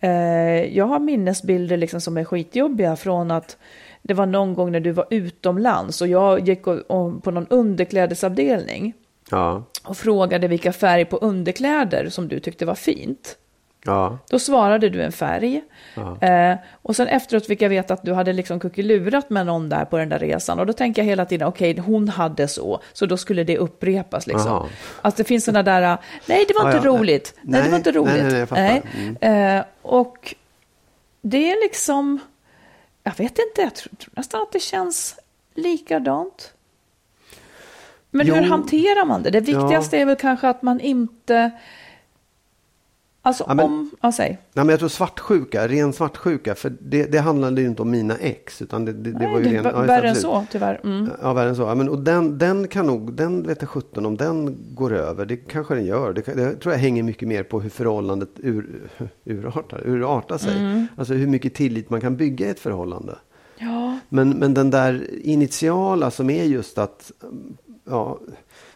Eh, 0.00 0.76
jag 0.76 0.84
har 0.84 0.98
minnesbilder 0.98 1.76
liksom 1.76 2.00
som 2.00 2.16
är 2.16 2.24
skitjobbiga 2.24 2.96
från 2.96 3.30
att 3.30 3.56
det 4.02 4.14
var 4.14 4.26
någon 4.26 4.54
gång 4.54 4.72
när 4.72 4.80
du 4.80 4.90
var 4.90 5.06
utomlands 5.10 6.00
och 6.00 6.08
jag 6.08 6.48
gick 6.48 6.66
och, 6.66 6.78
och, 6.78 7.24
på 7.24 7.30
någon 7.30 7.46
underklädesavdelning 7.48 8.94
Ja, 9.30 9.64
och 9.84 9.96
frågade 9.96 10.48
vilka 10.48 10.72
färg 10.72 11.04
på 11.04 11.16
underkläder 11.16 12.08
som 12.08 12.28
du 12.28 12.40
tyckte 12.40 12.66
var 12.66 12.74
fint. 12.74 13.36
Ja, 13.84 14.18
Då 14.30 14.38
svarade 14.38 14.88
du 14.88 15.02
en 15.02 15.12
färg. 15.12 15.62
Eh, 16.20 16.54
och 16.82 16.96
sen 16.96 17.06
efteråt 17.08 17.46
fick 17.46 17.62
jag 17.62 17.68
veta 17.68 17.94
att 17.94 18.02
du 18.02 18.12
hade 18.12 18.32
liksom 18.32 18.60
kuckelurat 18.60 19.30
med 19.30 19.46
någon 19.46 19.68
där 19.68 19.84
på 19.84 19.98
den 19.98 20.08
där 20.08 20.18
resan. 20.18 20.58
Och 20.58 20.66
då 20.66 20.72
tänker 20.72 21.02
jag 21.02 21.06
hela 21.06 21.24
tiden, 21.24 21.48
okej, 21.48 21.78
hon 21.78 22.08
hade 22.08 22.48
så, 22.48 22.80
så 22.92 23.06
då 23.06 23.16
skulle 23.16 23.44
det 23.44 23.58
upprepas 23.58 24.26
liksom. 24.26 24.52
Aha. 24.52 24.68
Alltså 25.02 25.22
det 25.22 25.28
finns 25.28 25.44
sådana 25.44 25.62
där, 25.62 25.82
eh, 25.82 25.98
nej 26.26 26.44
det 26.48 26.54
var 26.54 26.70
Ja, 26.70 26.76
inte 26.76 26.88
ja. 26.88 26.94
roligt, 26.94 27.34
nej, 27.42 27.52
det 27.52 27.62
Nej, 27.62 27.70
var 27.70 27.76
inte 27.78 27.92
nej, 27.92 28.00
roligt. 28.00 28.22
nej, 28.22 28.32
nej, 28.32 28.46
fattar. 28.46 28.82
Mm. 29.20 29.56
Eh, 29.58 29.64
och 29.82 30.34
det 31.22 31.52
är 31.52 31.64
liksom, 31.64 32.18
jag 33.02 33.16
vet 33.16 33.38
inte, 33.38 33.62
jag 33.62 33.74
tror, 33.74 33.96
tror 33.96 34.12
nästan 34.16 34.42
att 34.42 34.52
det 34.52 34.60
känns 34.60 35.16
likadant. 35.54 36.50
Men 38.10 38.26
Jo. 38.26 38.34
hur 38.34 38.42
hanterar 38.42 39.04
man 39.04 39.22
det? 39.22 39.30
Det 39.30 39.40
viktigaste 39.40 39.98
är 39.98 40.04
väl 40.06 40.16
kanske 40.16 40.48
att 40.48 40.62
man 40.62 40.80
inte... 40.80 41.50
Alltså 43.26 43.44
Ja, 43.48 43.54
men- 43.54 43.64
om... 43.66 43.90
Ja, 44.02 44.12
säg. 44.12 44.28
Nej, 44.28 44.64
men 44.64 44.68
jag 44.68 44.78
tror 44.78 44.88
svartsjuka, 44.88 45.68
ren 45.68 45.92
svartsjuka, 45.92 46.54
för 46.54 46.72
det, 46.80 47.04
det 47.12 47.18
handlade 47.18 47.60
ju 47.60 47.66
inte 47.66 47.82
om 47.82 47.90
mina 47.90 48.16
ex. 48.16 48.62
Utan 48.62 48.84
det, 48.84 48.92
det, 48.92 49.12
det 49.12 49.18
Nej, 49.18 49.32
var 49.32 49.38
ju 49.38 49.44
ren, 49.44 49.64
ja, 49.64 49.80
värre 49.80 50.08
än 50.08 50.14
så, 50.16 50.44
tyvärr. 50.50 50.80
Mm. 50.84 51.10
Ja, 51.22 51.32
värre 51.32 51.48
än 51.48 51.56
så. 51.56 51.62
Ja, 51.62 51.74
men, 51.74 51.88
och 51.88 51.98
den, 51.98 52.38
den 52.38 52.68
kan 52.68 52.86
nog, 52.86 53.12
den 53.12 53.42
vet 53.46 53.60
jag 53.62 53.68
sjutton 53.70 54.06
om 54.06 54.16
den 54.16 54.56
går 54.74 54.92
över. 54.94 55.26
Det 55.26 55.36
kanske 55.36 55.74
den 55.74 55.84
gör. 55.84 56.12
Det, 56.12 56.22
det 56.34 56.54
tror 56.56 56.74
jag 56.74 56.80
hänger 56.80 57.02
mycket 57.02 57.28
mer 57.28 57.42
på 57.42 57.60
hur 57.60 57.70
förhållandet 57.70 58.30
ur, 58.36 58.88
urartar, 59.24 59.82
urartar 59.86 60.38
sig. 60.38 60.58
Mm. 60.58 60.86
Alltså 60.96 61.14
hur 61.14 61.26
mycket 61.26 61.54
tillit 61.54 61.90
man 61.90 62.00
kan 62.00 62.16
bygga 62.16 62.46
i 62.46 62.50
ett 62.50 62.60
förhållande. 62.60 63.18
Ja, 63.58 63.98
Men, 64.08 64.30
men 64.30 64.54
den 64.54 64.70
där 64.70 65.06
initiala 65.22 66.10
som 66.10 66.30
är 66.30 66.44
just 66.44 66.78
att 66.78 67.12
ja, 67.84 68.18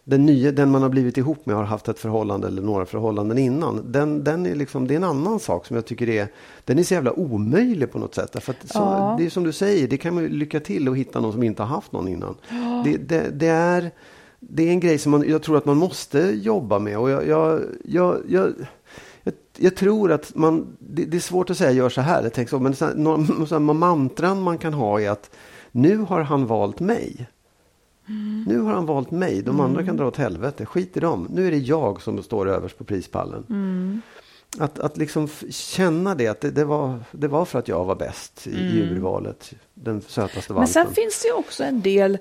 den, 0.08 0.26
nya, 0.26 0.52
den 0.52 0.70
man 0.70 0.82
har 0.82 0.88
blivit 0.88 1.16
ihop 1.16 1.46
med 1.46 1.56
har 1.56 1.64
haft 1.64 1.88
ett 1.88 1.98
förhållande 1.98 2.46
eller 2.46 2.62
några 2.62 2.86
förhållanden 2.86 3.38
innan. 3.38 3.92
Den, 3.92 4.24
den 4.24 4.46
är 4.46 4.54
liksom, 4.54 4.86
det 4.86 4.94
är 4.94 4.96
en 4.96 5.04
annan 5.04 5.40
sak 5.40 5.66
som 5.66 5.76
jag 5.76 5.86
tycker 5.86 6.08
är, 6.08 6.28
den 6.64 6.78
är 6.78 6.82
så 6.82 6.94
jävla 6.94 7.12
omöjlig 7.12 7.92
på 7.92 7.98
något 7.98 8.14
sätt. 8.14 8.32
Därför 8.32 8.52
att 8.52 8.68
så, 8.68 8.78
Ja. 8.78 9.14
Det 9.18 9.26
är 9.26 9.30
som 9.30 9.44
du 9.44 9.52
säger, 9.52 9.88
det 9.88 9.96
kan 9.96 10.14
man 10.14 10.22
ju 10.22 10.28
lycka 10.28 10.60
till 10.60 10.88
att 10.88 10.96
hitta 10.96 11.20
någon 11.20 11.32
som 11.32 11.42
inte 11.42 11.62
har 11.62 11.68
haft 11.68 11.92
någon 11.92 12.08
innan. 12.08 12.34
Det, 12.84 12.96
det, 12.96 13.30
det, 13.30 13.46
är, 13.46 13.90
det 14.40 14.62
är 14.62 14.70
en 14.70 14.80
grej 14.80 14.98
som 14.98 15.10
man, 15.12 15.28
jag 15.28 15.42
tror 15.42 15.56
att 15.56 15.64
man 15.64 15.76
måste 15.76 16.18
jobba 16.18 16.78
med. 16.78 16.98
Och 16.98 17.10
jag, 17.10 17.26
jag, 17.26 17.62
jag, 17.84 18.20
jag, 18.28 18.52
jag, 19.58 19.76
tror 19.76 20.12
att 20.12 20.34
man, 20.34 20.76
det, 20.78 21.04
det 21.04 21.16
är 21.16 21.20
svårt 21.20 21.50
att 21.50 21.58
säga 21.58 21.70
gör 21.70 21.88
så 21.88 22.00
här, 22.00 22.22
jag 22.22 22.32
tänker 22.32 22.50
så, 22.50 22.58
men 22.58 22.74
så 22.74 22.84
här, 22.84 22.94
några, 22.94 23.26
så 23.46 23.54
här, 23.54 23.58
mantran 23.58 24.42
man 24.42 24.58
kan 24.58 24.74
ha 24.74 25.00
är 25.00 25.10
att 25.10 25.30
nu 25.72 25.96
har 25.96 26.20
han 26.20 26.46
valt 26.46 26.80
mig. 26.80 27.28
Nu 28.46 28.60
har 28.60 28.72
han 28.72 28.86
valt 28.86 29.10
mig. 29.10 29.42
De 29.42 29.60
andra 29.60 29.84
kan 29.84 29.96
dra 29.96 30.06
åt 30.06 30.16
helvete. 30.16 30.66
Skit 30.66 30.96
i 30.96 31.00
dem. 31.00 31.28
Nu 31.30 31.46
är 31.46 31.50
det 31.50 31.56
jag 31.56 32.02
som 32.02 32.22
står 32.22 32.48
överst 32.48 32.78
på 32.78 32.84
prispallen. 32.84 33.44
Att, 34.58 34.78
att 34.78 34.96
liksom 34.96 35.28
känna 35.50 36.14
det. 36.14 36.28
Att 36.28 36.40
det, 36.40 36.50
det, 36.50 36.64
var, 36.64 36.98
det 37.12 37.28
var 37.28 37.44
för 37.44 37.58
att 37.58 37.68
jag 37.68 37.84
var 37.84 37.96
bäst 37.96 38.46
i, 38.46 38.50
i 38.50 38.82
urvalet. 38.82 39.52
Den 39.74 40.00
sötaste 40.00 40.52
men 40.52 40.56
valpen. 40.56 40.72
sen 40.72 40.94
finns 40.94 41.22
det 41.22 41.28
ju 41.28 41.34
också 41.34 41.64
en 41.64 41.80
del 41.80 42.18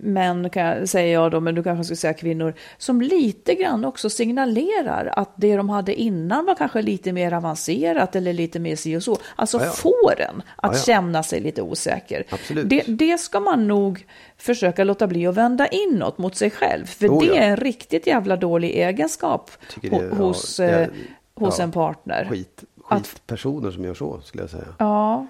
män, 0.00 0.50
kan 0.50 0.62
jag, 0.66 0.88
säger 0.88 1.12
jag 1.14 1.30
då, 1.30 1.40
men 1.40 1.54
du 1.54 1.62
kanske 1.62 1.84
skulle 1.84 1.96
säga 1.96 2.14
kvinnor, 2.14 2.54
som 2.78 3.00
lite 3.00 3.54
grann 3.54 3.84
också 3.84 4.10
signalerar 4.10 5.12
att 5.16 5.30
det 5.36 5.56
de 5.56 5.68
hade 5.68 5.94
innan 5.94 6.46
var 6.46 6.54
kanske 6.54 6.82
lite 6.82 7.12
mer 7.12 7.32
avancerat 7.32 8.16
eller 8.16 8.32
lite 8.32 8.58
mer 8.58 8.76
si 8.76 8.96
och 8.96 9.02
så. 9.02 9.18
Alltså 9.36 9.58
Ja, 9.58 9.64
ja. 9.64 9.70
får 9.70 10.20
en 10.20 10.42
att 10.56 10.72
Ja, 10.76 10.78
känna 10.82 11.22
sig 11.22 11.40
lite 11.40 11.62
osäker. 11.62 12.24
Det, 12.64 12.82
det 12.86 13.18
ska 13.18 13.40
man 13.40 13.68
nog 13.68 14.06
försöka 14.36 14.84
låta 14.84 15.06
bli 15.06 15.26
att 15.26 15.34
vända 15.34 15.66
inåt 15.66 16.18
mot 16.18 16.36
sig 16.36 16.50
själv. 16.50 16.86
För 16.86 17.08
Oh, 17.08 17.20
det 17.22 17.38
är 17.38 17.50
en 17.50 17.56
riktigt 17.56 18.06
jävla 18.06 18.36
dålig 18.36 18.70
egenskap 18.70 19.50
det- 19.80 20.14
hos, 20.16 20.60
eh, 20.60 20.88
hos 21.34 21.60
en 21.60 21.72
partner. 21.72 22.26
Skit, 22.30 22.64
Att- 22.88 23.06
skitpersoner 23.06 23.70
som 23.70 23.84
gör 23.84 23.94
så, 23.94 24.20
skulle 24.24 24.42
jag 24.42 24.50
säga. 24.50 24.64
Ja, 24.78 25.26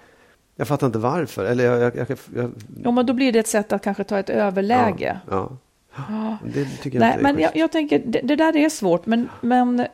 Jag 0.56 0.68
fattar 0.68 0.86
inte 0.86 0.98
varför. 0.98 1.44
Eller 1.44 1.64
jag, 1.64 1.80
jag, 1.80 1.96
jag, 1.96 2.18
jag, 2.36 2.50
Jo, 2.84 2.90
men 2.90 3.06
då 3.06 3.12
blir 3.12 3.32
det 3.32 3.38
ett 3.38 3.46
sätt 3.48 3.72
att 3.72 3.82
kanske 3.82 4.04
ta 4.04 4.18
ett 4.18 4.30
överläge. 4.30 5.20
Ja. 5.30 5.50
ja. 5.96 6.38
Det 6.54 6.64
tycker 6.82 7.00
jag 7.00 7.08
Nej, 7.08 7.18
men 7.20 7.38
jag, 7.38 7.56
jag 7.56 7.72
tänker, 7.72 8.02
det, 8.06 8.20
det 8.24 8.36
där 8.36 8.56
är 8.56 8.68
svårt, 8.68 9.06
men, 9.06 9.28
men 9.40 9.86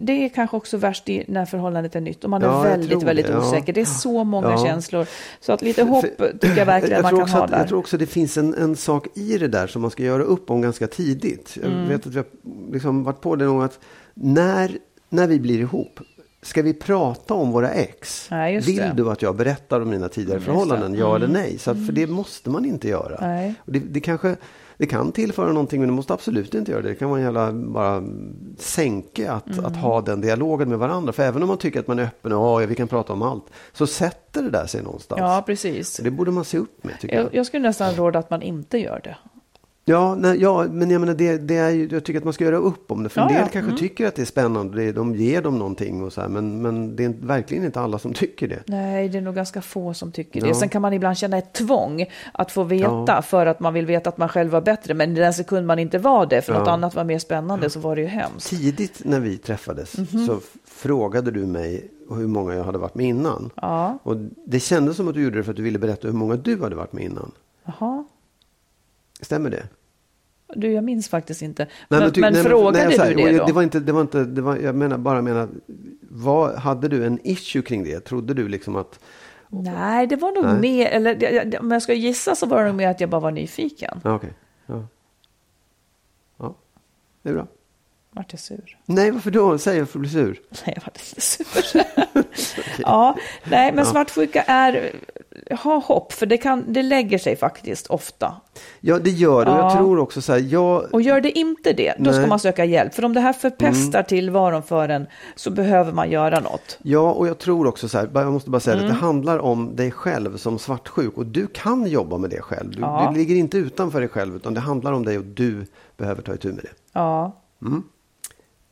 det 0.00 0.12
är 0.24 0.28
kanske 0.28 0.56
också 0.56 0.76
värst 0.76 1.08
i, 1.08 1.24
när 1.28 1.46
förhållandet 1.46 1.96
är 1.96 2.00
nytt 2.00 2.24
och 2.24 2.30
man 2.30 2.42
är 2.42 2.46
Ja, 2.46 2.62
väldigt, 2.62 3.02
väldigt 3.02 3.26
det, 3.26 3.32
ja. 3.32 3.38
osäker. 3.38 3.72
Det 3.72 3.80
är 3.80 3.84
så 3.84 4.24
många 4.24 4.50
Ja. 4.50 4.64
känslor. 4.66 5.06
Så 5.40 5.52
att 5.52 5.62
lite 5.62 5.82
hopp 5.82 6.04
tycker 6.40 6.56
jag 6.56 6.66
verkligen 6.66 6.94
jag 6.96 7.02
man 7.12 7.20
kan 7.26 7.28
ha 7.28 7.44
att, 7.44 7.50
där. 7.50 7.58
Jag 7.58 7.68
tror 7.68 7.78
också 7.78 7.96
det 7.96 8.06
finns 8.06 8.36
en, 8.36 8.54
en 8.54 8.76
sak 8.76 9.06
i 9.14 9.38
det 9.38 9.48
där 9.48 9.66
som 9.66 9.82
man 9.82 9.90
ska 9.90 10.02
göra 10.02 10.22
upp 10.22 10.50
om 10.50 10.60
ganska 10.62 10.86
tidigt. 10.86 11.58
Jag 11.62 11.72
Mm. 11.72 11.88
vet 11.88 12.06
att 12.06 12.12
vi 12.14 12.16
har 12.18 12.26
liksom 12.72 13.04
varit 13.04 13.20
på 13.20 13.36
det 13.36 13.44
någon 13.44 13.64
att 13.64 13.78
när, 14.14 14.78
när 15.08 15.26
vi 15.26 15.40
blir 15.40 15.58
ihop, 15.58 16.00
ska 16.42 16.62
vi 16.62 16.74
prata 16.74 17.34
om 17.34 17.52
våra 17.52 17.70
ex? 17.70 18.28
Nej, 18.30 18.60
Vill 18.60 18.76
det. 18.76 18.92
du 18.96 19.10
att 19.10 19.22
jag 19.22 19.36
berättar 19.36 19.80
om 19.80 19.90
mina 19.90 20.08
tidigare 20.08 20.36
Just 20.36 20.46
det. 20.46 20.52
förhållanden? 20.52 20.94
Ja 20.94 21.16
eller 21.16 21.28
nej? 21.28 21.58
Så 21.58 21.70
att, 21.70 21.86
för 21.86 21.92
det 21.92 22.06
måste 22.06 22.50
man 22.50 22.64
inte 22.64 22.88
göra. 22.88 23.18
Nej. 23.20 23.54
Och 23.58 23.72
det, 23.72 23.78
det 23.78 24.00
kanske 24.00 24.36
det 24.78 24.86
kan 24.86 25.12
tillföra 25.12 25.48
någonting 25.48 25.80
men 25.80 25.88
det 25.88 25.94
måste 25.94 26.14
absolut 26.14 26.54
inte 26.54 26.70
göra 26.72 26.82
det. 26.82 26.88
Det 26.88 26.94
kan 26.94 27.08
vara 27.10 27.18
en 27.18 27.24
jävla 27.24 27.52
bara 27.52 28.02
sänke 28.58 29.30
att, 29.30 29.46
Mm. 29.46 29.64
att 29.64 29.76
ha 29.76 30.00
den 30.00 30.20
dialogen 30.20 30.68
med 30.68 30.78
varandra. 30.78 31.12
För 31.12 31.22
även 31.22 31.42
om 31.42 31.48
man 31.48 31.58
tycker 31.58 31.80
att 31.80 31.86
man 31.86 31.98
är 31.98 32.02
öppen 32.04 32.32
och 32.32 32.62
ja, 32.62 32.66
vi 32.66 32.74
kan 32.74 32.88
prata 32.88 33.12
om 33.12 33.22
allt. 33.22 33.44
Så 33.72 33.86
sätter 33.86 34.42
det 34.42 34.50
där 34.50 34.66
sig 34.66 34.82
någonstans. 34.82 35.18
Ja, 35.20 35.42
precis. 35.46 35.88
Så 35.94 36.02
det 36.02 36.10
borde 36.10 36.30
man 36.30 36.44
se 36.44 36.58
upp 36.58 36.84
med 36.84 37.00
tycker 37.00 37.16
jag. 37.16 37.24
Jag, 37.24 37.34
jag 37.34 37.46
skulle 37.46 37.68
nästan 37.68 37.94
råda 37.94 38.18
att 38.18 38.30
man 38.30 38.42
inte 38.42 38.78
gör 38.78 39.00
det. 39.04 39.16
Ja, 39.88 40.14
nej, 40.14 40.38
ja, 40.42 40.66
men 40.70 40.90
jag 40.90 41.00
menar 41.00 41.14
det, 41.14 41.38
det 41.38 41.56
är 41.56 41.70
ju, 41.70 41.88
jag 41.92 42.04
tycker 42.04 42.18
att 42.20 42.24
man 42.24 42.32
ska 42.32 42.44
göra 42.44 42.56
upp 42.56 42.90
om 42.92 43.02
det. 43.02 43.08
För 43.08 43.20
en 43.20 43.26
Ja, 43.28 43.32
del 43.32 43.42
ja. 43.46 43.52
kanske 43.52 43.70
Mm. 43.70 43.76
tycker 43.78 44.06
att 44.06 44.14
det 44.14 44.22
är 44.22 44.26
spännande. 44.26 44.76
Det, 44.84 44.92
de 44.92 45.14
ger 45.14 45.42
dem 45.42 45.58
någonting 45.58 46.02
och 46.02 46.12
så 46.12 46.20
här. 46.20 46.28
Men, 46.28 46.62
men 46.62 46.96
det 46.96 47.04
är 47.04 47.14
verkligen 47.20 47.64
inte 47.64 47.80
alla 47.80 47.98
som 47.98 48.12
tycker 48.12 48.48
det. 48.48 48.62
Nej, 48.66 49.08
det 49.08 49.18
är 49.18 49.22
nog 49.22 49.34
ganska 49.34 49.62
få 49.62 49.94
som 49.94 50.12
tycker 50.12 50.40
Ja. 50.40 50.46
det. 50.46 50.54
Sen 50.54 50.68
kan 50.68 50.82
man 50.82 50.92
ibland 50.92 51.16
känna 51.18 51.38
ett 51.38 51.52
tvång 51.52 52.06
att 52.32 52.52
få 52.52 52.62
veta 52.64 53.22
för 53.22 53.46
att 53.46 53.60
man 53.60 53.74
vill 53.74 53.86
veta 53.86 54.08
att 54.08 54.18
man 54.18 54.28
själv 54.28 54.50
var 54.50 54.60
bättre. 54.60 54.94
Men 54.94 55.10
i 55.16 55.20
den 55.20 55.34
sekund 55.34 55.66
man 55.66 55.78
inte 55.78 55.98
var 55.98 56.26
det, 56.26 56.42
för 56.42 56.52
något 56.52 56.68
annat 56.68 56.94
var 56.94 57.04
mer 57.04 57.18
spännande, 57.18 57.70
så 57.70 57.80
var 57.80 57.96
det 57.96 58.02
ju 58.02 58.08
hemskt. 58.08 58.50
Tidigt 58.50 59.00
när 59.04 59.20
vi 59.20 59.36
träffades 59.38 59.98
Mhm. 59.98 60.26
så 60.26 60.36
f- 60.36 60.56
frågade 60.64 61.30
du 61.30 61.46
mig 61.46 61.90
hur 62.10 62.26
många 62.26 62.54
jag 62.54 62.64
hade 62.64 62.78
varit 62.78 62.94
med 62.94 63.06
innan. 63.06 63.50
Och 64.02 64.16
det 64.46 64.60
kändes 64.60 64.96
som 64.96 65.08
att 65.08 65.14
du 65.14 65.22
gjorde 65.24 65.36
det 65.36 65.42
för 65.44 65.50
att 65.50 65.56
du 65.56 65.62
ville 65.62 65.78
berätta 65.78 66.08
hur 66.08 66.14
många 66.14 66.36
du 66.36 66.62
hade 66.62 66.76
varit 66.76 66.92
med 66.92 67.04
innan. 67.04 67.30
jaha. 67.64 68.04
Stämmer 69.20 69.50
det? 69.50 69.68
Du, 70.54 70.72
jag 70.72 70.84
minns 70.84 71.08
faktiskt 71.08 71.42
inte. 71.42 71.66
Nej, 71.88 72.00
Men, 72.00 72.12
men 72.16 72.32
nej, 72.32 72.42
frågade 72.42 72.88
nej, 72.88 72.98
här, 72.98 73.14
du 73.14 73.14
det 73.14 73.38
då? 73.38 73.46
Det 73.46 73.52
var 73.52 73.62
inte, 73.62 73.80
det 73.80 73.92
var 73.92 74.00
inte, 74.00 74.24
det 74.24 74.42
var, 74.42 74.56
jag 74.56 74.74
menar 74.74 74.98
bara 74.98 75.22
menar, 75.22 75.48
vad, 76.00 76.54
hade 76.54 76.88
du 76.88 77.06
en 77.06 77.18
issue 77.24 77.62
kring 77.62 77.84
det? 77.84 78.00
Trodde 78.00 78.34
du 78.34 78.48
liksom 78.48 78.76
att, 78.76 79.00
Nej, 79.48 80.06
det 80.06 80.16
var 80.16 80.32
nog 80.32 80.44
Nej. 80.44 80.60
mer, 80.60 80.86
eller 80.86 81.60
om 81.60 81.70
jag 81.70 81.82
ska 81.82 81.92
gissa 81.92 82.34
så 82.34 82.46
var 82.46 82.60
det 82.60 82.66
nog 82.66 82.76
mer 82.76 82.88
att 82.88 83.00
jag 83.00 83.10
bara 83.10 83.20
var 83.20 83.30
nyfiken. 83.30 84.00
ja 84.04 84.14
okej, 84.14 84.32
ja. 84.66 84.86
Ja, 86.38 86.54
det 87.22 87.28
är 87.28 87.34
bra. 87.34 87.46
Vart 88.16 88.32
jag 88.32 88.40
sur? 88.40 88.76
Nej, 88.86 89.10
varför 89.10 89.30
då? 89.30 89.58
Säg 89.58 89.78
varför 89.78 89.92
du 89.92 89.98
blir 90.00 90.10
sur. 90.10 90.40
Nej, 90.66 90.72
jag 90.76 90.82
var 90.82 90.92
lite 90.94 91.20
sur. 91.20 91.82
ja, 92.82 93.16
nej, 93.44 93.72
men 93.72 93.86
svartsjuka 93.86 94.42
är, 94.42 94.90
ha 95.62 95.78
hopp, 95.78 96.12
för 96.12 96.26
det, 96.26 96.36
kan, 96.38 96.72
det 96.72 96.82
lägger 96.82 97.18
sig 97.18 97.36
faktiskt 97.36 97.86
ofta. 97.86 98.34
Ja, 98.80 98.98
det 98.98 99.10
gör 99.10 99.44
det. 99.44 99.50
Och 99.50 99.56
jag 99.58 99.64
Ja. 99.64 99.76
tror 99.76 99.98
också 99.98 100.20
så 100.22 100.32
här, 100.32 100.40
jag, 100.40 100.94
Och 100.94 101.02
gör 101.02 101.20
det 101.20 101.38
inte 101.38 101.72
det, 101.72 101.94
då 101.98 102.10
ska 102.12 102.20
Nej. 102.20 102.28
man 102.28 102.38
söka 102.38 102.64
hjälp. 102.64 102.94
För 102.94 103.04
om 103.04 103.14
det 103.14 103.20
här 103.20 103.32
förpestar 103.32 103.98
Mm. 103.98 104.06
tillvaron 104.08 104.62
för 104.62 104.88
en 104.88 105.06
så 105.36 105.50
behöver 105.50 105.92
man 105.92 106.10
göra 106.10 106.40
något. 106.40 106.78
Ja, 106.82 107.12
och 107.12 107.28
jag 107.28 107.38
tror 107.38 107.66
också 107.66 107.88
så 107.88 107.98
här, 107.98 108.10
jag 108.14 108.32
måste 108.32 108.50
bara 108.50 108.60
säga 108.60 108.74
Mm. 108.76 108.86
det, 108.86 108.92
det 108.92 108.98
handlar 108.98 109.38
om 109.38 109.76
dig 109.76 109.90
själv 109.90 110.36
som 110.36 110.58
svartsjuk 110.58 111.16
och 111.18 111.26
du 111.26 111.46
kan 111.46 111.86
jobba 111.86 112.18
med 112.18 112.30
det 112.30 112.40
själv. 112.42 112.70
Du, 112.70 112.80
Ja. 112.80 113.10
du 113.12 113.18
ligger 113.18 113.34
inte 113.36 113.58
utanför 113.58 114.00
dig 114.00 114.08
själv 114.08 114.36
utan 114.36 114.54
det 114.54 114.60
handlar 114.60 114.92
om 114.92 115.04
dig 115.04 115.18
och 115.18 115.24
du 115.24 115.66
behöver 115.96 116.22
ta 116.22 116.34
itu 116.34 116.48
med 116.52 116.64
det. 116.64 116.70
Ja, 116.92 117.36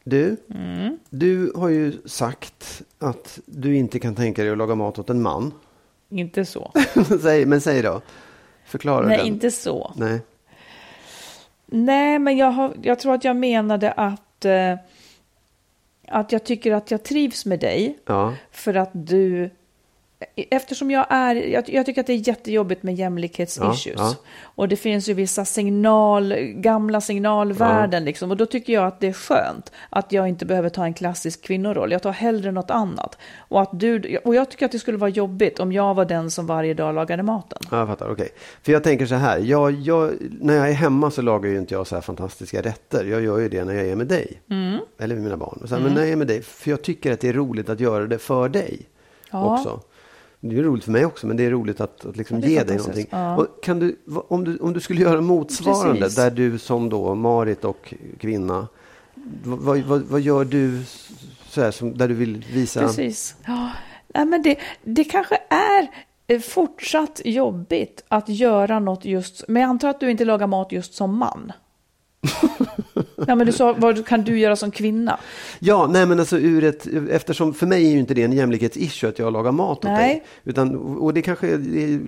Du, 0.04 0.36
Mm. 0.54 0.98
du 1.10 1.52
har 1.56 1.68
ju 1.68 1.92
sagt 2.04 2.82
att 2.98 3.38
du 3.46 3.76
inte 3.76 3.98
kan 3.98 4.14
tänka 4.14 4.42
dig 4.42 4.52
att 4.52 4.58
laga 4.58 4.74
mat 4.74 4.98
åt 4.98 5.10
en 5.10 5.22
man. 5.22 5.52
inte 6.10 6.44
så. 6.44 6.72
säg, 7.22 7.46
men 7.46 7.60
säg 7.60 7.82
då. 7.82 8.00
Förklara 8.66 9.06
Nej, 9.06 9.18
den. 9.18 9.26
inte 9.26 9.50
så. 9.50 9.92
Nej. 9.96 10.20
Nej, 11.66 12.18
men 12.18 12.36
jag, 12.36 12.50
har, 12.50 12.74
jag 12.82 12.98
tror 12.98 13.14
att 13.14 13.24
jag 13.24 13.36
menade 13.36 13.92
att, 13.92 14.44
eh, 14.44 14.76
att 16.08 16.32
jag 16.32 16.44
tycker 16.44 16.72
att 16.72 16.90
jag 16.90 17.02
trivs 17.02 17.46
med 17.46 17.60
dig. 17.60 17.98
Ja. 18.06 18.34
För 18.50 18.74
att 18.74 18.90
du 18.92 19.50
eftersom 20.50 20.90
jag 20.90 21.06
är, 21.10 21.34
jag, 21.34 21.68
jag, 21.68 21.86
tycker 21.86 22.00
att 22.00 22.06
det 22.06 22.12
är 22.12 22.28
jättejobbigt 22.28 22.82
med 22.82 22.94
jämlikhetsissues. 22.94 23.86
Ja, 23.86 23.92
ja. 23.96 24.14
Och 24.40 24.68
det 24.68 24.76
finns 24.76 25.08
ju 25.08 25.14
vissa 25.14 25.44
signal, 25.44 26.34
gamla 26.38 27.00
signalvärden 27.00 28.02
ja. 28.02 28.06
liksom. 28.06 28.30
Och 28.30 28.36
då 28.36 28.46
tycker 28.46 28.72
jag 28.72 28.86
att 28.86 29.00
det 29.00 29.08
är 29.08 29.12
skönt 29.12 29.72
att 29.90 30.12
jag 30.12 30.28
inte 30.28 30.46
behöver 30.46 30.68
ta 30.68 30.84
en 30.84 30.94
klassisk 30.94 31.42
kvinnoroll. 31.42 31.92
Jag 31.92 32.02
tar 32.02 32.12
hellre 32.12 32.52
något 32.52 32.70
annat. 32.70 33.18
Och, 33.38 33.62
att 33.62 33.80
du, 33.80 34.18
och 34.24 34.34
jag 34.34 34.50
tycker 34.50 34.66
att 34.66 34.72
det 34.72 34.78
skulle 34.78 34.98
vara 34.98 35.10
jobbigt 35.10 35.60
om 35.60 35.72
jag 35.72 35.94
var 35.94 36.04
den 36.04 36.30
som 36.30 36.46
varje 36.46 36.74
dag 36.74 36.94
lagade 36.94 37.22
maten. 37.22 37.58
Ja, 37.70 37.78
jag 37.78 37.88
fattar, 37.88 38.06
okej. 38.06 38.24
Okay. 38.24 38.28
För 38.62 38.72
jag 38.72 38.84
tänker 38.84 39.06
så 39.06 39.14
här, 39.14 39.38
jag, 39.38 39.72
jag, 39.72 40.12
när 40.40 40.54
jag 40.54 40.68
är 40.68 40.74
hemma 40.74 41.10
så 41.10 41.22
lagar 41.22 41.50
ju 41.50 41.58
inte 41.58 41.74
jag 41.74 41.86
så 41.86 41.94
här 41.94 42.02
fantastiska 42.02 42.62
rätter. 42.62 43.04
Jag 43.04 43.22
gör 43.22 43.38
ju 43.38 43.48
det 43.48 43.64
när 43.64 43.74
jag 43.74 43.86
är 43.86 43.96
med 43.96 44.06
dig. 44.06 44.42
Mm. 44.50 44.78
Eller 44.98 45.14
med 45.14 45.24
mina 45.24 45.36
barn. 45.36 45.58
Så 45.64 45.68
här, 45.68 45.76
mm. 45.76 45.84
Men 45.84 45.94
när 45.94 46.00
jag 46.00 46.12
är 46.12 46.16
med 46.16 46.26
dig, 46.26 46.42
för 46.42 46.70
jag 46.70 46.82
tycker 46.82 47.12
att 47.12 47.20
det 47.20 47.28
är 47.28 47.32
roligt 47.32 47.68
att 47.68 47.80
göra 47.80 48.06
det 48.06 48.18
för 48.18 48.48
dig. 48.48 48.80
Också. 49.30 49.80
Det 50.50 50.58
är 50.58 50.62
roligt 50.62 50.84
för 50.84 50.92
mig 50.92 51.04
också, 51.04 51.26
men 51.26 51.36
det 51.36 51.44
är 51.44 51.50
roligt 51.50 51.80
att, 51.80 52.04
att 52.04 52.16
liksom 52.16 52.40
ge 52.40 52.62
dig 52.62 52.76
någonting. 52.76 53.06
Ja. 53.10 53.46
kan 53.62 53.78
du, 53.78 53.96
om, 54.28 54.44
du, 54.44 54.58
om 54.58 54.72
du 54.72 54.80
skulle 54.80 55.00
göra 55.00 55.20
motsvarande, 55.20 56.00
Precis. 56.00 56.16
där 56.16 56.30
du 56.30 56.58
som 56.58 56.88
då 56.88 57.14
Marit 57.14 57.64
och 57.64 57.94
kvinna, 58.18 58.68
vad, 59.44 59.78
vad, 59.78 60.02
vad 60.02 60.20
gör 60.20 60.44
du 60.44 60.82
så 61.48 61.60
här, 61.60 61.70
som, 61.70 61.98
där 61.98 62.08
du 62.08 62.14
vill 62.14 62.44
visa? 62.52 62.80
Precis. 62.80 63.36
Ja. 63.46 63.70
Nej, 64.14 64.26
men 64.26 64.42
det, 64.42 64.58
det 64.82 65.04
kanske 65.04 65.38
är 65.48 65.88
eh, 66.26 66.40
fortsatt 66.40 67.20
jobbigt 67.24 68.04
att 68.08 68.28
göra 68.28 68.78
något 68.78 69.04
just, 69.04 69.44
men 69.48 69.62
jag 69.62 69.68
antar 69.68 69.88
att 69.88 70.00
du 70.00 70.10
inte 70.10 70.24
lagar 70.24 70.46
mat 70.46 70.72
just 70.72 70.94
som 70.94 71.18
man. 71.18 71.52
Ja, 73.16 73.34
men 73.34 73.46
du 73.46 73.52
sa, 73.52 73.72
vad 73.78 74.06
kan 74.06 74.22
du 74.22 74.38
göra 74.38 74.56
som 74.56 74.70
kvinna? 74.70 75.18
Ja, 75.58 75.86
nej 75.86 76.06
men 76.06 76.20
alltså 76.20 76.38
ur 76.38 76.64
ett, 76.64 76.86
eftersom 77.10 77.54
för 77.54 77.66
mig 77.66 77.86
är 77.86 77.90
ju 77.90 77.98
inte 77.98 78.14
det 78.14 78.22
en 78.22 78.32
jämlikhetsissue 78.32 79.10
att 79.10 79.18
jag 79.18 79.32
lagar 79.32 79.52
mat 79.52 79.78
åt 79.78 79.84
nej. 79.84 80.08
dig. 80.08 80.24
Utan, 80.44 80.76
och 80.96 81.14
det 81.14 81.22
kanske 81.22 81.48
är 81.48 82.00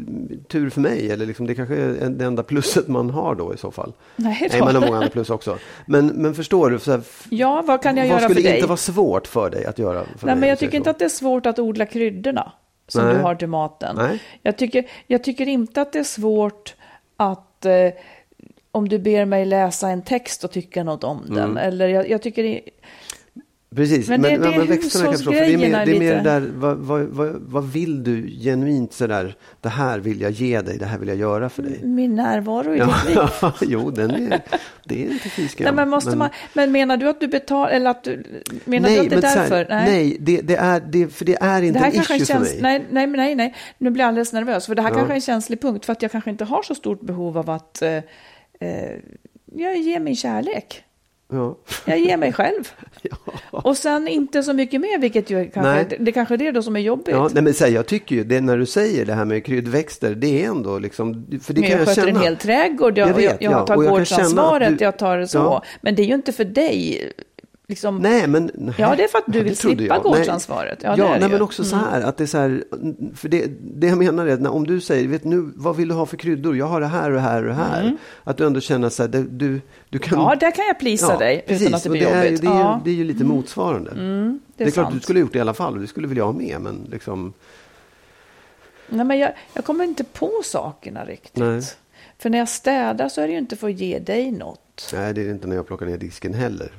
tur 0.48 0.70
för 0.70 0.80
mig, 0.80 1.10
eller 1.10 1.26
liksom, 1.26 1.46
det 1.46 1.54
kanske 1.54 1.76
är 1.76 2.08
det 2.08 2.24
enda 2.24 2.42
plusset 2.42 2.88
man 2.88 3.10
har 3.10 3.34
då 3.34 3.54
i 3.54 3.56
så 3.56 3.70
fall. 3.70 3.92
Nej, 4.16 4.38
då. 4.40 4.48
nej 4.50 4.60
man 4.60 4.74
har 4.74 4.80
många 4.80 4.96
andra 4.96 5.10
plus 5.10 5.30
också. 5.30 5.58
Men, 5.86 6.06
men 6.06 6.34
förstår 6.34 6.70
du? 6.70 6.78
Så 6.78 6.90
här, 6.90 7.00
ja, 7.30 7.62
vad 7.66 7.82
kan 7.82 7.96
jag 7.96 8.06
göra 8.06 8.18
för 8.18 8.28
dig? 8.28 8.34
Vad 8.34 8.42
skulle 8.42 8.56
inte 8.56 8.66
vara 8.66 8.76
svårt 8.76 9.26
för 9.26 9.50
dig 9.50 9.64
att 9.64 9.78
göra? 9.78 9.98
nej, 9.98 10.06
dig, 10.20 10.36
men 10.36 10.48
jag 10.48 10.58
tycker 10.58 10.76
inte 10.76 10.90
att 10.90 10.98
det 10.98 11.04
är 11.04 11.08
svårt 11.08 11.46
att 11.46 11.58
odla 11.58 11.86
kryddorna 11.86 12.52
som 12.88 13.04
nej. 13.04 13.14
du 13.14 13.20
har 13.20 13.34
till 13.34 13.48
maten. 13.48 13.96
Nej. 13.96 14.22
Jag, 14.42 14.58
tycker, 14.58 14.86
jag 15.06 15.24
tycker 15.24 15.48
inte 15.48 15.82
att 15.82 15.92
det 15.92 15.98
är 15.98 16.04
svårt 16.04 16.74
att 17.16 17.64
eh, 17.64 17.72
om 18.76 18.88
du 18.88 18.98
ber 18.98 19.24
mig 19.24 19.44
läsa 19.44 19.88
en 19.88 20.02
text 20.02 20.44
och 20.44 20.50
tycka 20.50 20.84
något 20.84 21.04
om 21.04 21.22
den. 21.26 21.38
Mm. 21.38 21.56
Eller 21.56 21.88
jag, 21.88 22.10
jag 22.10 22.22
tycker 22.22 22.42
det, 22.42 22.60
Precis, 23.76 24.08
men, 24.08 24.20
men, 24.20 24.40
det, 24.40 24.50
det 24.50 24.58
men 24.58 24.66
växterna 24.66 25.04
kan 25.04 25.12
förstå, 25.12 25.32
för 25.32 25.40
det 25.40 25.52
är 25.52 25.58
mer, 25.58 25.86
det 25.86 25.96
är 25.96 25.98
mer 25.98 26.22
där, 26.22 26.50
vad, 26.54 26.76
vad, 26.76 27.00
vad, 27.00 27.36
vad, 27.40 27.64
vill 27.72 28.04
du 28.04 28.30
genuint 28.30 28.92
sådär, 28.92 29.34
det 29.60 29.68
här 29.68 29.98
vill 29.98 30.20
jag 30.20 30.30
ge 30.30 30.60
dig, 30.60 30.78
det 30.78 30.84
här 30.84 30.98
vill 30.98 31.08
jag 31.08 31.18
göra 31.18 31.48
för 31.48 31.62
dig. 31.62 31.80
Min 31.82 32.14
närvaro 32.14 32.74
i 32.74 32.78
ja, 32.78 32.94
ditt 33.06 33.16
liv. 33.16 33.52
jo, 33.72 33.90
den 33.90 34.10
är, 34.10 34.40
det 34.84 35.04
är 35.04 35.10
inte 35.10 35.28
Nej, 35.58 35.72
men, 35.72 35.88
måste 35.88 36.10
men, 36.10 36.18
man, 36.18 36.30
men 36.52 36.72
menar 36.72 36.96
du 36.96 37.08
att 37.08 37.20
du 37.20 37.28
betalar, 37.28 37.70
eller 37.70 37.90
att 37.90 38.04
du, 38.04 38.24
menar 38.64 38.88
nej, 38.88 38.96
du 38.96 39.16
att 39.16 39.22
det 39.22 39.28
är 39.28 39.36
därför? 39.36 39.56
Här, 39.56 39.66
nej, 39.68 39.84
nej 39.86 40.16
det, 40.20 40.40
det, 40.40 40.56
är, 40.56 40.80
det, 40.80 41.08
för 41.08 41.24
det 41.24 41.36
är 41.40 41.62
inte 41.62 41.78
det 41.78 41.84
här 41.84 41.94
en 41.94 42.00
issue 42.00 42.18
känns, 42.18 42.28
för 42.28 42.62
mig. 42.62 42.86
Nej, 42.90 43.06
nej, 43.06 43.06
nej, 43.06 43.34
nej, 43.34 43.54
nu 43.78 43.90
blir 43.90 44.02
jag 44.02 44.08
alldeles 44.08 44.32
nervös, 44.32 44.66
för 44.66 44.74
det 44.74 44.82
här 44.82 44.90
ja. 44.90 44.94
kanske 44.94 45.12
är 45.12 45.16
en 45.16 45.20
känslig 45.20 45.60
punkt, 45.60 45.84
för 45.84 45.92
att 45.92 46.02
jag 46.02 46.12
kanske 46.12 46.30
inte 46.30 46.44
har 46.44 46.62
så 46.62 46.74
stort 46.74 47.00
behov 47.00 47.38
av 47.38 47.50
att 47.50 47.82
eh, 47.82 47.98
eh, 48.60 49.00
jag 49.52 49.76
ger 49.76 50.00
min 50.00 50.16
kärlek. 50.16 50.82
Ja. 51.32 51.58
Jag 51.84 51.98
ger 51.98 52.16
mig 52.16 52.32
själv. 52.32 52.72
Ja. 53.52 53.60
Och 53.64 53.76
sen 53.76 54.08
inte 54.08 54.42
så 54.42 54.52
mycket 54.52 54.80
mer, 54.80 54.98
vilket 54.98 55.30
ju 55.30 55.50
kanske, 55.50 55.96
det 55.98 56.12
kanske 56.12 56.34
är 56.34 56.38
det 56.38 56.52
då 56.52 56.62
som 56.62 56.76
är 56.76 56.80
jobbigt. 56.80 57.08
Ja, 57.14 57.28
nej, 57.34 57.42
men 57.42 57.54
här, 57.60 57.68
jag 57.68 57.86
tycker 57.86 58.16
ju, 58.16 58.24
det, 58.24 58.40
när 58.40 58.58
du 58.58 58.66
säger 58.66 59.06
det 59.06 59.14
här 59.14 59.24
med 59.24 59.44
kryddväxter, 59.44 60.14
det 60.14 60.44
är 60.44 60.48
ändå 60.48 60.78
liksom... 60.78 61.26
För 61.42 61.54
det 61.54 61.60
men 61.60 61.70
jag, 61.70 61.80
jag 61.80 61.88
sköter 61.88 62.02
känna. 62.02 62.18
en 62.18 62.24
hel 62.24 62.36
trädgård, 62.36 62.98
jag, 62.98 63.08
jag, 63.08 63.14
vet, 63.14 63.42
jag, 63.42 63.52
jag 63.52 63.66
tar 63.66 63.76
gårdsansvaret, 63.76 64.80
jag 64.80 64.98
tar 64.98 65.24
så. 65.24 65.62
Men 65.80 65.94
det 65.94 66.02
är 66.02 66.06
ju 66.06 66.14
inte 66.14 66.32
för 66.32 66.44
dig 66.44 67.12
Liksom, 67.68 67.98
nej, 67.98 68.26
men, 68.26 68.50
nej, 68.54 68.74
ja, 68.78 68.96
det 68.96 69.04
är 69.04 69.08
för 69.08 69.18
att 69.18 69.24
du 69.26 69.42
vill 69.42 69.56
slippa 69.56 69.98
gårdsansvaret. 69.98 70.78
Ja, 70.82 70.94
ja 70.98 71.16
nej, 71.20 71.28
men 71.28 71.42
också 71.42 71.62
mm. 71.62 71.70
så 71.70 71.76
här, 71.76 72.00
att 72.00 72.16
det 72.16 72.24
är 72.24 72.26
så 72.26 72.38
här, 72.38 72.64
för 73.14 73.28
det, 73.28 73.46
det 73.60 73.86
jag 73.86 73.98
menar 73.98 74.26
är 74.26 74.34
att 74.34 74.40
när, 74.40 74.50
om 74.50 74.66
du 74.66 74.80
säger, 74.80 75.08
vet 75.08 75.24
nu, 75.24 75.52
vad 75.56 75.76
vill 75.76 75.88
du 75.88 75.94
ha 75.94 76.06
för 76.06 76.16
kryddor? 76.16 76.56
Jag 76.56 76.66
har 76.66 76.80
det 76.80 76.86
här 76.86 77.10
och 77.10 77.16
det 77.16 77.20
här 77.20 77.42
och 77.42 77.48
det 77.48 77.54
här. 77.54 77.82
Mm. 77.82 77.96
Att 78.24 78.36
du 78.36 78.46
ändå 78.46 78.60
känner 78.60 78.88
så 78.88 79.02
här, 79.02 79.26
du, 79.30 79.60
du 79.88 79.98
kan... 79.98 80.20
Ja, 80.20 80.36
där 80.40 80.50
kan 80.50 80.66
jag 80.66 80.78
plisa 80.78 81.12
ja, 81.12 81.18
dig 81.18 81.44
precis, 81.46 81.62
utan 81.62 81.74
att 81.74 81.82
det 81.82 81.90
blir 81.90 82.00
det 82.00 82.24
jobbigt. 82.24 82.40
Är, 82.40 82.46
det, 82.46 82.52
är, 82.52 82.60
ja. 82.60 82.80
det 82.84 82.90
är 82.90 82.94
ju 82.94 83.04
lite 83.04 83.24
mm. 83.24 83.36
motsvarande. 83.36 83.90
Mm, 83.90 84.40
det, 84.56 84.62
är 84.62 84.66
det 84.66 84.70
är 84.70 84.72
klart, 84.72 84.92
du 84.92 85.00
skulle 85.00 85.18
ha 85.18 85.20
gjort 85.20 85.32
det 85.32 85.38
i 85.38 85.40
alla 85.40 85.54
fall 85.54 85.74
och 85.74 85.80
det 85.80 85.86
skulle 85.86 86.08
väl 86.08 86.16
jag 86.16 86.34
med, 86.34 86.60
men 86.60 86.88
liksom... 86.90 87.32
Nej, 88.88 89.06
men 89.06 89.18
jag, 89.18 89.32
jag 89.52 89.64
kommer 89.64 89.84
inte 89.84 90.04
på 90.04 90.30
sakerna 90.44 91.04
riktigt. 91.04 91.36
Nej. 91.36 91.62
För 92.18 92.30
när 92.30 92.38
jag 92.38 92.48
städar 92.48 93.08
så 93.08 93.20
är 93.20 93.26
det 93.26 93.32
ju 93.32 93.38
inte 93.38 93.56
för 93.56 93.68
att 93.68 93.80
ge 93.80 93.98
dig 93.98 94.30
något. 94.30 94.90
Nej, 94.94 95.14
det 95.14 95.20
är 95.20 95.30
inte 95.30 95.46
när 95.46 95.56
jag 95.56 95.66
plockar 95.66 95.86
ner 95.86 95.98
disken 95.98 96.34
heller. 96.34 96.72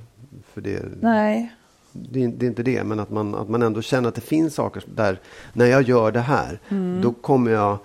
För 0.58 0.62
det, 0.62 0.84
Nej. 1.02 1.52
Det, 1.92 2.28
det, 2.28 2.46
är 2.46 2.48
inte 2.48 2.64
det, 2.64 2.84
men 2.84 3.00
att 3.00 3.10
man, 3.10 3.36
att 3.36 3.50
man 3.50 3.62
ändå 3.62 3.82
känner 3.82 4.10
att 4.10 4.16
det 4.16 4.22
finns 4.22 4.56
saker 4.56 4.84
där, 4.96 5.20
när 5.54 5.66
jag 5.66 5.82
gör 5.82 6.12
det 6.12 6.20
här, 6.20 6.60
mm. 6.70 7.02
då 7.02 7.14
kommer 7.14 7.52
jag, 7.52 7.78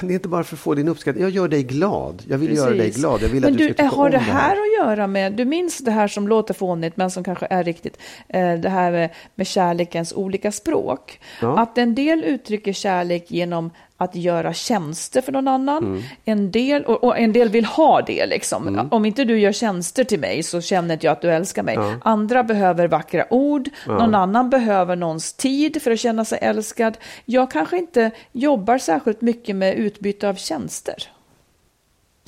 det 0.00 0.06
är 0.06 0.12
inte 0.12 0.28
bara 0.28 0.44
för 0.44 0.56
att 0.56 0.60
få 0.60 0.74
din 0.74 0.88
uppskattning, 0.88 1.22
jag 1.22 1.30
gör 1.32 1.48
dig 1.48 1.62
glad. 1.62 2.22
Jag 2.28 2.38
vill 2.38 2.48
Precis. 2.48 2.64
göra 2.64 2.74
dig 2.74 2.90
glad, 2.90 3.22
jag 3.22 3.28
vill 3.28 3.42
men 3.42 3.52
att 3.52 3.58
du, 3.58 3.68
du 3.68 3.74
ska 3.74 3.82
tycka 3.82 3.96
har 3.96 4.10
det 4.10 4.18
här, 4.18 4.32
här 4.32 4.52
att 4.52 4.86
göra 4.86 5.06
med, 5.06 5.32
du 5.32 5.44
minns 5.44 5.78
det 5.78 5.90
här 5.90 6.08
som 6.08 6.28
låter 6.28 6.54
fånigt, 6.54 6.96
men 6.96 7.10
som 7.10 7.24
kanske 7.24 7.46
är 7.50 7.64
riktigt, 7.64 7.98
eh, 8.28 8.54
det 8.54 8.68
här 8.68 8.92
med, 8.92 9.10
med 9.34 9.46
kärlekens 9.46 10.12
olika 10.12 10.52
språk. 10.52 11.20
Ja. 11.40 11.58
Att 11.58 11.78
en 11.78 11.94
del 11.94 12.24
uttrycker 12.24 12.72
kärlek 12.72 13.30
genom 13.30 13.70
att 13.96 14.14
göra 14.14 14.52
tjänster 14.52 15.20
för 15.20 15.32
någon 15.32 15.48
annan. 15.48 15.84
Mm. 15.84 16.02
En 16.24 16.50
del, 16.50 16.84
och, 16.84 17.04
och, 17.04 17.18
en 17.18 17.32
del 17.32 17.48
vill 17.48 17.64
ha 17.64 18.02
det. 18.02 18.26
Liksom. 18.26 18.68
Mm. 18.68 18.88
Om 18.90 19.04
inte 19.04 19.24
du 19.24 19.38
gör 19.38 19.52
tjänster 19.52 20.04
till 20.04 20.20
mig 20.20 20.42
så 20.42 20.60
känner 20.60 20.94
inte 20.94 21.06
jag 21.06 21.12
att 21.12 21.22
du 21.22 21.30
älskar 21.30 21.62
mig. 21.62 21.74
Ja. 21.74 21.94
Andra 22.02 22.42
behöver 22.42 22.88
vackra 22.88 23.24
ord, 23.30 23.68
ja. 23.86 23.92
någon 23.92 24.14
annan 24.14 24.50
behöver 24.50 24.96
någons 24.96 25.32
tid 25.32 25.82
för 25.82 25.90
att 25.90 26.00
känna 26.00 26.24
sig 26.24 26.38
älskad. 26.42 26.98
Jag 27.24 27.50
kanske 27.50 27.78
inte 27.78 28.10
jobbar 28.32 28.78
särskilt 28.78 29.20
mycket 29.20 29.56
med 29.56 29.74
utbyte 29.74 30.28
av 30.28 30.34
tjänster 30.34 31.08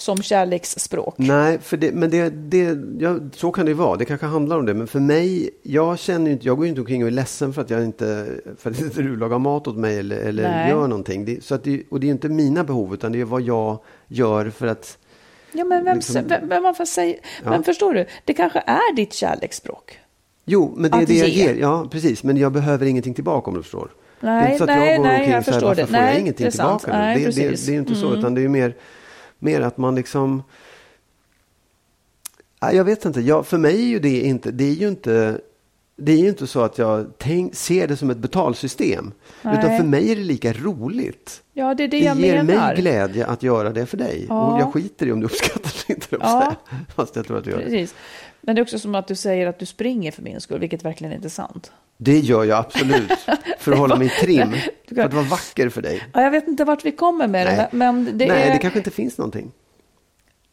som 0.00 0.22
kärleksspråk. 0.22 1.14
Nej, 1.16 1.58
för 1.58 1.76
det, 1.76 1.92
men 1.92 2.10
det, 2.10 2.30
det, 2.30 2.78
ja, 2.98 3.18
så 3.32 3.52
kan 3.52 3.66
det 3.66 3.74
vara. 3.74 3.96
Det 3.96 4.04
kanske 4.04 4.26
handlar 4.26 4.58
om 4.58 4.66
det. 4.66 4.74
Men 4.74 4.86
för 4.86 5.00
mig, 5.00 5.50
jag 5.62 5.98
känner 5.98 6.30
inte, 6.30 6.46
jag 6.46 6.56
går 6.56 6.66
inte 6.66 6.80
omkring 6.80 7.02
och 7.02 7.08
är 7.08 7.12
ledsen 7.12 7.52
för 7.52 7.62
att 7.62 7.70
jag 7.70 7.84
inte, 7.84 8.26
för 8.58 8.70
att 8.70 8.80
inte 8.80 9.02
du 9.02 9.16
lagar 9.16 9.38
mat 9.38 9.66
åt 9.66 9.76
mig 9.76 9.98
eller, 9.98 10.16
eller 10.16 10.68
gör 10.68 10.88
någonting. 10.88 11.24
Det, 11.24 11.44
så 11.44 11.54
att 11.54 11.64
det, 11.64 11.82
och 11.90 12.00
det 12.00 12.06
är 12.06 12.10
inte 12.10 12.28
mina 12.28 12.64
behov, 12.64 12.94
utan 12.94 13.12
det 13.12 13.20
är 13.20 13.24
vad 13.24 13.42
jag 13.42 13.78
gör 14.08 14.50
för 14.50 14.66
att... 14.66 14.98
Ja, 15.52 15.64
men 15.64 15.84
vem, 15.84 15.96
liksom, 15.96 16.14
vem, 16.28 16.48
vem, 16.48 16.62
vem, 16.62 16.86
säger, 16.86 17.18
ja. 17.44 17.50
men 17.50 17.64
förstår 17.64 17.94
du, 17.94 18.06
det 18.24 18.34
kanske 18.34 18.58
är 18.58 18.96
ditt 18.96 19.12
kärleksspråk. 19.12 19.98
Jo, 20.44 20.74
men 20.76 20.90
det 20.90 20.96
är 20.96 21.06
det 21.06 21.14
jag 21.14 21.28
ger. 21.28 21.54
Ja, 21.54 21.88
precis. 21.90 22.22
Men 22.22 22.36
jag 22.36 22.52
behöver 22.52 22.86
ingenting 22.86 23.14
tillbaka 23.14 23.50
om 23.50 23.56
du 23.56 23.62
förstår. 23.62 23.90
Nej, 24.20 24.42
det 24.42 24.48
är 24.48 24.52
inte 24.52 24.58
så 24.58 24.64
att 24.64 24.70
nej, 24.78 24.88
jag 24.88 24.96
går 24.96 25.04
nej, 25.04 25.18
omkring 25.18 25.34
jag 25.34 25.44
så 25.44 25.50
här, 25.50 25.60
varför 25.60 25.82
det. 25.82 25.86
får 25.86 25.92
nej, 25.92 26.12
jag 26.12 26.20
ingenting 26.20 26.50
tillbaka? 26.50 26.98
Nej, 26.98 27.24
det, 27.24 27.30
det, 27.30 27.66
det, 27.66 27.74
är 27.74 27.78
inte 27.78 27.92
mm. 27.92 28.02
så, 28.02 28.14
utan 28.14 28.34
det 28.34 28.44
är 28.44 28.48
mer 28.48 28.74
mer 29.38 29.60
att 29.60 29.78
man 29.78 29.94
liksom... 29.94 30.42
Jag 32.60 32.84
vet 32.84 33.04
inte, 33.04 33.20
jag, 33.20 33.46
för 33.46 33.58
mig 33.58 33.74
är 33.74 33.86
ju 33.86 33.98
det 33.98 34.20
inte, 34.20 34.50
det 34.50 34.64
är 34.64 34.74
ju 34.74 34.88
inte, 34.88 35.40
det 35.96 36.12
är 36.12 36.16
ju 36.16 36.28
inte 36.28 36.46
så 36.46 36.60
att 36.60 36.78
jag 36.78 37.06
tänk, 37.18 37.54
ser 37.54 37.88
det 37.88 37.96
som 37.96 38.10
ett 38.10 38.18
betalsystem. 38.18 39.12
Nej. 39.42 39.58
Utan 39.58 39.76
för 39.76 39.84
mig 39.84 40.12
är 40.12 40.16
det 40.16 40.22
lika 40.22 40.52
roligt. 40.52 41.42
Ja, 41.52 41.74
det 41.74 41.84
är 41.84 41.88
det, 41.88 41.96
det 41.96 42.04
ger 42.04 42.42
menar. 42.42 42.66
mig 42.66 42.76
glädje 42.76 43.26
att 43.26 43.42
göra 43.42 43.70
det 43.70 43.86
för 43.86 43.96
dig. 43.96 44.26
Ja. 44.28 44.46
Och 44.46 44.60
jag 44.60 44.72
skiter 44.72 45.06
i 45.06 45.12
om 45.12 45.20
du 45.20 45.26
uppskattar 45.26 45.72
det 45.86 45.92
inte. 45.92 46.16
Ja. 46.20 46.54
Fast 46.94 47.16
jag 47.16 47.26
tror 47.26 47.38
att 47.38 47.44
du 47.44 47.50
gör 47.50 47.58
Precis. 47.58 47.92
det. 47.92 47.96
Men 48.40 48.54
det 48.54 48.60
är 48.60 48.62
också 48.62 48.78
som 48.78 48.94
att 48.94 49.08
du 49.08 49.14
säger 49.14 49.46
att 49.46 49.58
du 49.58 49.66
springer 49.66 50.12
för 50.12 50.22
min 50.22 50.40
skull, 50.40 50.60
vilket 50.60 50.84
verkligen 50.84 51.12
inte 51.12 51.28
är 51.28 51.30
sant. 51.30 51.72
Det 52.00 52.18
gör 52.18 52.44
jag 52.44 52.58
absolut, 52.58 53.12
för 53.58 53.72
att 53.72 53.78
hålla 53.78 53.96
mig 53.96 54.08
trim. 54.08 54.54
För 54.88 55.00
att 55.00 55.14
vara 55.14 55.24
vacker 55.24 55.68
för 55.68 55.82
dig. 55.82 56.02
Ja, 56.12 56.22
jag 56.22 56.30
vet 56.30 56.48
inte 56.48 56.64
vart 56.64 56.84
vi 56.84 56.92
kommer 56.92 57.28
med 57.28 57.46
Nej. 57.46 57.56
det. 57.56 57.68
Men 57.76 58.04
det 58.18 58.26
Nej, 58.26 58.42
är... 58.42 58.52
det 58.52 58.58
kanske 58.58 58.78
inte 58.78 58.90
finns 58.90 59.18
någonting. 59.18 59.52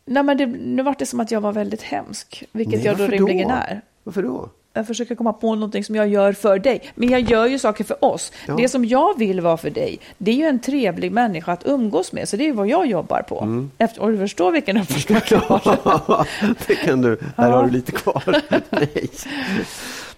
Nej, 0.06 0.24
men 0.24 0.38
det, 0.38 0.46
nu 0.46 0.84
var 0.84 0.96
det 1.00 1.06
som 1.06 1.20
att 1.20 1.32
jag 1.32 1.41
var 1.41 1.54
väldigt 1.54 1.82
hemsk, 1.82 2.43
vilket 2.52 2.76
Nej, 2.76 2.86
jag 2.86 2.98
då 2.98 3.08
rimligen 3.08 3.48
då? 3.48 3.54
är. 3.56 3.82
Varför 4.04 4.24
då? 4.24 4.50
Jag 4.74 4.88
försöker 4.88 5.16
komma 5.16 5.34
på 5.34 5.56
någonting 5.56 5.84
som 5.84 5.96
jag 5.96 6.08
gör 6.08 6.34
för 6.34 6.60
dig. 6.60 6.91
Men 6.96 7.10
jag 7.10 7.22
gör 7.22 7.46
ju 7.46 7.60
saker 7.60 7.84
för 7.84 8.06
oss. 8.06 8.32
Ja. 8.48 8.56
Det 8.56 8.70
som 8.70 8.86
jag 8.86 9.18
vill 9.18 9.41
vara 9.41 9.58
för 9.58 9.70
dig, 9.70 10.00
det 10.18 10.32
är 10.32 10.36
ju 10.36 10.43
en 10.43 10.60
trevlig 10.60 11.12
människa 11.12 11.52
att 11.52 11.66
umgås 11.66 12.14
med. 12.14 12.30
Så 12.30 12.38
det 12.38 12.43
är 12.43 12.46
ju 12.46 12.52
vad 12.52 12.68
jag 12.68 12.88
jobbar 12.88 13.22
på. 13.22 13.41
Mm. 13.41 13.72
Efter, 13.78 14.02
och 14.02 14.12
du 14.12 14.18
förstår 14.18 14.52
vilken 14.52 14.78
uppförsbacke 14.78 15.36
jag 15.36 15.41
har. 15.41 16.28
det 16.68 16.76
kan 16.76 17.02
du. 17.02 17.18
Här 17.38 17.50
ja. 17.50 17.56
har 17.56 17.64
du 17.64 17.70
lite 17.70 17.91
kvar. 17.91 18.41
Nej. 18.70 19.10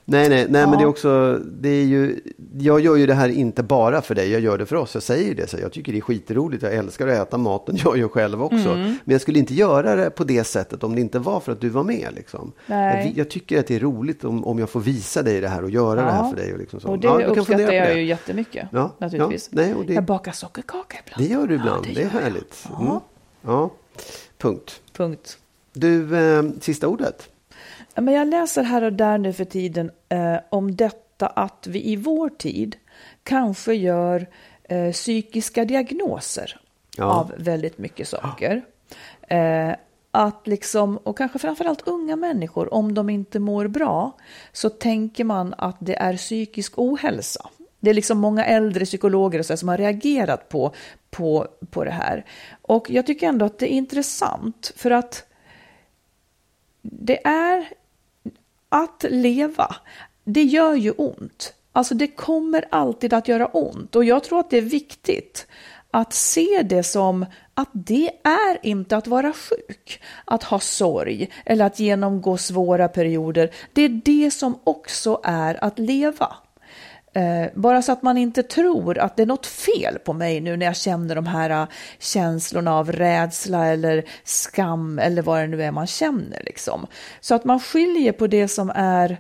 Nej, 0.10 0.30
nej, 0.30 0.46
nej 0.50 0.62
Ja. 0.62 0.68
men 0.70 0.78
det 0.80 0.84
är 0.84 0.88
också, 0.88 1.40
det 1.62 1.70
är 1.70 1.84
ju, 1.84 2.20
jag 2.60 2.80
gör 2.80 2.96
ju 2.96 3.06
det 3.06 3.14
här 3.14 3.30
inte 3.30 3.64
bara 3.64 4.02
för 4.02 4.16
dig, 4.16 4.32
jag 4.32 4.42
gör 4.42 4.58
det 4.58 4.66
för 4.66 4.76
oss. 4.76 4.94
Jag 4.94 5.04
säger 5.04 5.28
ju 5.28 5.34
det, 5.34 5.48
så 5.48 5.58
jag 5.62 5.72
tycker 5.72 5.92
det 5.92 5.98
är 5.98 6.02
skitroligt, 6.02 6.64
jag 6.64 6.74
älskar 6.74 7.08
att 7.08 7.28
äta 7.28 7.38
maten, 7.38 7.78
jag 7.84 7.98
gör 7.98 8.08
själv 8.08 8.44
också. 8.44 8.56
Mm. 8.70 8.82
Men 8.82 9.12
jag 9.12 9.22
skulle 9.22 9.40
inte 9.40 9.54
göra 9.54 9.96
det 9.96 10.10
på 10.10 10.24
det 10.24 10.44
sättet 10.44 10.84
om 10.84 10.96
det 10.96 11.02
inte 11.02 11.20
var 11.20 11.40
för 11.40 11.52
att 11.52 11.62
du 11.62 11.70
var 11.70 11.84
med. 11.84 12.08
Liksom. 12.16 12.52
Jag, 12.66 13.14
jag 13.16 13.30
tycker 13.30 13.60
att 13.60 13.68
det 13.68 13.76
är 13.76 13.80
roligt 13.80 14.24
om, 14.24 14.46
om 14.46 14.60
jag 14.60 14.70
får 14.70 14.80
visa 14.80 15.24
dig 15.24 15.42
det 15.42 15.48
här 15.48 15.64
och 15.64 15.70
göra 15.70 16.02
det 16.06 16.12
här 16.12 16.30
för 16.30 16.36
dig. 16.38 16.54
Och, 16.54 16.60
liksom 16.60 16.80
så. 16.80 16.88
och 16.88 17.00
det 17.00 17.08
Ja, 17.08 17.26
uppskattar 17.26 17.60
jag 17.74 17.88
det. 17.90 17.94
ju 17.94 18.06
jättemycket. 18.06 18.68
Ja, 18.72 18.92
naturligtvis. 18.98 19.50
ja, 19.52 19.62
nej, 19.62 19.74
och 19.74 19.86
det- 19.86 19.94
Jag 19.94 20.04
bakar 20.06 20.32
sockerkaka 20.32 20.98
ibland. 21.06 21.24
Det 21.30 21.34
gör 21.34 21.48
du 21.48 21.56
ibland, 21.56 21.86
Ja, 21.88 21.92
det, 21.96 22.02
är 22.04 22.10
härligt. 22.10 22.68
Ja. 22.70 22.82
Mm. 22.82 23.00
Ja, 23.42 23.70
punkt. 24.38 24.82
Punkt. 24.94 25.38
Du, 25.74 26.18
eh, 26.18 26.44
sista 26.62 26.88
ordet. 26.88 27.30
Men 28.02 28.14
jag 28.14 28.28
läser 28.28 28.64
här 28.64 28.82
och 28.82 28.94
där 28.94 29.18
nu 29.18 29.34
för 29.34 29.46
tiden 29.46 29.92
eh, 30.10 30.38
om 30.50 30.76
detta 30.76 31.28
att 31.28 31.68
vi 31.68 31.92
i 31.92 31.96
vår 31.96 32.30
tid 32.30 32.76
kanske 33.24 33.74
gör 33.74 34.28
eh, 34.64 34.92
psykiska 34.92 35.66
diagnoser 35.66 36.60
Ja. 36.98 37.06
av 37.06 37.34
väldigt 37.38 37.78
mycket 37.78 38.08
saker. 38.08 38.66
Eh, 39.28 39.76
att 40.12 40.48
liksom, 40.48 40.98
och 40.98 41.18
kanske 41.18 41.40
framförallt 41.40 41.88
unga 41.88 42.16
människor, 42.16 42.74
om 42.74 42.94
de 42.94 43.10
inte 43.10 43.40
mår 43.40 43.68
bra, 43.68 44.18
så 44.52 44.70
tänker 44.70 45.24
man 45.24 45.56
att 45.58 45.78
det 45.80 45.96
är 45.96 46.18
psykisk 46.18 46.74
ohälsa. 46.76 47.50
Det 47.80 47.90
är 47.90 47.94
liksom 47.94 48.18
många 48.18 48.46
äldre 48.46 48.86
psykologer 48.86 49.40
och 49.40 49.46
så 49.46 49.58
som 49.58 49.70
har 49.70 49.78
reagerat 49.78 50.50
på, 50.50 50.74
på, 51.10 51.48
på 51.70 51.84
det 51.84 51.92
här. 51.92 52.26
Och 52.62 52.90
jag 52.90 53.06
tycker 53.06 53.28
ändå 53.28 53.46
att 53.46 53.60
det 53.60 53.74
är 53.74 53.76
intressant, 53.76 54.74
för 54.76 54.92
att 54.92 55.26
det 56.82 57.28
är 57.28 57.68
att 58.70 59.06
leva, 59.10 59.76
det 60.24 60.44
gör 60.44 60.74
ju 60.74 60.92
ont. 60.92 61.54
Alltså 61.72 61.96
det 61.96 62.08
kommer 62.08 62.66
alltid 62.72 63.14
att 63.14 63.28
göra 63.28 63.46
ont 63.46 63.96
och 63.96 64.04
jag 64.04 64.24
tror 64.24 64.40
att 64.40 64.50
det 64.50 64.58
är 64.58 64.62
viktigt 64.62 65.48
att 65.92 66.14
se 66.14 66.62
det 66.64 66.84
som 66.84 67.26
att 67.54 67.70
det 67.74 68.12
är 68.24 68.58
inte 68.66 68.98
att 68.98 69.08
vara 69.08 69.34
sjuk, 69.34 70.02
att 70.26 70.44
ha 70.44 70.60
sorg 70.60 71.30
eller 71.46 71.66
att 71.66 71.80
genomgå 71.80 72.38
svåra 72.38 72.88
perioder. 72.88 73.50
Det 73.74 73.82
är 73.82 74.02
det 74.06 74.32
som 74.32 74.60
också 74.64 75.20
är 75.24 75.64
att 75.64 75.80
leva. 75.80 76.36
Eh, 77.18 77.50
bara 77.54 77.82
så 77.82 77.92
att 77.92 78.04
man 78.04 78.18
inte 78.18 78.44
tror 78.44 78.98
att 78.98 79.16
det 79.16 79.22
är 79.22 79.28
något 79.28 79.46
fel 79.46 80.00
på 80.00 80.14
mig 80.14 80.42
nu 80.42 80.58
när 80.58 80.66
jag 80.66 80.76
känner 80.76 81.16
de 81.16 81.28
här 81.28 81.50
eh, 81.50 81.68
känslorna 82.00 82.76
av 82.76 82.92
rädsla 82.92 83.68
eller 83.68 84.04
skam 84.24 85.00
eller 85.00 85.22
vad 85.22 85.42
det 85.42 85.48
nu 85.48 85.64
är 85.64 85.72
man 85.72 85.88
känner. 85.88 86.44
Liksom. 86.44 86.88
Så 87.20 87.36
att 87.36 87.46
man 87.46 87.60
skiljer 87.60 88.12
på 88.12 88.28
det 88.28 88.48
som 88.48 88.72
är 88.76 89.18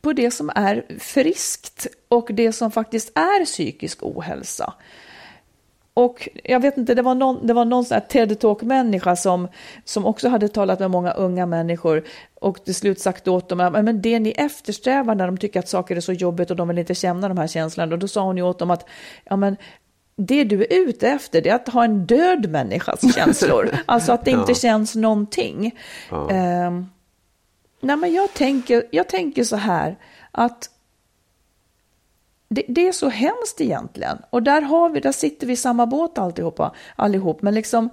på 0.00 0.12
det 0.12 0.30
som 0.30 0.50
är 0.54 0.84
friskt 0.98 1.86
och 2.08 2.28
det 2.32 2.52
som 2.52 2.70
faktiskt 2.70 3.18
är 3.18 3.44
psykisk 3.44 4.02
ohälsa. 4.02 4.74
Och 5.94 6.28
jag 6.44 6.60
vet 6.60 6.76
inte, 6.78 6.94
det 6.94 7.02
var 7.02 7.14
någon, 7.14 7.46
det 7.46 7.52
var 7.52 7.64
någon 7.64 7.84
sån 7.84 7.94
här 7.94 8.00
TED-talk-människa 8.08 9.16
som, 9.16 9.48
som 9.84 10.06
också 10.06 10.28
hade 10.28 10.48
talat 10.48 10.78
med 10.80 10.90
många 10.90 11.12
unga 11.12 11.46
människor 11.46 12.02
och 12.40 12.64
till 12.64 12.74
slut 12.74 13.00
sagt 13.00 13.28
åt 13.28 13.48
dem 13.48 13.60
att 13.60 13.84
men 13.84 14.02
det 14.02 14.18
ni 14.18 14.30
eftersträvar 14.30 15.14
när 15.14 15.26
de 15.26 15.36
tycker 15.38 15.60
att 15.60 15.68
saker 15.68 15.96
är 15.96 16.00
så 16.00 16.12
jobbigt 16.12 16.50
och 16.50 16.56
de 16.56 16.68
vill 16.68 16.78
inte 16.78 16.94
känna 16.94 17.28
de 17.28 17.38
här 17.38 17.46
känslorna, 17.46 17.92
och 17.94 17.98
då 17.98 18.08
sa 18.08 18.22
hon 18.22 18.36
ju 18.36 18.42
åt 18.42 18.58
dem 18.58 18.70
att 18.70 18.88
ja, 19.24 19.36
men, 19.36 19.56
det 20.16 20.44
du 20.44 20.62
är 20.62 20.66
ute 20.88 21.08
efter 21.08 21.40
det 21.42 21.50
är 21.50 21.54
att 21.54 21.68
ha 21.68 21.84
en 21.84 22.06
död 22.06 22.50
människas 22.50 23.14
känslor, 23.14 23.70
alltså 23.86 24.12
att 24.12 24.24
det 24.24 24.30
inte 24.30 24.52
Ja. 24.52 24.54
känns 24.54 24.94
någonting. 24.96 25.78
Ehm, 26.30 26.86
nej, 27.80 27.96
men 27.96 28.12
jag 28.12 28.34
tänker, 28.34 28.82
jag 28.90 29.08
tänker 29.08 29.44
så 29.44 29.56
här 29.56 29.96
att 30.32 30.70
det, 32.54 32.64
det 32.68 32.88
är 32.88 32.92
så 32.92 33.08
hemskt 33.08 33.60
egentligen. 33.60 34.18
Och 34.30 34.42
där, 34.42 34.62
har 34.62 34.90
vi, 34.90 35.00
där 35.00 35.12
sitter 35.12 35.46
vi 35.46 35.52
i 35.52 35.56
samma 35.56 35.86
båt 35.86 36.18
alltihopa, 36.18 36.74
allihop. 36.96 37.42
Men 37.42 37.54
liksom 37.54 37.90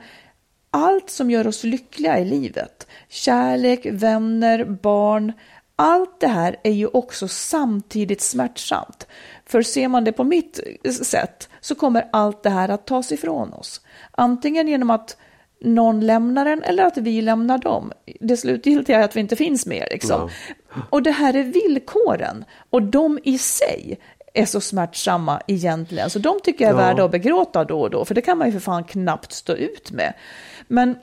allt 0.72 1.10
som 1.10 1.32
gör 1.32 1.48
oss 1.48 1.64
lyckliga 1.64 2.20
i 2.20 2.26
livet, 2.26 2.88
kärlek, 3.10 3.88
vänner, 3.92 4.66
barn, 4.66 5.34
allt 5.76 6.20
det 6.20 6.28
här 6.28 6.56
är 6.64 6.72
ju 6.72 6.88
också 6.88 7.28
samtidigt 7.28 8.22
smärtsamt. 8.22 9.08
För 9.46 9.62
ser 9.62 9.88
man 9.88 10.04
det 10.04 10.12
på 10.12 10.24
mitt 10.24 10.60
sätt 11.02 11.50
så 11.62 11.76
kommer 11.76 12.10
allt 12.12 12.44
det 12.44 12.50
här 12.50 12.70
att 12.70 12.86
tas 12.86 13.12
ifrån 13.12 13.54
oss. 13.54 13.82
Antingen 14.12 14.68
genom 14.68 14.90
att 14.90 15.18
någon 15.60 16.06
lämnar 16.06 16.46
en 16.46 16.64
eller 16.64 16.84
att 16.84 16.98
vi 16.98 17.22
lämnar 17.22 17.58
dem. 17.58 17.92
Det 18.20 18.38
slutgiltiga 18.38 19.00
är 19.00 19.04
att 19.04 19.16
vi 19.16 19.20
inte 19.20 19.36
finns 19.36 19.66
mer. 19.66 19.88
Liksom. 19.92 20.30
Och 20.90 21.04
det 21.04 21.12
här 21.12 21.36
är 21.36 21.44
villkoren. 21.44 22.46
Och 22.70 22.84
de 22.84 23.20
i 23.24 23.38
sig 23.38 24.00
är 24.40 24.46
så 24.46 24.62
smärtsamma 24.62 25.42
egentligen. 25.48 26.10
Så 26.10 26.20
de 26.20 26.40
tycker 26.44 26.66
jag 26.66 26.74
är 26.74 26.80
Ja. 26.82 26.88
värda 26.88 27.04
att 27.06 27.12
begråta 27.12 27.64
då 27.64 27.82
och 27.82 27.90
då. 27.90 28.06
För 28.06 28.16
det 28.16 28.22
kan 28.22 28.38
man 28.38 28.48
ju 28.48 28.54
för 28.54 28.60
fan 28.60 28.84
knappt 28.84 29.32
stå 29.32 29.54
ut 29.54 29.92
med. 29.92 30.14
Men 30.68 30.96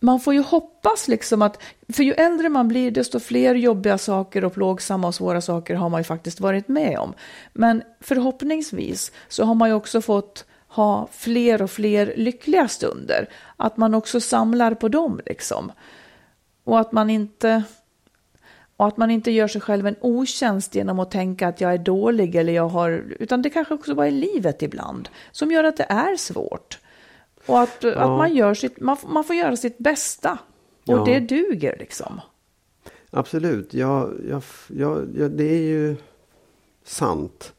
man 0.00 0.20
får 0.20 0.34
ju 0.34 0.40
hoppas 0.42 1.08
liksom 1.08 1.42
att, 1.42 1.62
för 1.92 2.02
ju 2.02 2.12
äldre 2.12 2.48
man 2.48 2.68
blir 2.68 2.90
desto 2.90 3.20
fler 3.20 3.54
jobbiga 3.54 3.98
saker 3.98 4.44
och 4.44 4.54
plågsamma 4.54 5.08
och 5.08 5.14
svåra 5.14 5.40
saker 5.40 5.74
har 5.74 5.88
man 5.88 6.00
ju 6.00 6.04
faktiskt 6.04 6.40
varit 6.40 6.68
med 6.68 6.98
om. 6.98 7.14
Men 7.52 7.82
förhoppningsvis 8.00 9.12
så 9.28 9.44
har 9.44 9.54
man 9.54 9.68
ju 9.68 9.74
också 9.74 10.00
fått 10.00 10.44
ha 10.68 11.08
fler 11.12 11.62
och 11.62 11.70
fler 11.70 12.14
lyckliga 12.16 12.68
stunder. 12.68 13.28
Att 13.56 13.76
man 13.76 13.94
också 13.94 14.20
samlar 14.20 14.74
på 14.74 14.88
dem 14.88 15.20
liksom. 15.26 15.72
Och 16.64 16.80
att 16.80 16.92
man 16.92 17.10
inte 17.10 17.62
och 18.76 18.86
att 18.86 18.96
man 18.96 19.10
inte 19.10 19.30
gör 19.30 19.48
sig 19.48 19.60
själv 19.60 19.86
en 19.86 19.96
otjänst 20.00 20.74
genom 20.74 20.98
att 21.00 21.10
tänka 21.10 21.48
att 21.48 21.60
jag 21.60 21.72
är 21.74 21.78
dålig 21.78 22.34
eller 22.34 22.52
jag 22.52 22.68
har, 22.68 23.04
utan 23.18 23.42
det 23.42 23.50
kanske 23.50 23.74
också 23.74 23.94
bara 23.94 24.06
är 24.06 24.10
livet 24.10 24.62
ibland 24.62 25.08
som 25.32 25.50
gör 25.52 25.64
att 25.64 25.76
det 25.76 25.86
är 25.88 26.16
svårt. 26.16 26.78
Och 27.46 27.60
att, 27.60 27.84
att 27.84 28.08
man, 28.08 28.34
gör 28.34 28.54
sitt, 28.54 28.80
man, 28.80 28.96
man 29.06 29.24
får 29.24 29.36
göra 29.36 29.56
sitt 29.56 29.78
bästa. 29.78 30.32
Och 30.86 30.98
Ja. 30.98 31.04
det 31.04 31.20
duger 31.20 31.76
liksom. 31.78 32.20
Absolut, 33.10 33.74
ja, 33.74 34.08
ja, 34.30 34.40
ja, 34.68 35.00
ja, 35.16 35.28
det 35.28 35.44
är 35.44 35.62
ju 35.62 35.96
sant. 36.84 37.52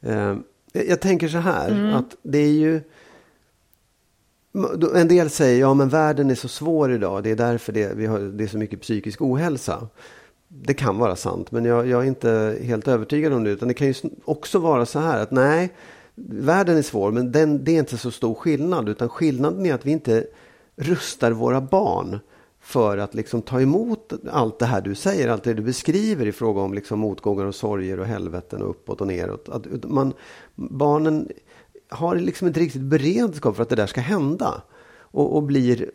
Eh, 0.00 0.36
jag, 0.72 1.00
tänker 1.00 1.28
så 1.28 1.38
här, 1.38 1.70
Mm. 1.70 1.94
att 1.94 2.16
det 2.22 2.38
är 2.38 2.52
ju... 2.52 2.80
En 4.94 5.08
del 5.08 5.30
säger, 5.30 5.60
ja 5.60 5.74
men 5.74 5.88
världen 5.88 6.30
är 6.30 6.34
så 6.34 6.48
svår 6.48 6.92
idag, 6.92 7.22
det 7.22 7.30
är 7.30 7.36
därför 7.36 7.72
det, 7.72 7.94
vi 7.96 8.06
har, 8.06 8.18
det 8.18 8.44
är 8.44 8.48
så 8.48 8.58
mycket 8.58 8.80
psykisk 8.80 9.22
ohälsa. 9.22 9.88
Det 10.48 10.74
kan 10.74 10.98
vara 10.98 11.16
sant, 11.16 11.50
men 11.50 11.64
jag, 11.64 11.86
jag 11.86 12.02
är 12.02 12.06
inte 12.06 12.58
helt 12.62 12.88
övertygad 12.88 13.32
om 13.32 13.44
det. 13.44 13.50
Utan 13.50 13.68
det 13.68 13.74
kan 13.74 13.86
ju 13.86 13.94
också 14.24 14.58
vara 14.58 14.86
så 14.86 14.98
här 14.98 15.22
att 15.22 15.30
nej, 15.30 15.72
världen 16.14 16.76
är 16.76 16.82
svår, 16.82 17.12
men 17.12 17.32
den, 17.32 17.64
det 17.64 17.72
är 17.72 17.78
inte 17.78 17.98
så 17.98 18.10
stor 18.10 18.34
skillnad. 18.34 18.88
Utan 18.88 19.08
skillnaden 19.08 19.66
är 19.66 19.74
att 19.74 19.86
vi 19.86 19.90
inte 19.90 20.26
rustar 20.76 21.30
våra 21.30 21.60
barn 21.60 22.18
för 22.60 22.98
att 22.98 23.14
liksom 23.14 23.42
ta 23.42 23.60
emot 23.60 24.12
allt 24.30 24.58
det 24.58 24.66
här 24.66 24.80
du 24.80 24.94
säger, 24.94 25.28
allt 25.28 25.42
det 25.42 25.54
du 25.54 25.62
beskriver 25.62 26.26
i 26.26 26.32
fråga 26.32 26.60
om 26.60 26.74
liksom 26.74 26.98
motgångar 26.98 27.44
och 27.44 27.54
sorger 27.54 28.00
och 28.00 28.06
helveten 28.06 28.62
och 28.62 28.70
uppåt 28.70 29.00
och 29.00 29.06
neråt. 29.06 29.48
Att 29.48 29.84
man, 29.84 30.12
barnen 30.54 31.28
har 31.88 32.16
liksom 32.16 32.48
inte 32.48 32.60
riktigt 32.60 32.82
beredskap 32.82 33.56
för 33.56 33.62
att 33.62 33.68
det 33.68 33.76
där 33.76 33.86
ska 33.86 34.00
hända. 34.00 34.62
Och, 35.16 35.36
och 35.36 35.42
blir, 35.42 35.90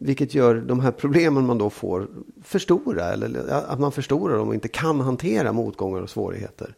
vilket 0.00 0.34
gör 0.34 0.54
de 0.54 0.80
här 0.80 0.90
problemen 0.90 1.46
man 1.46 1.58
då 1.58 1.70
får 1.70 2.08
för 2.44 2.58
stora. 2.58 3.04
Eller 3.04 3.48
att 3.50 3.80
man 3.80 3.92
förstorar 3.92 4.38
dem 4.38 4.48
och 4.48 4.54
inte 4.54 4.68
kan 4.68 5.00
hantera 5.00 5.52
motgångar 5.52 6.02
och 6.02 6.10
svårigheter. 6.10 6.74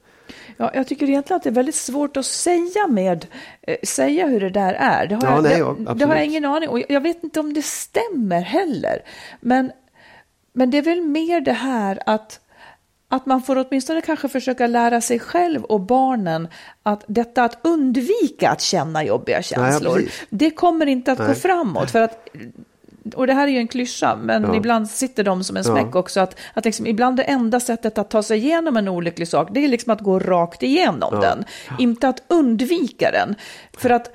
Ja, 0.56 0.70
jag 0.74 0.86
tycker 0.86 1.08
egentligen 1.08 1.36
att 1.36 1.42
det 1.42 1.50
är 1.50 1.54
väldigt 1.54 1.74
svårt 1.74 2.16
att 2.16 2.26
säga 2.26 2.86
med, 2.88 3.26
eh, 3.62 3.76
säga 3.84 4.26
hur 4.26 4.40
det 4.40 4.50
där 4.50 4.74
är. 4.74 5.06
Det 5.06 5.14
har, 5.14 5.22
Ja, 5.22 5.34
jag, 5.34 5.42
nej, 5.42 5.84
ja, 5.86 5.94
det 5.94 6.04
har 6.04 6.16
jag 6.16 6.26
ingen 6.26 6.44
aning 6.44 6.68
och 6.68 6.80
jag 6.88 7.00
vet 7.00 7.24
inte 7.24 7.40
om 7.40 7.54
det 7.54 7.62
stämmer 7.62 8.40
heller. 8.40 9.02
Men, 9.40 9.72
men 10.52 10.70
det 10.70 10.78
är 10.78 10.82
väl 10.82 11.02
mer 11.02 11.40
det 11.40 11.52
här 11.52 12.02
att, 12.06 12.40
att 13.12 13.26
man 13.26 13.42
får 13.42 13.56
åtminstone 13.68 14.00
kanske 14.00 14.28
försöka 14.28 14.66
lära 14.66 15.00
sig 15.00 15.18
själv 15.18 15.64
och 15.64 15.80
barnen 15.80 16.48
att 16.82 17.04
detta 17.06 17.44
att 17.44 17.58
undvika 17.62 18.50
att 18.50 18.60
känna 18.60 19.04
jobbiga 19.04 19.42
känslor, 19.42 19.94
precis. 19.94 20.22
det 20.30 20.50
kommer 20.50 20.86
inte 20.86 21.12
att 21.12 21.18
gå 21.18 21.24
Nej. 21.24 21.34
framåt. 21.34 21.90
För 21.90 22.00
att 22.00 22.28
och 23.14 23.26
det 23.26 23.32
här 23.34 23.46
är 23.46 23.50
ju 23.50 23.58
en 23.58 23.68
klyscha, 23.68 24.16
men 24.22 24.42
Ja. 24.42 24.54
ibland 24.56 24.90
sitter 24.90 25.24
de 25.24 25.44
som 25.44 25.56
en 25.56 25.62
Ja. 25.66 25.70
smäck 25.72 25.94
också. 25.94 26.20
Att, 26.20 26.36
att 26.54 26.64
liksom, 26.64 26.86
ibland 26.86 27.16
det 27.16 27.22
enda 27.22 27.60
sättet 27.60 27.98
att 27.98 28.10
ta 28.10 28.22
sig 28.22 28.38
igenom 28.38 28.76
en 28.76 28.88
olycklig 28.88 29.28
sak, 29.28 29.48
det 29.52 29.64
är 29.64 29.68
liksom 29.68 29.92
att 29.92 30.00
gå 30.00 30.18
rakt 30.18 30.62
igenom 30.62 31.10
Ja. 31.12 31.20
den. 31.20 31.44
Inte 31.78 32.08
att 32.08 32.22
undvika 32.28 33.10
den. 33.10 33.34
För 33.72 33.90
att 33.90 34.10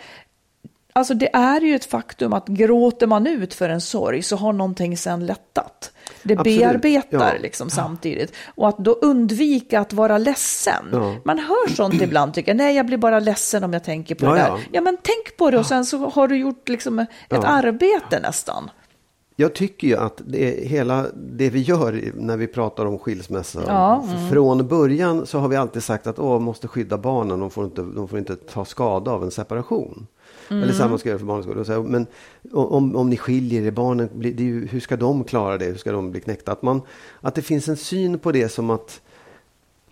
Alltså 0.97 1.13
det 1.13 1.35
är 1.35 1.61
ju 1.61 1.75
ett 1.75 1.85
faktum 1.85 2.33
att 2.33 2.47
gråter 2.47 3.07
man 3.07 3.27
ut 3.27 3.53
för 3.53 3.69
en 3.69 3.81
sorg 3.81 4.21
så 4.21 4.35
har 4.35 4.53
någonting 4.53 4.97
sen 4.97 5.25
lättat. 5.25 5.91
Det 6.27 6.33
Absolut, 6.39 6.59
bearbetar 6.59 7.33
ja. 7.35 7.41
liksom 7.41 7.69
samtidigt. 7.69 8.33
Och 8.55 8.67
att 8.67 8.77
då 8.77 8.91
undvika 8.91 9.79
att 9.79 9.93
vara 9.93 10.17
ledsen. 10.17 10.85
Ja. 10.91 11.15
Man 11.25 11.39
hör 11.39 11.69
sånt 11.75 12.01
ibland, 12.01 12.33
tycker 12.33 12.51
jag. 12.51 12.57
Nej, 12.57 12.75
jag 12.75 12.85
blir 12.85 12.97
bara 12.97 13.19
ledsen 13.19 13.63
om 13.63 13.73
jag 13.73 13.83
tänker 13.83 14.15
på 14.15 14.25
Ja, 14.25 14.29
det 14.31 14.37
där. 14.37 14.67
ja. 14.71 14.81
Men 14.81 14.97
tänk 15.03 15.37
på 15.37 15.51
det 15.51 15.57
och 15.57 15.65
sen 15.65 15.85
så 15.85 16.09
har 16.09 16.27
du 16.27 16.37
gjort 16.37 16.69
liksom 16.69 16.99
ett 16.99 17.43
arbete 17.43 18.19
nästan. 18.19 18.69
jag 19.35 19.55
tycker 19.55 19.87
ju 19.87 19.97
att 19.97 20.21
det, 20.25 20.67
hela 20.67 21.05
det 21.15 21.49
vi 21.49 21.61
gör 21.61 22.11
när 22.15 22.37
vi 22.37 22.47
pratar 22.47 22.85
om 22.85 22.99
skilsmässa. 22.99 23.61
Ja, 23.67 24.03
mm. 24.03 24.29
Från 24.31 24.67
början 24.67 25.25
så 25.25 25.39
har 25.39 25.47
vi 25.47 25.55
alltid 25.55 25.83
sagt 25.83 26.07
att 26.07 26.19
åh, 26.19 26.39
måste 26.39 26.67
skydda 26.67 26.97
barnen. 26.97 27.39
De 27.39 27.49
får 27.51 27.65
inte, 27.65 27.81
de 27.81 28.07
får 28.07 28.19
inte 28.19 28.35
ta 28.35 28.65
skada 28.65 29.11
av 29.11 29.23
en 29.23 29.31
separation. 29.31 30.07
Mm. 30.49 30.63
Eller 30.63 30.73
samma 30.73 30.97
ska 30.97 31.09
göra 31.09 31.19
för. 31.19 31.57
Och 31.57 31.65
så 31.65 31.83
Men 31.83 32.07
om, 32.51 32.95
om 32.95 33.09
ni 33.09 33.17
skiljer 33.17 33.61
er, 33.61 33.71
barnen, 33.71 34.09
ju, 34.21 34.67
hur 34.67 34.79
ska 34.79 34.97
de 34.97 35.23
klara 35.23 35.57
det? 35.57 35.65
Hur 35.65 35.77
ska 35.77 35.91
de 35.91 36.11
bli 36.11 36.21
knäckta? 36.21 36.51
Att, 36.51 36.61
man, 36.61 36.81
att 37.21 37.35
det 37.35 37.41
finns 37.41 37.67
en 37.67 37.77
syn 37.77 38.19
på 38.19 38.31
det 38.31 38.49
som 38.49 38.69
att 38.69 39.01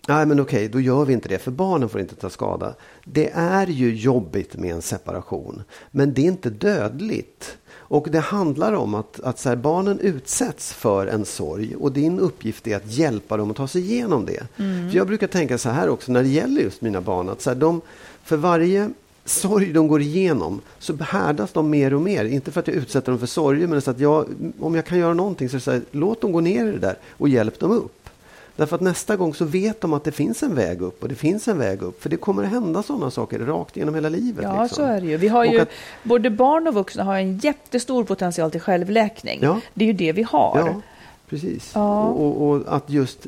Nej 0.08 0.26
men 0.26 0.40
okej, 0.40 0.68
då 0.68 0.80
gör 0.80 1.04
vi 1.04 1.12
inte 1.12 1.28
det 1.28 1.38
för 1.38 1.50
barnen 1.50 1.88
får 1.88 2.00
inte 2.00 2.14
ta 2.14 2.30
skada. 2.30 2.74
Det 3.04 3.30
är 3.34 3.66
ju 3.66 3.94
jobbigt 3.94 4.56
med 4.56 4.74
en 4.74 4.82
separation. 4.82 5.62
Men 5.90 6.14
det 6.14 6.22
är 6.22 6.26
inte 6.26 6.50
dödligt. 6.50 7.56
Och 7.72 8.08
det 8.10 8.20
handlar 8.20 8.72
om 8.72 8.94
att, 8.94 9.20
att 9.20 9.38
så 9.38 9.48
här, 9.48 9.56
barnen 9.56 10.00
utsätts 10.00 10.72
för 10.72 11.06
en 11.06 11.24
sorg 11.24 11.76
och 11.76 11.92
din 11.92 12.20
uppgift 12.20 12.66
är 12.66 12.76
att 12.76 12.92
hjälpa 12.92 13.36
dem 13.36 13.50
att 13.50 13.56
ta 13.56 13.68
sig 13.68 13.82
igenom 13.82 14.26
det. 14.26 14.46
För 14.90 14.96
jag 14.96 15.06
brukar 15.06 15.26
tänka 15.26 15.58
så 15.58 15.68
här 15.68 15.88
också 15.88 16.12
när 16.12 16.22
det 16.22 16.28
gäller 16.28 16.62
just 16.62 16.80
mina 16.80 17.00
barn. 17.00 17.28
Att 17.28 17.40
så 17.40 17.50
här, 17.50 17.56
de, 17.56 17.80
för 18.24 18.36
varje 18.36 18.90
sorg 19.24 19.72
de 19.72 19.88
går 19.88 20.00
igenom 20.00 20.60
så 20.78 20.96
härdas 20.96 21.52
de 21.52 21.70
mer 21.70 21.94
och 21.94 22.00
mer. 22.00 22.24
Inte 22.24 22.50
för 22.50 22.60
att 22.60 22.68
jag 22.68 22.76
utsätter 22.76 23.12
dem 23.12 23.18
för 23.18 23.26
sorger 23.26 23.66
men 23.66 23.82
så 23.82 23.90
att 23.90 24.00
jag, 24.00 24.26
om 24.60 24.74
jag 24.74 24.84
kan 24.84 24.98
göra 24.98 25.14
någonting 25.14 25.48
så 25.48 25.60
så 25.60 25.70
här, 25.70 25.82
låt 25.90 26.20
dem 26.20 26.32
gå 26.32 26.40
ner 26.40 26.66
i 26.66 26.70
det 26.72 26.78
där 26.78 26.96
och 27.10 27.28
hjälp 27.28 27.58
dem 27.58 27.70
upp. 27.70 28.08
Därför 28.56 28.76
att 28.76 28.82
nästa 28.82 29.16
gång 29.16 29.34
så 29.34 29.44
vet 29.44 29.80
de 29.80 29.92
att 29.92 30.04
det 30.04 30.12
finns 30.12 30.42
en 30.42 30.54
väg 30.54 30.82
upp 30.82 31.02
och 31.02 31.08
det 31.08 31.14
finns 31.14 31.48
en 31.48 31.58
väg 31.58 31.82
upp. 31.82 32.02
För 32.02 32.10
det 32.10 32.16
kommer 32.16 32.42
att 32.44 32.50
hända 32.50 32.82
sådana 32.82 33.10
saker 33.10 33.38
rakt 33.38 33.76
genom 33.76 33.94
hela 33.94 34.08
livet. 34.08 34.44
Ja, 34.44 34.62
liksom. 34.62 34.76
så 34.76 34.82
är 34.82 35.00
det 35.00 35.06
ju. 35.06 35.16
Vi 35.16 35.28
har 35.28 35.44
ju, 35.44 35.60
att- 35.60 35.68
både 36.02 36.30
barn 36.30 36.66
och 36.68 36.74
vuxna 36.74 37.04
har 37.04 37.16
en 37.18 37.38
jättestor 37.38 38.04
potential 38.04 38.50
till 38.50 38.60
självläkning. 38.60 39.38
Ja. 39.42 39.60
Det 39.74 39.84
är 39.84 39.86
ju 39.86 39.92
det 39.92 40.12
vi 40.12 40.22
har. 40.22 40.58
Ja, 40.58 40.80
precis. 41.28 41.70
Ja. 41.74 42.04
Och, 42.04 42.26
och, 42.26 42.48
och 42.50 42.76
att 42.76 42.90
just, 42.90 43.26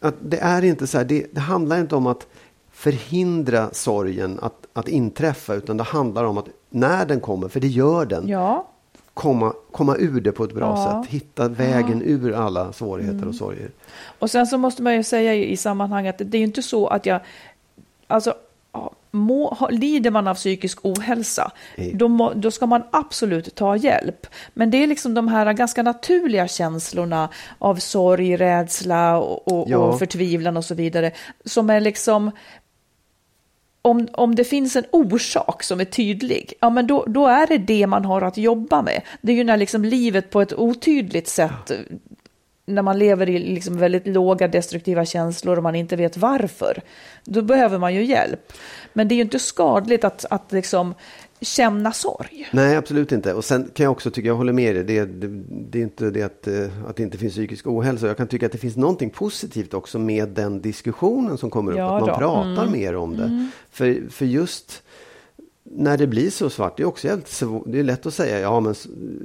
att 0.00 0.14
det 0.20 0.38
är 0.38 0.64
inte 0.64 0.86
så 0.86 0.98
här, 0.98 1.04
det, 1.04 1.26
det 1.32 1.40
handlar 1.40 1.80
inte 1.80 1.96
om 1.96 2.06
att 2.06 2.26
förhindra 2.78 3.68
sorgen 3.72 4.38
att, 4.42 4.66
att 4.72 4.88
inträffa, 4.88 5.54
utan 5.54 5.76
det 5.76 5.82
handlar 5.84 6.24
om 6.24 6.38
att 6.38 6.46
när 6.70 7.06
den 7.06 7.20
kommer, 7.20 7.48
för 7.48 7.60
det 7.60 7.66
gör 7.68 8.06
den, 8.06 8.28
Ja, 8.28 8.68
komma, 9.14 9.52
komma 9.72 9.96
ur 9.96 10.20
det 10.20 10.32
på 10.32 10.44
ett 10.44 10.54
bra 10.54 10.66
Ja. 10.76 11.02
sätt. 11.02 11.12
Hitta 11.12 11.48
vägen 11.48 12.02
ur 12.04 12.32
alla 12.32 12.72
svårigheter 12.72 13.28
och 13.28 13.34
sorger. 13.34 13.70
och 14.18 14.30
sen 14.30 14.46
så 14.46 14.58
måste 14.58 14.82
man 14.82 14.94
ju 14.94 15.02
säga 15.02 15.34
i 15.34 15.52
i 15.52 15.56
sammanhanget 15.56 16.20
att 16.20 16.30
det 16.30 16.36
är 16.36 16.40
ju 16.40 16.44
inte 16.46 16.62
så 16.62 16.86
att 16.86 17.06
jag, 17.06 17.20
alltså 18.06 18.34
ja, 18.72 18.90
må, 19.10 19.48
ha, 19.54 19.68
lider 19.68 20.10
man 20.10 20.28
av 20.28 20.34
psykisk 20.34 20.78
ohälsa, 20.82 21.52
då, 21.94 22.08
må, 22.08 22.32
då 22.34 22.50
ska 22.50 22.66
man 22.66 22.82
absolut 22.90 23.54
ta 23.54 23.76
hjälp. 23.76 24.26
Men 24.54 24.70
det 24.70 24.82
är 24.82 24.86
liksom 24.86 25.14
de 25.14 25.28
här 25.28 25.52
ganska 25.52 25.82
naturliga 25.82 26.48
känslorna 26.48 27.28
av 27.58 27.76
sorg, 27.76 28.36
rädsla 28.36 29.18
och, 29.18 29.48
och, 29.52 29.68
Ja. 29.70 29.78
och 29.78 29.98
förtvivlan 29.98 30.56
och 30.56 30.64
så 30.64 30.74
vidare, 30.74 31.12
som 31.44 31.70
är 31.70 31.80
liksom 31.80 32.30
om, 33.88 34.08
om 34.12 34.34
det 34.34 34.44
finns 34.44 34.76
en 34.76 34.84
orsak 34.90 35.62
som 35.62 35.80
är 35.80 35.84
tydlig, 35.84 36.52
ja 36.60 36.70
men 36.70 36.86
då, 36.86 37.04
då 37.06 37.26
är 37.26 37.46
det 37.46 37.58
det 37.58 37.86
man 37.86 38.04
har 38.04 38.22
att 38.22 38.36
jobba 38.36 38.82
med. 38.82 39.02
Det 39.20 39.32
är 39.32 39.36
ju 39.36 39.44
när 39.44 39.56
liksom 39.56 39.84
livet 39.84 40.30
på 40.30 40.40
ett 40.40 40.52
otydligt 40.52 41.28
sätt, 41.28 41.72
när 42.66 42.82
man 42.82 42.98
lever 42.98 43.28
i 43.28 43.38
liksom 43.38 43.78
väldigt 43.78 44.06
låga 44.06 44.48
destruktiva 44.48 45.04
känslor 45.04 45.56
och 45.56 45.62
man 45.62 45.74
inte 45.74 45.96
vet 45.96 46.16
varför, 46.16 46.80
då 47.24 47.42
behöver 47.42 47.78
man 47.78 47.94
ju 47.94 48.04
hjälp. 48.04 48.52
Men 48.92 49.08
det 49.08 49.14
är 49.14 49.16
ju 49.16 49.22
inte 49.22 49.38
skadligt 49.38 50.04
att, 50.04 50.24
att 50.30 50.52
liksom 50.52 50.94
känna 51.40 51.92
sorg. 51.92 52.48
Nej, 52.52 52.76
absolut 52.76 53.12
inte. 53.12 53.34
Och 53.34 53.44
sen 53.44 53.70
kan 53.74 53.84
jag 53.84 53.92
också 53.92 54.10
tycka, 54.10 54.28
jag 54.28 54.34
håller 54.34 54.52
med 54.52 54.74
dig, 54.74 54.84
det, 54.84 55.04
det, 55.04 55.42
det 55.70 55.78
är 55.78 55.82
inte 55.82 56.10
det 56.10 56.22
att, 56.22 56.46
eh, 56.46 56.88
att 56.88 56.96
det 56.96 57.02
inte 57.02 57.18
finns 57.18 57.32
psykisk 57.32 57.66
ohälsa. 57.66 58.06
Jag 58.06 58.16
kan 58.16 58.28
tycka 58.28 58.46
att 58.46 58.52
det 58.52 58.58
finns 58.58 58.76
någonting 58.76 59.10
positivt 59.10 59.74
också 59.74 59.98
med 59.98 60.28
den 60.28 60.62
diskussionen 60.62 61.38
som 61.38 61.50
kommer 61.50 61.72
upp. 61.72 61.78
Ja 61.78 61.96
att 61.96 62.00
man 62.00 62.08
då. 62.10 62.16
pratar 62.16 62.66
mer 62.66 62.96
om 62.96 63.16
det. 63.16 63.48
För, 63.70 64.10
för 64.10 64.24
just 64.26 64.82
när 65.70 65.96
det 65.96 66.06
blir 66.06 66.30
så 66.30 66.50
svart, 66.50 66.76
det 66.76 66.82
är 66.82 66.86
också 66.86 67.08
svå- 67.08 67.62
det 67.66 67.78
är 67.78 67.82
lätt 67.82 68.06
att 68.06 68.14
säga, 68.14 68.40
ja 68.40 68.60
men 68.60 68.74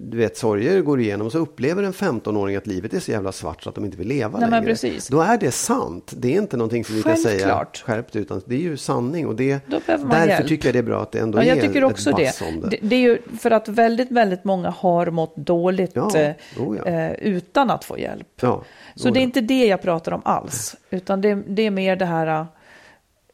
du 0.02 0.18
vet 0.18 0.38
sorger 0.38 0.82
går 0.82 1.00
igenom, 1.02 1.32
så 1.32 1.38
upplever 1.38 1.84
en 1.84 1.94
15-åring 1.94 2.56
att 2.56 2.68
livet 2.68 2.94
är 2.94 3.00
så 3.00 3.12
jävla 3.12 3.32
svart 3.32 3.64
så 3.64 3.70
att 3.70 3.76
de 3.76 3.86
inte 3.86 3.98
vill 3.98 4.08
leva 4.08 4.40
Nej, 4.40 4.50
längre. 4.50 4.66
precis. 4.66 5.08
Då 5.08 5.22
är 5.22 5.38
det 5.38 5.52
sant. 5.52 6.14
Det 6.18 6.36
är 6.36 6.42
inte 6.42 6.58
någonting 6.58 6.86
som 6.86 6.96
vi 6.96 7.04
kan 7.04 7.18
säga 7.18 7.66
skärpt 7.86 8.16
utan 8.16 8.42
det 8.46 8.56
är 8.56 8.60
ju 8.60 8.78
sanning. 8.78 9.28
Och 9.28 9.36
det, 9.36 9.60
därför 9.86 10.28
hjälp. 10.28 10.48
tycker 10.48 10.68
jag 10.68 10.76
det 10.76 10.80
är 10.80 10.84
bra 10.84 11.02
att 11.02 11.12
det 11.12 11.20
ändå 11.20 11.38
Ja, 11.40 11.44
jag 11.44 11.58
är 11.58 11.62
tycker 11.62 11.84
också 11.84 12.10
ett 12.10 12.16
det. 12.18 12.42
om 12.42 12.62
det. 12.62 12.70
det. 12.70 12.78
Det 12.82 12.96
är 12.96 13.00
ju 13.00 13.18
för 13.40 13.52
att 13.52 13.68
väldigt, 13.68 14.12
väldigt 14.12 14.44
många 14.44 14.70
har 14.70 15.06
mått 15.12 15.36
dåligt 15.36 15.92
Ja, 15.94 16.18
eh, 16.18 16.32
oh 16.60 16.78
ja. 16.78 16.86
eh, 16.92 17.12
utan 17.14 17.70
att 17.70 17.84
få 17.84 18.00
hjälp. 18.00 18.28
Ja, 18.42 18.64
Så 18.96 19.08
oh 19.08 19.14
det 19.14 19.20
är 19.20 19.22
inte 19.24 19.42
det 19.42 19.66
jag 19.66 19.82
pratar 19.82 20.12
om 20.12 20.22
alls, 20.26 20.76
utan 20.90 21.22
det, 21.22 21.36
det 21.48 21.62
är 21.62 21.72
mer 21.72 21.96
det 21.96 22.06
här... 22.06 22.46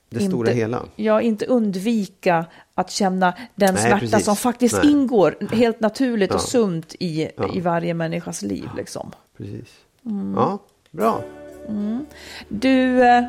Det 0.09 0.19
stora 0.19 0.51
hela. 0.51 0.85
Ja, 0.95 1.21
inte 1.21 1.45
undvika 1.45 2.45
att 2.75 2.91
känna 2.91 3.33
den 3.55 3.73
Nej, 3.73 3.83
smärta 3.83 3.99
precis. 3.99 4.25
som 4.25 4.35
faktiskt 4.35 4.75
Nej. 4.83 4.91
ingår 4.91 5.35
helt 5.51 5.79
naturligt 5.79 6.31
och 6.31 6.35
Ja. 6.35 6.39
sunt 6.39 6.95
i, 6.99 7.29
Ja. 7.37 7.53
i 7.55 7.59
varje 7.59 7.93
människas 7.93 8.41
liv. 8.41 8.69
Liksom. 8.77 9.11
Precis. 9.37 9.67
Mm. 10.05 10.33
Ja, 10.35 10.59
bra. 10.91 11.21
Du, 12.49 13.03
eh, 13.03 13.23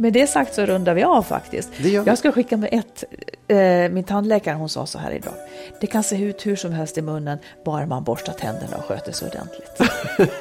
med 0.00 0.12
det 0.12 0.26
sagt 0.26 0.54
så 0.54 0.66
rundar 0.66 0.94
vi 0.94 1.02
av 1.04 1.22
faktiskt. 1.22 1.68
Vi. 1.80 1.94
Jag 1.94 2.18
ska 2.18 2.32
skicka 2.32 2.56
med 2.56 2.68
ett, 2.72 3.04
eh, 3.48 3.92
min 3.94 4.04
tandläkare 4.04 4.54
hon 4.54 4.68
sa 4.68 4.86
så 4.86 4.98
här 4.98 5.10
idag. 5.10 5.32
Det 5.80 5.86
kan 5.86 6.02
se 6.02 6.16
ut 6.24 6.46
hur 6.46 6.56
som 6.56 6.72
helst 6.72 6.98
i 6.98 7.02
munnen 7.02 7.38
bara 7.64 7.86
man 7.86 8.04
borstar 8.04 8.32
tänderna 8.32 8.76
och 8.76 8.84
sköter 8.84 9.12
sig 9.12 9.28
ordentligt. 9.28 9.80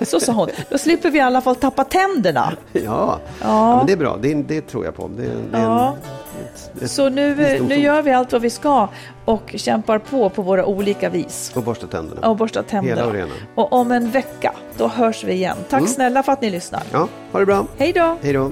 så 0.09 0.19
sa 0.19 0.31
hon. 0.31 0.49
Då 0.69 0.77
slipper 0.77 1.11
vi 1.11 1.17
i 1.17 1.21
alla 1.21 1.41
fall 1.41 1.55
tappa 1.55 1.83
tänderna. 1.83 2.53
Ja, 2.71 3.19
ja. 3.41 3.77
men 3.77 3.85
det 3.85 3.93
är 3.93 3.97
bra. 3.97 4.17
Det, 4.21 4.33
det 4.33 4.61
tror 4.61 4.85
jag 4.85 4.95
på. 4.95 5.07
Det, 5.07 5.21
det 5.51 5.57
är 5.57 5.61
Ja. 5.61 5.87
en, 5.89 6.45
ett, 6.45 6.83
ett 6.83 6.91
Så 6.91 7.09
nu, 7.09 7.59
nu 7.67 7.75
gör 7.75 8.01
vi 8.01 8.11
allt 8.11 8.31
vad 8.31 8.41
vi 8.41 8.49
ska 8.49 8.87
och 9.25 9.53
kämpar 9.55 9.99
på 9.99 10.29
på 10.29 10.41
våra 10.41 10.65
olika 10.65 11.09
vis. 11.09 11.51
Och 11.55 11.63
borsta 11.63 11.87
tänderna. 11.87 12.29
Och 12.29 12.35
borstar 12.37 12.63
tänderna. 12.63 12.95
Hela 12.95 13.07
och 13.07 13.13
rena. 13.13 13.31
Och 13.55 13.73
om 13.73 13.91
en 13.91 14.11
vecka, 14.11 14.53
då 14.77 14.87
hörs 14.87 15.23
vi 15.23 15.33
igen. 15.33 15.57
Tack 15.69 15.87
snälla 15.89 16.23
för 16.23 16.31
att 16.31 16.41
ni 16.41 16.49
lyssnar. 16.49 16.83
Ja, 16.91 17.07
ha 17.31 17.39
det 17.39 17.45
bra. 17.45 17.65
Hej 17.77 17.93
då! 17.93 18.17
Hej 18.21 18.33
då. 18.33 18.51